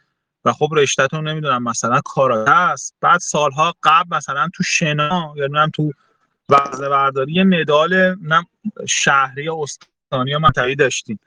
و 0.45 0.53
خب 0.53 0.68
رشتهتون 0.72 1.29
نمی‌دونم 1.29 1.62
مثلا 1.62 2.01
کاراته 2.05 2.51
است 2.51 2.95
بعد 3.01 3.20
سالها 3.20 3.74
قبل 3.83 4.16
مثلا 4.16 4.49
تو 4.55 4.62
شنا 4.62 5.35
یا 5.37 5.45
نمی‌دونم 5.45 5.70
تو 5.70 5.93
وزنه 6.49 6.89
برداری 6.89 7.43
مدال 7.43 8.16
شهری 8.89 9.45
یا 9.45 9.57
استانی 9.62 10.31
یا 10.31 10.39
منطقه‌ای 10.39 10.74
داشتین. 10.74 11.18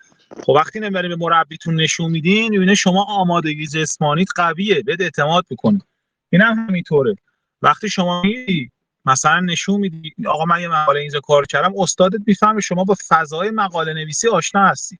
خب 0.44 0.50
وقتی 0.50 0.80
نمی‌برین 0.80 1.10
به 1.10 1.16
مربیتون 1.16 1.76
نشون 1.76 2.12
میدین 2.12 2.52
می‌بینه 2.52 2.76
شما 2.76 3.04
آمادگی 3.04 3.68
جسمانیت 3.68 4.28
قویه. 4.36 4.82
بهت 4.82 5.02
اعتماد 5.02 5.46
می‌کنه. 5.50 5.82
این 6.30 6.42
هم 6.42 6.66
همینطوره. 6.70 7.16
وقتی 7.62 7.90
شما 7.90 8.24
مثلا 9.06 9.40
نشون 9.40 9.80
میدی 9.80 10.14
آقا 10.28 10.46
من 10.46 10.62
یه 10.62 10.68
مقاله 10.68 11.00
اینجا 11.00 11.20
کار 11.20 11.46
کردم 11.46 11.74
استادت 11.80 12.20
می‌فهمه 12.28 12.62
شما 12.62 12.84
با 12.84 12.96
فضای 13.08 13.50
مقاله 13.50 13.94
نویسی 13.94 14.28
آشنا 14.28 14.68
هستی. 14.68 15.00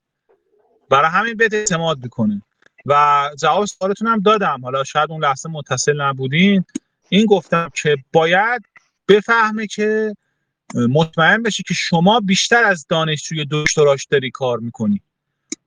برای 0.90 1.10
همین 1.10 1.34
بهت 1.34 1.54
اعتماد 1.54 2.02
می‌کنه. 2.02 2.42
و 2.86 3.30
جواب 3.38 3.64
سوالتون 3.64 4.08
هم 4.08 4.20
دادم. 4.20 4.60
حالا 4.62 4.84
شاید 4.84 5.10
اون 5.10 5.24
لحظه 5.24 5.48
متصل 5.48 6.00
نبودین. 6.00 6.64
این 7.08 7.26
گفتم 7.26 7.70
که 7.74 7.96
باید 8.12 8.62
بفهمه 9.08 9.66
که 9.66 10.14
مطمئن 10.74 11.42
بشه 11.42 11.62
که 11.62 11.74
شما 11.74 12.20
بیشتر 12.20 12.64
از 12.64 12.86
دانشجوی 12.88 13.46
دکتراش 13.50 14.04
داری 14.04 14.30
کار 14.30 14.58
می‌کنی. 14.58 15.00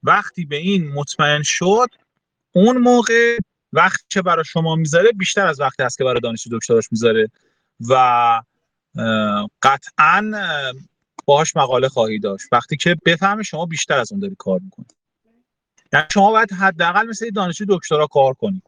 وقتی 0.04 0.46
به 0.46 0.56
این 0.56 0.92
مطمئن 0.92 1.42
شد 1.44 1.88
اون 2.52 2.78
موقع 2.78 3.38
وقتی 3.74 4.04
که 4.10 4.22
برای 4.22 4.46
شما 4.46 4.76
می‌ذاره 4.76 5.12
بیشتر 5.12 5.48
از 5.48 5.60
وقتی 5.60 5.84
هست 5.84 5.98
که 5.98 6.04
برای 6.04 6.20
دانشجو 6.20 6.58
دکتراش 6.58 6.86
می‌ذاره. 6.92 7.32
و 7.90 8.42
قطعا 9.62 10.32
باهاش 11.26 11.56
مقاله 11.56 11.90
خواهی 11.90 12.20
داشت. 12.20 12.46
وقتی 12.52 12.78
که 12.78 12.96
بفهمه 13.06 13.44
شما 13.44 13.66
بیشتر 13.66 14.00
از 14.00 14.12
اون 14.12 14.22
داری 14.22 14.36
کار 14.38 14.60
می‌کنی. 14.64 14.86
یعنی 15.94 16.06
شما 16.14 16.32
باید 16.32 16.54
حداقل 16.54 17.08
مثل 17.08 17.30
دانشجو 17.30 17.66
دکترا 17.70 18.08
کار 18.08 18.34
کنید 18.34 18.64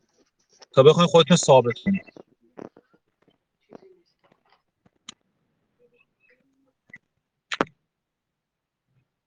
تا 0.72 0.84
بخواید 0.84 1.10
خودتون 1.10 1.38
ثابت 1.38 1.80
کنید 1.86 2.14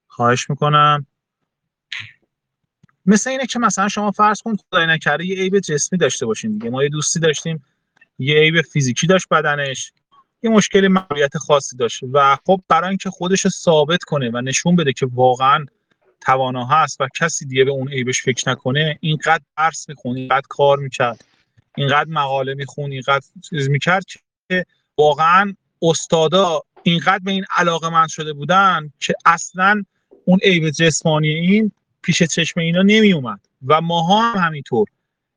خواهش 0.09 0.51
می‌کنم. 0.51 1.07
مثل 3.07 3.31
اینه 3.31 3.47
که 3.47 3.59
مثلا 3.59 3.89
شما 3.89 4.11
فرض 4.11 4.43
کن 4.43 4.57
خدای 4.57 4.87
نکرده 4.87 5.27
یه 5.27 5.37
عیب 5.37 5.59
جسمی 5.59 5.99
داشته 5.99 6.27
باشین 6.27 6.53
دیگه. 6.53 6.71
ما 6.71 6.83
یه 6.83 6.89
دوستی 6.89 7.21
داشتیم 7.21 7.65
یه 8.19 8.35
عیب 8.41 8.63
فیزیکی 8.63 9.07
داشت 9.07 9.29
بدنش 9.31 9.93
یه 10.43 10.51
مشکل 10.51 10.89
معلولیت 10.89 11.39
خاصی 11.39 11.77
داشت 11.77 12.01
و 12.13 12.37
خب 12.47 12.61
برای 12.69 12.89
اینکه 12.89 13.11
خودش 13.11 13.45
رو 13.45 13.51
ثابت 13.51 14.03
کنه 14.05 14.31
و 14.31 14.41
نشون 14.41 14.77
بده 14.77 14.93
که 14.93 15.07
واقعا 15.13 15.67
توانا 16.21 16.65
هست 16.65 17.01
و 17.01 17.09
کسی 17.19 17.47
دیگه 17.47 17.65
به 17.65 17.71
اون 17.71 17.89
عیبش 17.89 18.23
فکر 18.23 18.51
نکنه 18.51 18.99
اینقدر 19.01 19.43
درس 19.59 19.89
میخون 19.89 20.17
اینقدر 20.17 20.47
کار 20.49 20.79
می‌کرد 20.79 21.25
اینقدر 21.77 22.11
مقاله 22.11 22.55
میخون 22.55 22.93
اینقدر 22.93 23.27
چیز 23.51 23.71
می‌کرد 23.71 24.05
که 24.49 24.65
واقعا 24.99 25.55
استادا 25.83 26.63
اینقدر 26.83 27.21
به 27.25 27.31
این 27.31 27.45
علاقه 27.57 27.89
من 27.89 28.07
شده 28.07 28.33
بودن 28.33 28.93
که 29.01 29.15
اصلا 29.27 29.85
اون 30.25 30.39
عیب 30.43 30.71
جسمانی 30.71 31.29
این 31.29 31.73
پیش 32.03 32.23
چشم 32.23 32.61
اینا 32.61 32.83
نمی 32.83 33.13
اومد 33.13 33.41
و 33.67 33.81
ماها 33.81 34.33
هم 34.33 34.47
همینطور. 34.47 34.87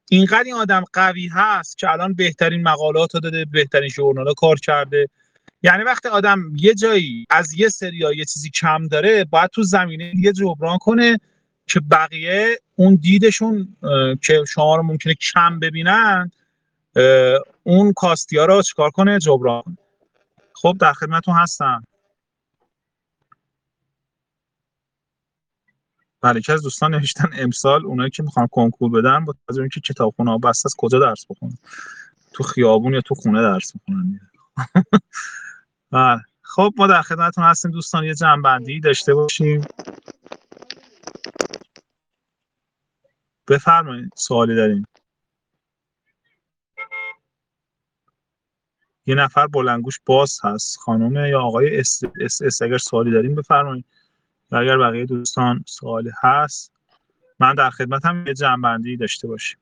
اینقدر 0.09 0.43
این 0.43 0.53
آدم 0.53 0.83
قوی 0.93 1.27
هست 1.27 1.77
که 1.77 1.91
الان 1.91 2.13
بهترین 2.13 2.63
مقالات 2.63 3.15
رو 3.15 3.19
داده 3.19 3.45
بهترین 3.45 3.89
ژورنال 3.89 4.33
کار 4.33 4.59
کرده 4.59 5.09
یعنی 5.63 5.83
وقتی 5.83 6.07
آدم 6.07 6.53
یه 6.55 6.73
جایی 6.73 7.25
از 7.29 7.53
یه 7.53 7.69
سریا 7.69 8.13
یه 8.13 8.25
چیزی 8.25 8.49
کم 8.49 8.87
داره 8.87 9.23
باید 9.23 9.49
تو 9.49 9.63
زمینه 9.63 10.13
یه 10.15 10.33
جبران 10.33 10.77
کنه 10.77 11.17
که 11.67 11.79
بقیه 11.79 12.59
اون 12.75 12.95
دیدشون 12.95 13.77
که 14.21 14.43
شما 14.47 14.75
رو 14.75 14.83
ممکنه 14.83 15.13
کم 15.13 15.59
ببینن 15.59 16.31
اون 17.63 17.93
کاستیا 17.93 18.45
رو 18.45 18.61
چیکار 18.61 18.89
کنه؟ 18.89 19.19
جبران 19.19 19.61
کنه. 19.61 19.77
خب 20.53 20.77
در 20.79 20.93
خدمتتون 20.93 21.35
هستم. 21.35 21.83
بله 26.21 26.39
یکی 26.39 26.51
از 26.51 26.63
دوستان 26.63 26.95
نوشتن 26.95 27.29
امسال 27.33 27.85
اونایی 27.85 28.09
که 28.09 28.23
می‌خوان 28.23 28.47
کنکور 28.47 28.91
بدن 28.91 29.25
با 29.25 29.35
توجه 29.47 29.61
اینکه 29.61 29.79
کتابخونه 29.79 30.31
ها 30.31 30.37
بسته 30.37 30.67
از 30.67 30.75
کجا 30.77 30.99
درس 30.99 31.25
بخونن؟ 31.29 31.57
تو 32.33 32.43
خیابون 32.43 32.93
یا 32.93 33.01
تو 33.01 33.15
خونه 33.15 33.41
درس 33.41 33.71
بخونن 33.75 34.19
بله. 35.91 36.21
خب 36.41 36.73
ما 36.77 36.87
در 36.87 37.01
خدمتتون 37.01 37.43
هستیم 37.43 37.71
دوستان 37.71 38.03
یه 38.03 38.13
جنبندی 38.13 38.79
داشته 38.79 39.13
باشیم. 39.13 39.61
بفرمایید 43.47 44.11
سوالی 44.15 44.55
دارین 44.55 44.85
یه 49.05 49.15
نفر 49.15 49.47
بلندگوش 49.47 49.99
باز 50.05 50.39
هست. 50.43 50.77
خانم 50.77 51.25
یا 51.25 51.41
آقای 51.41 51.79
S, 51.79 52.01
S, 52.21 52.41
S 52.41 52.61
اگر 52.61 52.77
سوالی 52.77 53.11
داریم 53.11 53.35
بفرمایید. 53.35 53.85
و 54.51 54.55
اگر 54.55 54.77
بقیه 54.77 55.05
دوستان 55.05 55.63
سوالی 55.67 56.11
هست 56.23 56.71
من 57.39 57.55
در 57.55 57.69
خدمتم 57.69 58.27
یه 58.27 58.33
جمعبندی 58.33 58.97
داشته 58.97 59.27
باشیم. 59.27 59.59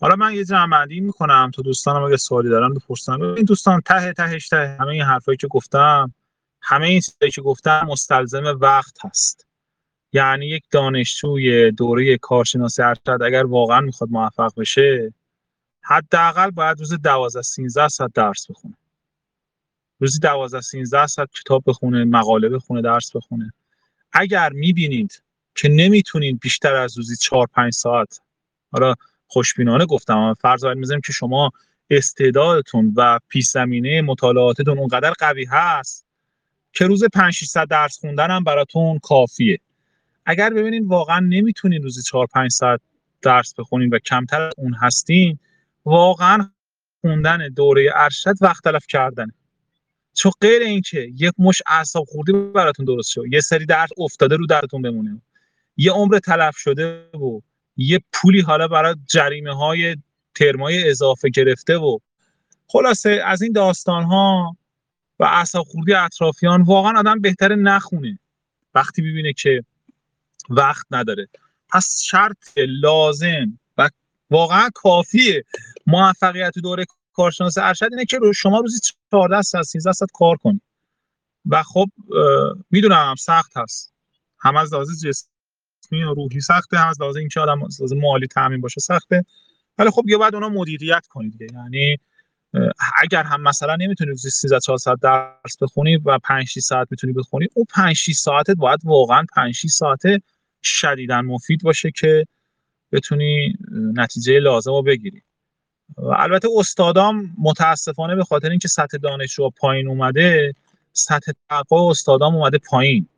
حالا 0.00 0.16
من 0.16 0.34
یه 0.34 0.44
جمعبندی 0.44 1.00
می‌کنم 1.00 1.50
تا 1.54 1.62
دوستانم 1.62 2.02
اگه 2.02 2.16
سوالی 2.16 2.48
دارن 2.48 2.74
بپرسن. 2.74 3.22
این 3.22 3.44
دوستان 3.44 3.80
ته 3.80 4.12
تهش 4.12 4.48
ته. 4.48 4.76
همه 4.80 4.88
این 4.88 5.02
حرفایی 5.02 5.36
که 5.36 5.46
گفتم 5.46 6.14
همه 6.60 6.86
این 6.86 7.00
چیزایی 7.00 7.32
که 7.32 7.42
گفتم 7.42 7.86
مستلزم 7.88 8.58
وقت 8.60 9.04
هست. 9.04 9.46
یعنی 10.12 10.46
یک 10.46 10.64
دانشجوی 10.70 11.70
دوره 11.72 12.18
کارشناسی 12.18 12.82
ارشد 12.82 13.22
اگر 13.22 13.46
واقعا 13.46 13.80
می‌خواد 13.80 14.10
موفق 14.10 14.52
بشه 14.56 15.14
حداقل 15.82 16.50
باید 16.50 16.78
روز 16.78 16.94
12 16.94 17.42
13 17.42 17.88
ساعت 17.88 18.12
درس 18.14 18.50
بخونه. 18.50 18.74
روزی 20.00 20.18
12 20.18 20.60
13 20.60 21.06
ساعت 21.06 21.30
کتاب 21.32 21.62
بخونه 21.66 22.04
مقاله 22.04 22.48
بخونه 22.48 22.82
درس 22.82 23.16
بخونه. 23.16 23.52
اگر 24.12 24.52
می‌بینید 24.52 25.22
که 25.54 25.68
نمی‌تونید 25.68 26.40
بیشتر 26.40 26.74
از 26.74 26.96
روزی 26.96 27.16
4 27.16 27.46
5 27.46 27.72
ساعت 27.72 28.20
حالا 28.72 28.94
خوشبینانه 29.30 29.86
گفتم. 29.86 30.34
فرض 30.40 30.64
می‌ذاریم 30.64 31.00
که 31.00 31.12
شما 31.12 31.50
استعدادتون 31.90 32.94
و 32.96 33.18
پیش 33.28 33.56
مطالعاتتون 33.56 34.78
اونقدر 34.78 35.12
قوی 35.18 35.46
هست 35.50 36.06
که 36.72 36.86
روز 36.86 37.04
5 37.04 37.32
600 37.32 37.68
درس 37.68 37.98
خوندن 38.00 38.30
هم 38.30 38.44
براتون 38.44 38.98
کافیه. 38.98 39.58
اگر 40.26 40.50
ببینید 40.50 40.86
واقعا 40.86 41.20
نمی‌تونین 41.20 41.82
روزی 41.82 42.02
4 42.02 42.26
5 42.26 42.50
ساعت 42.50 42.80
درس 43.22 43.54
بخونین 43.54 43.90
و 43.90 43.98
کمتر 43.98 44.50
اون 44.56 44.74
هستین 44.74 45.38
واقعا 45.84 46.50
خوندن 47.00 47.48
دوره 47.48 47.90
ارشد 47.94 48.34
وقت 48.40 48.64
تلف 48.64 48.86
کردنه. 48.86 49.32
چون 50.14 50.32
غیر 50.40 50.62
اینکه 50.62 51.12
یک 51.16 51.32
مش 51.38 51.62
اعصاب 51.66 52.04
خوردی 52.04 52.32
براتون 52.32 52.86
درست 52.86 53.10
شد 53.10 53.24
یه 53.30 53.40
سری 53.40 53.66
درس 53.66 53.90
افتاده 53.98 54.36
رو 54.36 54.46
درتون 54.46 54.82
بمونه. 54.82 55.22
یه 55.76 55.92
عمر 55.92 56.18
تلف 56.18 56.56
شده 56.56 57.10
و 57.14 57.40
یه 57.82 58.00
پولی 58.12 58.40
حالا 58.40 58.68
برای 58.68 58.94
جریمه 59.06 59.54
های 59.54 59.96
ترمای 60.34 60.90
اضافه 60.90 61.28
گرفته 61.28 61.76
و 61.76 61.98
خلاصه 62.66 63.22
از 63.26 63.42
این 63.42 63.52
داستان 63.52 64.04
ها 64.04 64.56
و 65.18 65.24
اعصاب 65.24 65.66
خوردی 65.66 65.94
اطرافیان 65.94 66.62
واقعا 66.62 66.98
آدم 66.98 67.20
بهتره 67.20 67.56
نخونه 67.56 68.18
وقتی 68.74 69.02
ببینه 69.02 69.32
که 69.32 69.64
وقت 70.50 70.86
نداره. 70.90 71.28
پس 71.68 72.00
شرط 72.02 72.36
لازم 72.56 73.58
و 73.78 73.90
واقعا 74.30 74.68
کافیه 74.74 75.44
موفقیت 75.86 76.58
دوره 76.58 76.84
کارشناس 77.12 77.58
ارشد 77.58 77.88
اینه 77.90 78.04
که 78.04 78.18
شما 78.34 78.60
روزی 78.60 78.78
14 79.10 79.42
ساعت 79.42 79.64
13 79.64 79.92
ساعت 79.92 80.10
کار 80.14 80.36
کنید 80.36 80.62
و 81.46 81.62
خب 81.62 81.86
می‌دونم 82.70 83.14
سخت 83.18 83.56
هست. 83.56 83.92
هم 84.38 84.56
از 84.56 84.74
لحاظ 84.74 84.88
جسمی 85.90 86.02
و 86.02 86.14
روحی 86.14 86.40
سخته 86.40 86.86
از 86.88 87.00
لحاظ 87.00 87.16
اینکه 87.16 87.40
آدم 87.40 87.62
از 87.62 87.92
مالی 87.92 88.26
تامین 88.26 88.60
باشه 88.60 88.80
سخته. 88.80 89.24
ولی 89.78 89.90
خب 89.90 90.04
یه 90.08 90.18
بعد 90.18 90.34
اونا 90.34 90.48
مدیریت 90.48 91.06
کنید. 91.06 91.40
یعنی 91.54 91.98
اگر 93.02 93.22
هم 93.22 93.42
مثلا 93.42 93.76
نمی‌تونی 93.76 94.10
روزی 94.10 94.30
13 94.30 94.60
4 94.60 94.78
ساعت 94.78 95.00
درس 95.00 95.56
بخونی 95.60 95.96
و 95.96 96.18
5 96.18 96.46
6 96.46 96.58
ساعت 96.58 96.88
می‌تونی 96.90 97.12
بخونی 97.12 97.48
اون 97.54 97.66
5 97.74 97.96
6 97.96 98.12
ساعتت 98.12 98.56
باید 98.56 98.80
واقعا 98.84 99.26
5 99.34 99.54
6 99.54 99.68
ساعت 99.68 100.02
شدیدا 100.62 101.22
مفید 101.22 101.62
باشه 101.62 101.90
که 101.90 102.26
بتونی 102.92 103.54
نتیجه 103.94 104.38
لازم 104.38 104.70
رو 104.70 104.82
بگیری. 104.82 105.22
البته 105.98 106.48
استادام 106.58 107.34
متاسفانه 107.38 108.16
به 108.16 108.24
خاطر 108.24 108.50
اینکه 108.50 108.68
سطح 108.68 108.98
دانشجو 108.98 109.50
پایین 109.50 109.88
اومده 109.88 110.54
سطح 110.92 111.32
تقوا 111.50 111.90
استادام 111.90 112.34
اومده 112.34 112.58
پایین. 112.58 113.08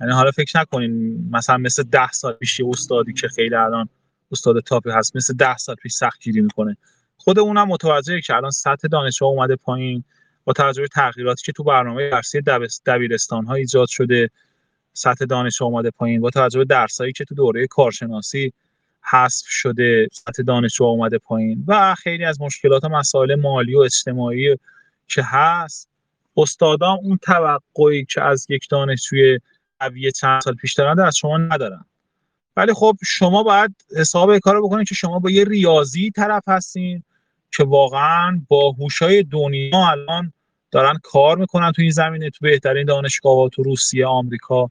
یعنی 0.00 0.12
حالا 0.12 0.30
فکر 0.30 0.60
نکنین 0.60 1.28
مثلا 1.30 1.56
مثل 1.56 1.82
ده 1.82 2.12
سال 2.12 2.32
پیش 2.32 2.60
استادی 2.60 3.12
که 3.12 3.28
خیلی 3.28 3.54
الان 3.54 3.88
استاد 4.32 4.60
تاپی 4.60 4.90
هست 4.90 5.16
مثل 5.16 5.34
ده 5.36 5.56
سال 5.56 5.76
پیش 5.76 5.92
سخت 5.92 6.20
گیری 6.20 6.40
می‌کنه. 6.40 6.76
خود 7.16 7.38
اونم 7.38 7.68
متوجهه 7.68 8.20
که 8.20 8.34
الان 8.34 8.50
سطح 8.50 8.88
دانشجو 8.88 9.24
اومده 9.24 9.56
پایین 9.56 10.04
با 10.44 10.52
توجه 10.52 10.82
به 10.82 10.88
تغییراتی 10.88 11.42
که 11.44 11.52
تو 11.52 11.64
برنامه 11.64 12.10
درسی 12.10 12.40
دبیرستان 12.86 13.44
ها 13.44 13.54
ایجاد 13.54 13.88
شده 13.88 14.30
سطح 14.92 15.24
دانش 15.24 15.62
اومده 15.62 15.90
پایین. 15.90 16.20
با 16.20 16.30
توجه 16.30 16.58
به 16.58 16.64
درسایی 16.64 17.12
که 17.12 17.24
تو 17.24 17.34
دوره 17.34 17.66
کارشناسی 17.66 18.52
حذف 19.02 19.46
شده 19.46 20.08
سطح 20.12 20.42
دانشجو 20.42 20.84
اومده 20.84 21.18
پایین. 21.18 21.64
و 21.68 21.94
خیلی 21.94 22.24
از 22.24 22.40
مشکلات 22.40 22.84
و 22.84 22.88
مسائل 22.88 23.34
مالی 23.34 23.74
و 23.74 23.78
اجتماعی 23.78 24.56
که 25.08 25.22
هست 25.24 25.88
استادام 26.36 26.98
اون 27.02 27.18
توقعی 27.22 28.04
که 28.04 28.22
از 28.22 28.46
یک 28.48 28.68
دانشجوی 28.70 29.40
قوی 29.80 30.12
چند 30.12 30.40
سال 30.40 30.54
پیش 30.54 30.74
دارن 30.74 31.00
از 31.00 31.16
شما 31.16 31.38
ندارن. 31.38 31.84
ولی 32.56 32.72
خب 32.72 32.96
شما 33.06 33.42
باید 33.42 33.84
حساب 33.96 34.38
کار 34.38 34.62
بکنید 34.62 34.88
که 34.88 34.94
شما 34.94 35.18
با 35.18 35.30
یه 35.30 35.44
ریاضی 35.44 36.10
طرف 36.10 36.48
هستین 36.48 37.02
که 37.56 37.64
واقعا 37.64 38.42
با 38.48 38.70
هوشای 38.70 39.22
دنیا 39.22 39.88
الان 39.90 40.32
دارن 40.70 40.98
کار 41.02 41.38
می‌کنن 41.38 41.72
تو 41.72 41.82
این 41.82 41.90
زمینه 41.90 42.30
تو 42.30 42.38
بهترین 42.40 42.86
دانشگاه 42.86 43.48
تو 43.48 43.62
روسیه 43.62 44.06
آمریکا 44.06 44.70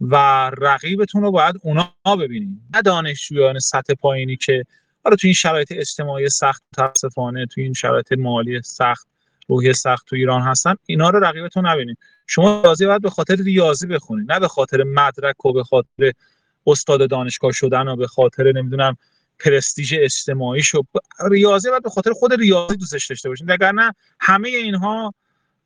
و 0.00 0.16
رقیبتون 0.58 1.22
رو 1.22 1.30
باید 1.30 1.54
اونا 1.62 2.16
ببینید 2.20 2.60
نه 2.74 2.82
دانشجویان 2.82 3.58
سطح 3.58 3.94
پایینی 3.94 4.36
که 4.36 4.64
حالا 5.04 5.16
تو 5.16 5.26
این 5.26 5.34
شرایط 5.34 5.72
اجتماعی 5.72 6.28
سخت 6.28 6.62
متاسفانه 6.72 7.46
تو 7.46 7.60
این 7.60 7.72
شرایط 7.72 8.12
مالی 8.12 8.62
سخت 8.62 9.08
روحی 9.48 9.72
سخت 9.72 10.06
تو 10.06 10.16
ایران 10.16 10.42
هستن 10.42 10.74
اینا 10.86 11.10
رو 11.10 11.20
رقیبتون 11.20 11.66
نبینید 11.66 11.98
شما 12.26 12.62
ریاضی 12.62 12.86
باید 12.86 13.02
به 13.02 13.10
خاطر 13.10 13.34
ریاضی 13.34 13.86
بخونید 13.86 14.32
نه 14.32 14.40
به 14.40 14.48
خاطر 14.48 14.82
مدرک 14.82 15.44
و 15.44 15.52
به 15.52 15.64
خاطر 15.64 16.12
استاد 16.66 17.10
دانشگاه 17.10 17.52
شدن 17.52 17.88
و 17.88 17.96
به 17.96 18.06
خاطر 18.06 18.52
نمی‌دونم 18.52 18.96
پرستیژ 19.38 19.94
اجتماعی 19.98 20.62
شو 20.62 20.82
ریاضی 21.30 21.70
باید 21.70 21.82
به 21.82 21.90
خاطر 21.90 22.12
خود 22.12 22.32
ریاضی 22.32 22.76
دوستش 22.76 23.06
داشته 23.06 23.28
باشید 23.28 23.50
وگرنه 23.50 23.94
همه 24.20 24.48
اینها 24.48 25.14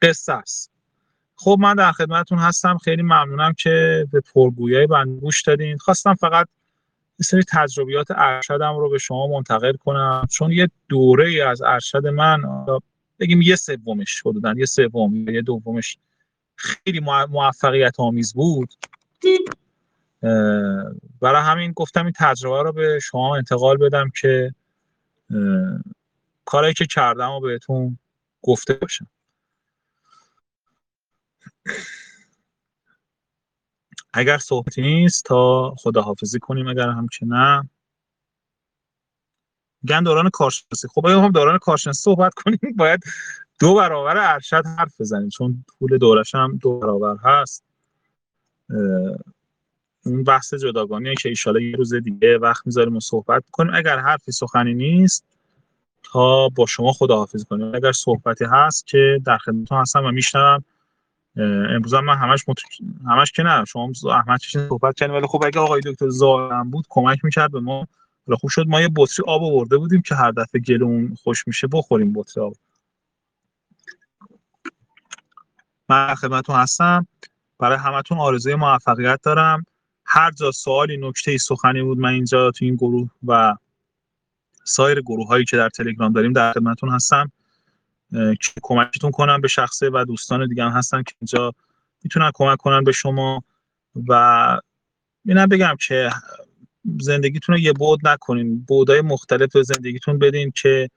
قصه 0.02 0.32
است. 0.32 0.70
خب 1.36 1.56
من 1.60 1.74
در 1.74 1.92
خدمتتون 1.92 2.38
هستم 2.38 2.78
خیلی 2.78 3.02
ممنونم 3.02 3.52
که 3.52 4.06
به 4.12 4.20
پرگویای 4.34 4.86
بنده 4.86 5.20
گوش 5.20 5.42
دادین. 5.42 5.78
خواستم 5.78 6.14
فقط 6.14 6.48
یه 7.18 7.24
سری 7.24 7.42
تجربیات 7.48 8.06
ارشدم 8.10 8.76
رو 8.76 8.90
به 8.90 8.98
شما 8.98 9.26
منتقل 9.26 9.72
کنم 9.72 10.26
چون 10.30 10.52
یه 10.52 10.70
دوره 10.88 11.44
از 11.48 11.62
ارشد 11.62 12.06
من 12.06 12.42
بگیم 13.18 13.42
یه 13.42 13.56
سومش 13.56 14.20
حدودن 14.26 14.58
یه 14.58 14.66
سوم 14.66 15.28
یه 15.28 15.42
دومش 15.42 15.98
خیلی 16.56 17.00
موفقیت 17.00 18.00
آمیز 18.00 18.34
بود. 18.34 18.74
برای 21.20 21.42
همین 21.42 21.72
گفتم 21.72 22.04
این 22.04 22.14
تجربه 22.16 22.62
رو 22.62 22.72
به 22.72 23.00
شما 23.02 23.36
انتقال 23.36 23.76
بدم 23.76 24.10
که 24.20 24.54
کارایی 26.44 26.74
که 26.74 26.86
کردم 26.86 27.30
و 27.30 27.40
بهتون 27.40 27.98
گفته 28.42 28.74
باشم. 28.74 29.06
اگر 34.12 34.38
صحبتی 34.38 34.82
نیست 34.82 35.24
تا 35.24 35.74
خداحافظی 35.78 36.38
کنیم 36.38 36.68
اگر 36.68 36.88
هم 36.88 37.08
که 37.18 37.26
نه 37.26 37.70
میگن 39.82 40.02
دوران 40.02 40.30
کارشناسی. 40.30 40.88
خب 40.88 41.06
اگه 41.06 41.20
هم 41.20 41.32
دوران 41.32 41.58
کارشناسی 41.58 42.02
صحبت 42.02 42.34
کنیم 42.34 42.74
باید 42.76 43.04
دو 43.60 43.74
برابر 43.74 44.16
ارشد 44.16 44.66
حرف 44.78 45.00
بزنیم. 45.00 45.28
چون 45.28 45.64
پول 45.78 45.98
دورش 45.98 46.34
هم 46.34 46.58
دو 46.62 46.78
برابر 46.78 47.16
هست. 47.24 47.64
اون 50.04 50.24
بحث 50.24 50.54
جداگانیه 50.54 51.14
که 51.14 51.28
ایشالا 51.28 51.60
یه 51.60 51.76
روز 51.76 51.94
دیگه 51.94 52.38
وقت 52.38 52.66
می‌ذاریم 52.66 52.96
و 52.96 53.00
صحبت 53.00 53.44
کنیم. 53.52 53.74
اگر 53.74 53.98
حرفی 53.98 54.32
سخنی 54.32 54.74
نیست 54.74 55.24
تا 56.02 56.48
با 56.48 56.66
شما 56.66 56.92
خداحافظی 56.92 57.44
کنیم. 57.44 57.74
اگر 57.74 57.92
صحبتی 57.92 58.44
هست 58.44 58.86
که 58.86 59.20
در 59.24 59.38
خدمتتون 59.38 59.78
هستم 59.78 60.04
و 60.04 60.10
میشنوم 60.10 60.64
امروز 61.36 61.94
من 61.94 62.16
همش 62.16 62.48
مت... 62.48 62.56
همش 63.06 63.32
که 63.32 63.42
نه 63.42 63.64
شما 63.64 63.92
احمد 64.10 64.40
چشین 64.40 64.68
صحبت 64.68 64.96
کردیم 64.96 65.14
ولی 65.14 65.26
خب 65.26 65.44
اگه 65.44 65.60
آقای 65.60 65.80
دکتر 65.84 66.08
زارم 66.08 66.70
بود 66.70 66.86
کمک 66.88 67.24
می‌کرد 67.24 67.52
به 67.52 67.60
ما. 67.60 67.88
حالا 68.28 68.36
خوب 68.36 68.50
شد 68.50 68.66
ما 68.68 68.80
یه 68.80 68.88
بطری 68.96 69.24
آب 69.26 69.42
آورده 69.42 69.76
بودیم 69.76 70.02
که 70.02 70.14
هر 70.14 70.30
دفعه 70.30 70.60
گلمون 70.60 71.14
خوش 71.22 71.46
میشه 71.46 71.66
بخوریم 71.72 72.12
بطری 72.12 72.44
آب. 72.44 72.54
من 75.88 76.14
خدمتتون 76.14 76.56
هستم. 76.56 77.06
برای 77.58 77.78
همتون 77.78 78.18
آرزوی 78.18 78.54
موفقیت 78.54 79.20
دارم. 79.22 79.64
هر 80.04 80.30
جا 80.30 80.50
سوالی 80.50 80.96
نکته 80.96 81.38
سخنی 81.38 81.82
بود 81.82 81.98
من 81.98 82.10
اینجا 82.10 82.50
تو 82.50 82.64
این 82.64 82.74
گروه 82.74 83.10
و 83.26 83.56
سایر 84.64 85.00
گروه 85.00 85.26
هایی 85.28 85.44
که 85.44 85.56
در 85.56 85.68
تلگرام 85.68 86.12
داریم 86.12 86.32
در 86.32 86.52
خدمتتون 86.52 86.90
هستم. 86.90 87.32
که 88.12 88.52
کمکتون 88.62 89.10
کنم 89.10 89.40
به 89.40 89.48
شخصه 89.48 89.90
و 89.90 90.04
دوستان 90.04 90.48
دیگه 90.48 90.64
هم 90.64 90.70
هستن 90.70 91.02
که 91.02 91.14
اینجا 91.20 91.54
می‌تونن 92.04 92.30
کمک 92.34 92.58
کنن 92.58 92.84
به 92.84 92.92
شما. 92.92 93.44
و 94.08 94.12
اینم 95.24 95.46
بگم 95.46 95.76
که 95.86 96.10
زندگیتون 97.00 97.54
رو 97.54 97.60
یه 97.60 97.72
بود 97.72 98.08
نکنین. 98.08 98.64
بودای 98.68 99.00
مختلف 99.00 99.52
به 99.52 99.62
زندگیتون 99.62 100.18
بدین 100.18 100.50
که 100.50 100.90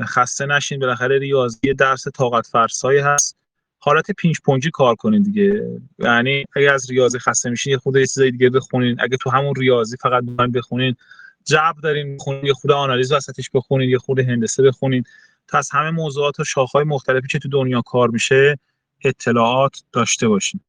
خسته 0.00 0.46
نشین. 0.46 0.80
بالاخره 0.80 1.18
ریاضی 1.18 1.74
درس 1.74 2.08
طاقت 2.08 2.46
فرسایی 2.46 2.98
هست. 2.98 3.36
حالت 3.78 4.10
پینج 4.10 4.40
پونجی 4.44 4.70
کار 4.70 4.94
کنین 4.94 5.22
دیگه. 5.22 5.66
یعنی 5.98 6.44
اگه 6.56 6.72
از 6.72 6.90
ریاضی 6.90 7.18
خسته 7.18 7.50
میشین 7.50 7.70
یه 7.70 7.78
خود 7.78 7.96
یه 7.96 8.06
چیزای 8.06 8.30
دیگه 8.30 8.50
بخونین. 8.50 8.96
اگه 9.00 9.16
تو 9.16 9.30
همون 9.30 9.54
ریاضی 9.54 9.96
فقط 9.96 10.22
می‌خواین 10.22 10.52
بخونین 10.52 10.96
جبر 11.44 11.80
دارین 11.82 12.16
بخونین 12.16 12.46
یه 12.46 12.52
خود 12.52 12.70
آنالیز 12.70 13.12
وسطش 13.12 13.50
بخونین 13.54 13.90
یه 13.90 13.98
خود 13.98 14.18
هندسه 14.18 14.62
بخونین. 14.62 15.04
تا 15.48 15.58
از 15.58 15.70
همه 15.72 15.90
موضوعات 15.90 16.40
و 16.40 16.44
شاخهای 16.44 16.84
مختلفی 16.84 17.28
که 17.28 17.38
تو 17.38 17.48
دنیا 17.48 17.80
کار 17.80 18.08
میشه 18.08 18.58
اطلاعات 19.04 19.82
داشته 19.92 20.28
باشین. 20.28 20.60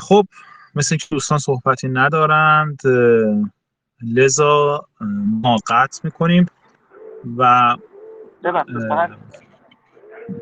خب 0.00 0.26
مثل 0.76 0.94
اینکه 0.94 1.06
دوستان 1.10 1.38
صحبتی 1.38 1.88
ندارند 1.88 2.80
لذا 4.14 4.84
ما 5.42 5.56
قطع 5.68 6.00
می‌کنیم 6.04 6.46
و 7.36 7.76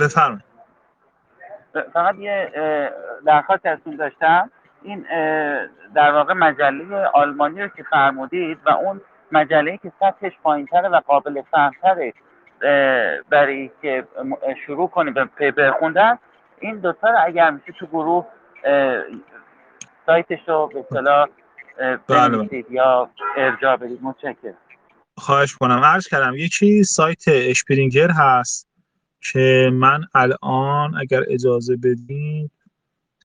بفرمایید. 0.01 0.43
فقط 1.93 2.15
یه 2.19 2.51
درخواست 3.27 3.67
ازتون 3.67 3.97
داشتم. 3.97 4.51
این 4.83 5.07
در 5.95 6.13
واقع 6.13 6.35
مجله 6.35 6.97
آلمانی 6.97 7.63
رو 7.63 7.69
که 7.69 7.83
فرمودید 7.83 8.59
و 8.67 8.71
اون 8.71 9.01
مجله 9.33 9.77
که 9.77 9.93
سطحش 10.01 10.33
پایینتره 10.43 10.89
و 10.89 11.01
قابل 11.07 11.43
فهمتره 11.51 12.13
برای 13.31 13.71
که 13.83 14.05
شروع 14.67 14.89
کنیم 14.89 15.15
به 15.37 15.51
بخوندن 15.51 16.19
این 16.61 16.79
دوتا 16.79 17.11
رو 17.11 17.19
اگر 17.27 17.51
میشه 17.51 17.73
تو 17.73 17.87
گروه 17.87 18.27
سایتش 20.13 20.49
رو 20.49 20.71
به 20.75 20.81
اصطلاح 20.81 21.29
بنویسید 22.09 22.67
یا 22.71 23.11
ارجاع 23.37 23.77
بدید. 23.77 24.03
متشکرم. 24.03 24.57
خواهش 25.17 25.55
کنم 25.55 25.81
عرض 25.85 26.09
کردم 26.09 26.35
یکی 26.37 26.85
سایت 26.85 27.25
اشپرینگر 27.27 28.11
هست 28.11 28.69
که 29.33 29.71
من 29.73 30.01
الان 30.15 30.99
اگر 30.99 31.23
اجازه 31.29 31.77
بدین 31.77 32.51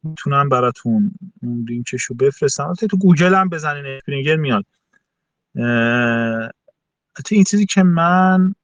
می‌تونم 0.04 0.50
براتون 0.50 1.12
اون 1.44 1.66
لینکش 1.70 2.04
رو 2.04 2.16
بفرستم 2.16 2.74
تو 2.74 2.98
گوگل 2.98 3.36
هم 3.36 3.50
بزنین 3.50 3.86
اشپرینگر 3.86 4.36
میاد. 4.36 4.66
تو 7.26 7.36
این 7.36 7.44
چیزی 7.44 7.66
که 7.66 7.84
من 7.84 8.56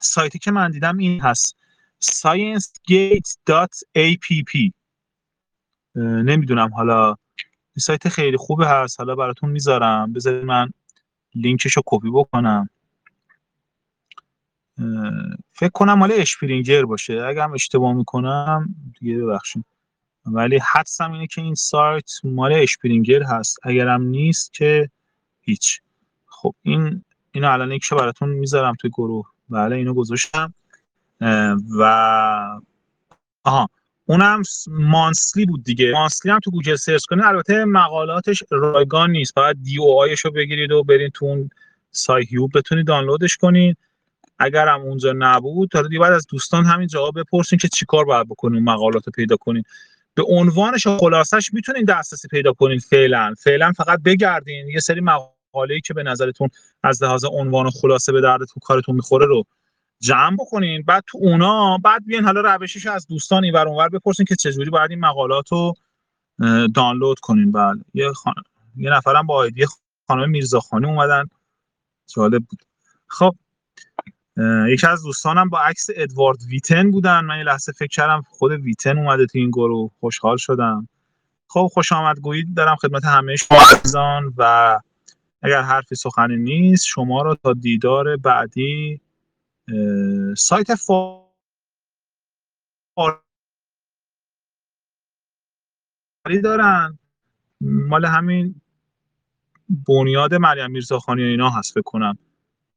سایتی 0.00 0.38
که 0.38 0.50
من 0.50 0.70
دیدم 0.70 0.98
این 0.98 1.20
هست. 1.20 1.56
sciencegate.app 2.04 4.70
نمی‌دونم. 5.98 6.74
حالا 6.74 7.14
سایت 7.78 8.08
خیلی 8.08 8.36
خوبه 8.36 8.68
هست. 8.68 9.00
حالا 9.00 9.14
براتون 9.14 9.50
می‌ذارم. 9.50 10.12
بذارید 10.12 10.44
من 10.44 10.70
لینکش 11.34 11.76
رو 11.76 11.82
کپی 11.86 12.10
بکنم. 12.10 12.70
فکر 15.52 15.70
کنم 15.74 15.94
مال 15.94 16.12
اشپرینگر 16.14 16.84
باشه. 16.84 17.12
اگر 17.12 17.42
هم 17.42 17.52
اشتباه 17.52 17.92
می‌کنم 17.92 18.74
دیگه 19.00 19.18
ببخشید. 19.18 19.64
ولی 20.26 20.58
حدسم 20.72 21.12
اینه 21.12 21.26
که 21.26 21.42
این 21.42 21.54
سایت 21.54 22.10
مال 22.24 22.52
اشپرینگر 22.52 23.22
هست. 23.22 23.58
اگرم 23.62 24.02
نیست 24.02 24.54
که 24.54 24.90
هیچ. 25.40 25.80
خب 26.26 26.54
این 26.62 27.04
اینو 27.32 27.50
الان 27.52 27.72
لینکشو 27.72 27.96
براتون 27.96 28.28
می‌ذارم 28.28 28.74
توی 28.74 28.90
گروه. 28.90 29.26
بله 29.50 29.76
اینو 29.76 29.94
گذاشتم. 29.94 30.54
و 31.78 31.82
آها. 33.44 33.70
اونم 34.08 34.42
Monthly 34.68 35.46
بود 35.46 35.64
دیگه. 35.64 35.92
Monthly 35.92 36.32
هم 36.32 36.38
تو 36.38 36.50
گوگل 36.50 36.76
search 36.76 37.04
کنید 37.04 37.24
البته 37.24 37.64
مقالاتش 37.64 38.42
رایگان 38.50 39.10
نیست. 39.10 39.34
باید 39.34 39.62
DOI 39.62 39.78
ش 39.78 40.20
رو 40.20 40.30
بگیرید 40.30 40.72
و 40.72 40.82
برید 40.82 41.12
تو 41.12 41.26
اون 41.26 41.50
سایهیوب 41.90 42.58
بتونید 42.58 42.86
دانلودش 42.86 43.36
کنید 43.36 43.76
اگر 44.38 44.68
هم 44.68 44.80
اونجا 44.80 45.14
نبود 45.18 45.68
تا 45.68 45.82
بعد 45.82 46.12
از 46.12 46.26
دوستان 46.26 46.64
همین 46.64 46.86
جواب 46.86 47.20
بپرسین 47.20 47.58
که 47.58 47.68
چیکار 47.68 48.04
باید 48.04 48.28
بکنین 48.28 48.64
مقالات 48.64 49.06
رو 49.06 49.12
پیدا 49.16 49.36
کنین. 49.36 49.62
به 50.14 50.22
عنوانش 50.28 50.86
و 50.86 50.98
خلاصش 50.98 51.50
می‌تونین 51.52 51.84
دسترسی 51.84 52.28
پیدا 52.28 52.52
کنین 52.52 52.78
فعلا. 52.78 53.34
فعلا 53.38 53.72
فقط 53.72 54.02
بگردین. 54.04 54.68
یه 54.68 54.80
سری 54.80 55.00
مقاله‌ای 55.00 55.80
که 55.80 55.94
به 55.94 56.02
نظرتون 56.02 56.48
از 56.82 57.02
لحاظ 57.02 57.24
عنوان 57.24 57.66
و 57.66 57.70
خلاصه 57.70 58.12
به 58.12 58.20
دردتون 58.20 58.60
کارتون 58.62 58.94
می‌خوره 58.94 59.26
رو 59.26 59.44
جمع 60.00 60.36
بکنین. 60.36 60.82
بعد 60.82 61.04
تو 61.06 61.18
اونا 61.18 61.78
بعد 61.78 62.06
بیاین 62.06 62.24
حالا 62.24 62.40
روشش 62.40 62.86
از 62.86 63.06
دوستان 63.06 63.44
اینور 63.44 63.68
اونور 63.68 63.88
بپرسین 63.88 64.26
که 64.26 64.36
چجوری 64.36 64.70
باید 64.70 64.90
این 64.90 65.00
مقالات 65.00 65.52
رو 65.52 65.74
دانلود 66.74 67.20
کنین. 67.20 67.52
بله. 67.52 67.80
یه 67.94 68.12
خان... 68.12 68.34
یه 68.76 68.90
نفرم 68.90 69.26
با 69.26 69.34
آیدی 69.34 69.66
خانم 70.06 70.30
میرزاخانی 70.30 70.86
اومدن. 70.86 71.24
جالب 72.14 72.44
بود. 72.44 72.62
خب 73.06 73.34
یکی 74.68 74.86
از 74.86 75.02
دوستانم 75.02 75.48
با 75.48 75.60
عکس 75.60 75.86
ادوارد 75.94 76.38
ویتن 76.48 76.90
بودن. 76.90 77.20
من 77.20 77.38
یه 77.38 77.44
لحظه 77.44 77.72
فکر 77.72 77.88
کردم 77.88 78.22
خود 78.28 78.52
ویتن 78.52 78.98
اومده 78.98 79.26
تو 79.26 79.38
این 79.38 79.50
گروه. 79.50 79.90
خوشحال 80.00 80.36
شدم. 80.36 80.88
خب 81.48 81.70
خوش 81.72 81.92
آمد. 81.92 82.20
گویید 82.20 82.54
دارم 82.54 82.76
خدمت 82.76 83.04
همه 83.04 83.36
شما 83.36 83.58
عزیزان 83.72 84.34
و 84.36 84.80
اگر 85.42 85.62
حرفی 85.62 85.94
سخنی 85.94 86.36
نیست 86.36 86.86
شما 86.86 87.22
رو 87.22 87.34
تا 87.34 87.52
دیدار 87.52 88.16
بعدی 88.16 89.00
سایت 90.36 90.74
فا 90.74 91.28
اصغری 96.26 96.40
دارن. 96.42 96.98
مال 97.60 98.04
همین 98.04 98.60
بنیاد 99.88 100.34
مریم 100.34 100.70
میرزاخانی 100.70 101.22
اینا 101.22 101.50
هست 101.50 101.72
فکر 101.74 101.82
کنم. 101.82 102.18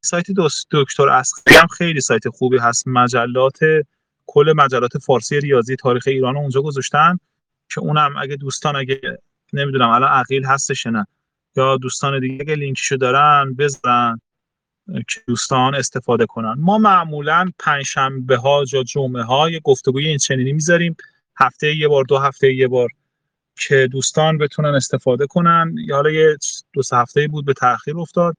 سایت 0.01 0.25
دکتر 0.71 1.09
اصغری 1.09 1.55
هم 1.55 1.67
خیلی 1.67 2.01
سایت 2.01 2.29
خوبی 2.29 2.57
هست. 2.57 2.87
مجلات 2.87 3.59
کل 4.25 4.53
مجلات 4.57 4.97
فارسی 4.97 5.39
ریاضی 5.39 5.75
تاریخ 5.75 6.03
ایران 6.07 6.37
اونجا 6.37 6.61
گذاشتن 6.61 7.19
که 7.69 7.81
اونم 7.81 8.17
اگه 8.17 8.35
دوستان 8.35 8.75
اگه 8.75 9.01
نمی‌دونم 9.53 9.89
الان 9.89 10.09
عقیل 10.09 10.45
هستش 10.45 10.87
نه. 10.87 11.07
یا 11.55 11.77
دوستان 11.77 12.19
دیگه 12.19 12.37
اگه 12.41 12.55
لینکشو 12.55 12.95
دارن 12.95 13.53
بذارن. 13.53 14.21
که 15.07 15.21
دوستان 15.27 15.75
استفاده 15.75 16.25
کنن. 16.25 16.55
ما 16.57 16.77
معمولا 16.77 17.51
پنجشنبه 17.59 18.37
ها 18.37 18.63
یا 18.73 18.83
جمعه 18.83 19.23
ها 19.23 19.49
یه 19.49 19.59
گفتگوی 19.59 20.07
این 20.07 20.17
چنینی 20.17 20.53
می‌ذاریم. 20.53 20.95
هفته 21.37 21.75
یه 21.75 21.87
بار 21.87 22.03
دو 22.03 22.17
هفته 22.17 22.53
یه 22.53 22.67
بار 22.67 22.89
که 23.59 23.87
دوستان 23.91 24.37
بتونن 24.37 24.75
استفاده 24.75 25.27
کنن. 25.27 25.75
یا 25.77 25.95
حالا 25.95 26.09
یه 26.09 26.37
دو 26.73 26.81
سه 26.81 26.97
هفته 26.97 27.27
بود 27.27 27.45
به 27.45 27.53
تاخیر 27.53 27.97
افتاد. 27.97 28.37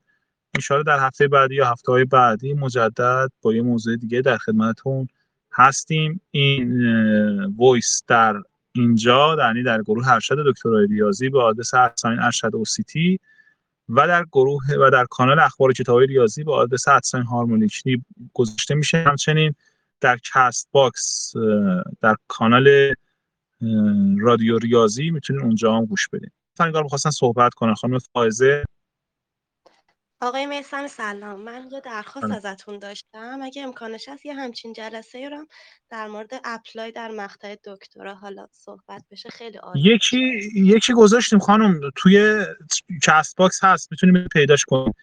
ان 0.70 0.82
در 0.82 1.06
هفته 1.06 1.28
بعدی 1.28 1.54
یا 1.54 1.70
هفته 1.70 1.92
های 1.92 2.04
بعدی 2.04 2.54
مجدد 2.54 3.30
با 3.42 3.54
یه 3.54 3.62
موضوع 3.62 3.96
دیگه 3.96 4.20
در 4.20 4.36
خدمتتون 4.36 5.08
هستیم. 5.52 6.20
این 6.30 6.84
وایس 7.56 8.02
در 8.08 8.42
اینجا 8.74 9.36
یعنی 9.38 9.62
در 9.62 9.82
گروه 9.82 10.08
ارشد 10.08 10.36
دکترای 10.46 10.86
ریاضی 10.86 11.28
به 11.28 11.42
آدرس 11.42 11.74
ارشد 12.04 12.50
اوسیتی 12.54 13.20
و 13.92 14.06
در 14.06 14.24
گروه 14.32 14.62
و 14.80 14.90
در 14.90 15.04
کانال 15.04 15.38
اخبار 15.38 15.72
کتابی 15.72 16.06
ریاضی 16.06 16.44
به 16.44 16.52
آدرس 16.52 16.88
ادساین 16.88 17.24
هارمونیکی 17.24 18.04
گذاشته 18.34 18.74
میشه. 18.74 18.98
همچنین 18.98 19.54
در 20.00 20.18
Castbox 20.34 21.32
در 22.00 22.16
کانال 22.28 22.94
رادیو 24.18 24.58
ریاضی 24.58 25.10
می‌تونید 25.10 25.42
اونجا 25.42 25.76
هم 25.76 25.84
گوش 25.84 26.08
بدین 26.08 26.30
انگار 26.54 26.82
می‌خواستن 26.82 27.10
صحبت 27.10 27.54
کنن. 27.54 27.74
خانم 27.74 27.98
فائزه 27.98 28.64
آقای 30.22 30.46
میسم 30.46 30.86
سلام. 30.86 31.40
من 31.40 31.68
یه 31.72 31.80
درخواست 31.80 32.30
ازتون 32.30 32.78
داشتم. 32.78 33.38
اگه 33.42 33.62
امکانش 33.62 34.08
هست 34.08 34.26
یه 34.26 34.34
همچین 34.34 34.72
جلسه 34.72 35.28
رو 35.28 35.46
در 35.90 36.08
مورد 36.08 36.40
apply 36.44 36.92
در 36.92 37.10
مقطع 37.10 37.56
دکترا 37.64 38.14
حالا 38.14 38.46
صحبت 38.52 39.04
بشه. 39.10 39.28
خیلی 39.28 39.58
عالی 39.58 39.94
یکی 39.94 40.50
یکی 40.54 40.92
گذاشتیم 40.92 41.38
خانم. 41.38 41.80
توی 41.96 42.44
Castbox 43.02 43.64
هست. 43.64 43.90
می‌تونیم 43.90 44.28
پیداش 44.28 44.64
کنیم 44.64 44.94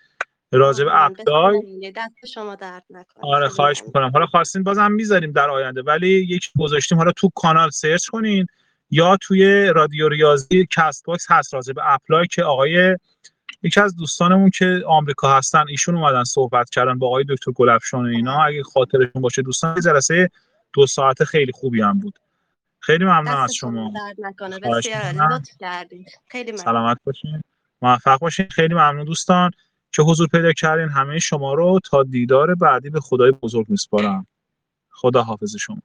راجع 0.52 0.86
به 0.86 1.06
apply. 1.06 1.92
دست 1.96 2.26
شما 2.34 2.56
درد 2.56 2.84
نکنه. 2.90 3.26
آره 3.26 3.50
خواهش 3.50 3.84
می‌کنم. 3.86 4.10
حالا 4.14 4.26
خواستین 4.26 4.64
بازم 4.64 4.92
می‌ذاریم 4.92 5.32
در 5.32 5.50
آینده. 5.50 5.82
ولی 5.82 6.10
یکی 6.10 6.50
گذاشتیم. 6.60 6.98
حالا 6.98 7.12
تو 7.12 7.30
کانال 7.36 7.70
search 7.70 8.08
کنین 8.08 8.48
یا 8.92 9.18
توی 9.22 9.66
رادیو 9.76 10.10
ریاضی 10.10 10.68
Castbox 10.72 11.26
هست 11.30 11.54
راجع 11.54 11.74
به 11.74 11.94
apply 11.94 12.28
که 12.28 12.44
آقای 12.44 12.98
یکی 13.64 13.80
از 13.80 13.96
دوستانمون 13.96 14.50
که 14.50 14.84
آمریکا 14.88 15.38
هستن 15.38 15.66
ایشون 15.70 15.96
اومدن 15.96 16.24
صحبت 16.24 16.70
کردن 16.70 16.98
با 17.00 17.08
آقای 17.08 17.24
دکتر 17.30 17.52
گلفشان 17.52 18.06
و 18.06 18.08
اینا. 18.08 18.44
اگه 18.44 18.64
خاطرشون 18.64 19.22
باشه 19.22 19.42
دوستان 19.42 19.82
جلسه 19.82 20.30
دو 20.74 20.88
ساعته 20.88 21.26
خیلی 21.26 21.52
خوبی 21.52 21.82
هم 21.82 22.00
بود. 22.00 22.20
خیلی 22.80 23.06
ممنون 23.06 23.38
از 23.38 23.54
شما. 23.54 23.94
خیلی 26.28 26.58
سلامت 26.58 26.98
باشین. 27.04 27.42
موفق 27.82 28.20
باشین. 28.20 28.48
خیلی 28.50 28.74
ممنون 28.74 29.06
دوستان 29.06 29.52
که 29.92 30.02
حضور 30.02 30.28
پیدا 30.28 30.52
کردین. 30.52 30.90
همه 30.90 31.20
شما 31.20 31.54
رو 31.54 31.80
تا 31.84 32.04
دیدار 32.04 32.56
بعدی 32.56 32.90
به 32.90 33.00
خدای 33.00 33.32
بزرگ 33.32 33.66
میسپارم. 33.70 34.28
خدا 34.90 35.24
حافظ 35.24 35.56
شما. 35.56 35.82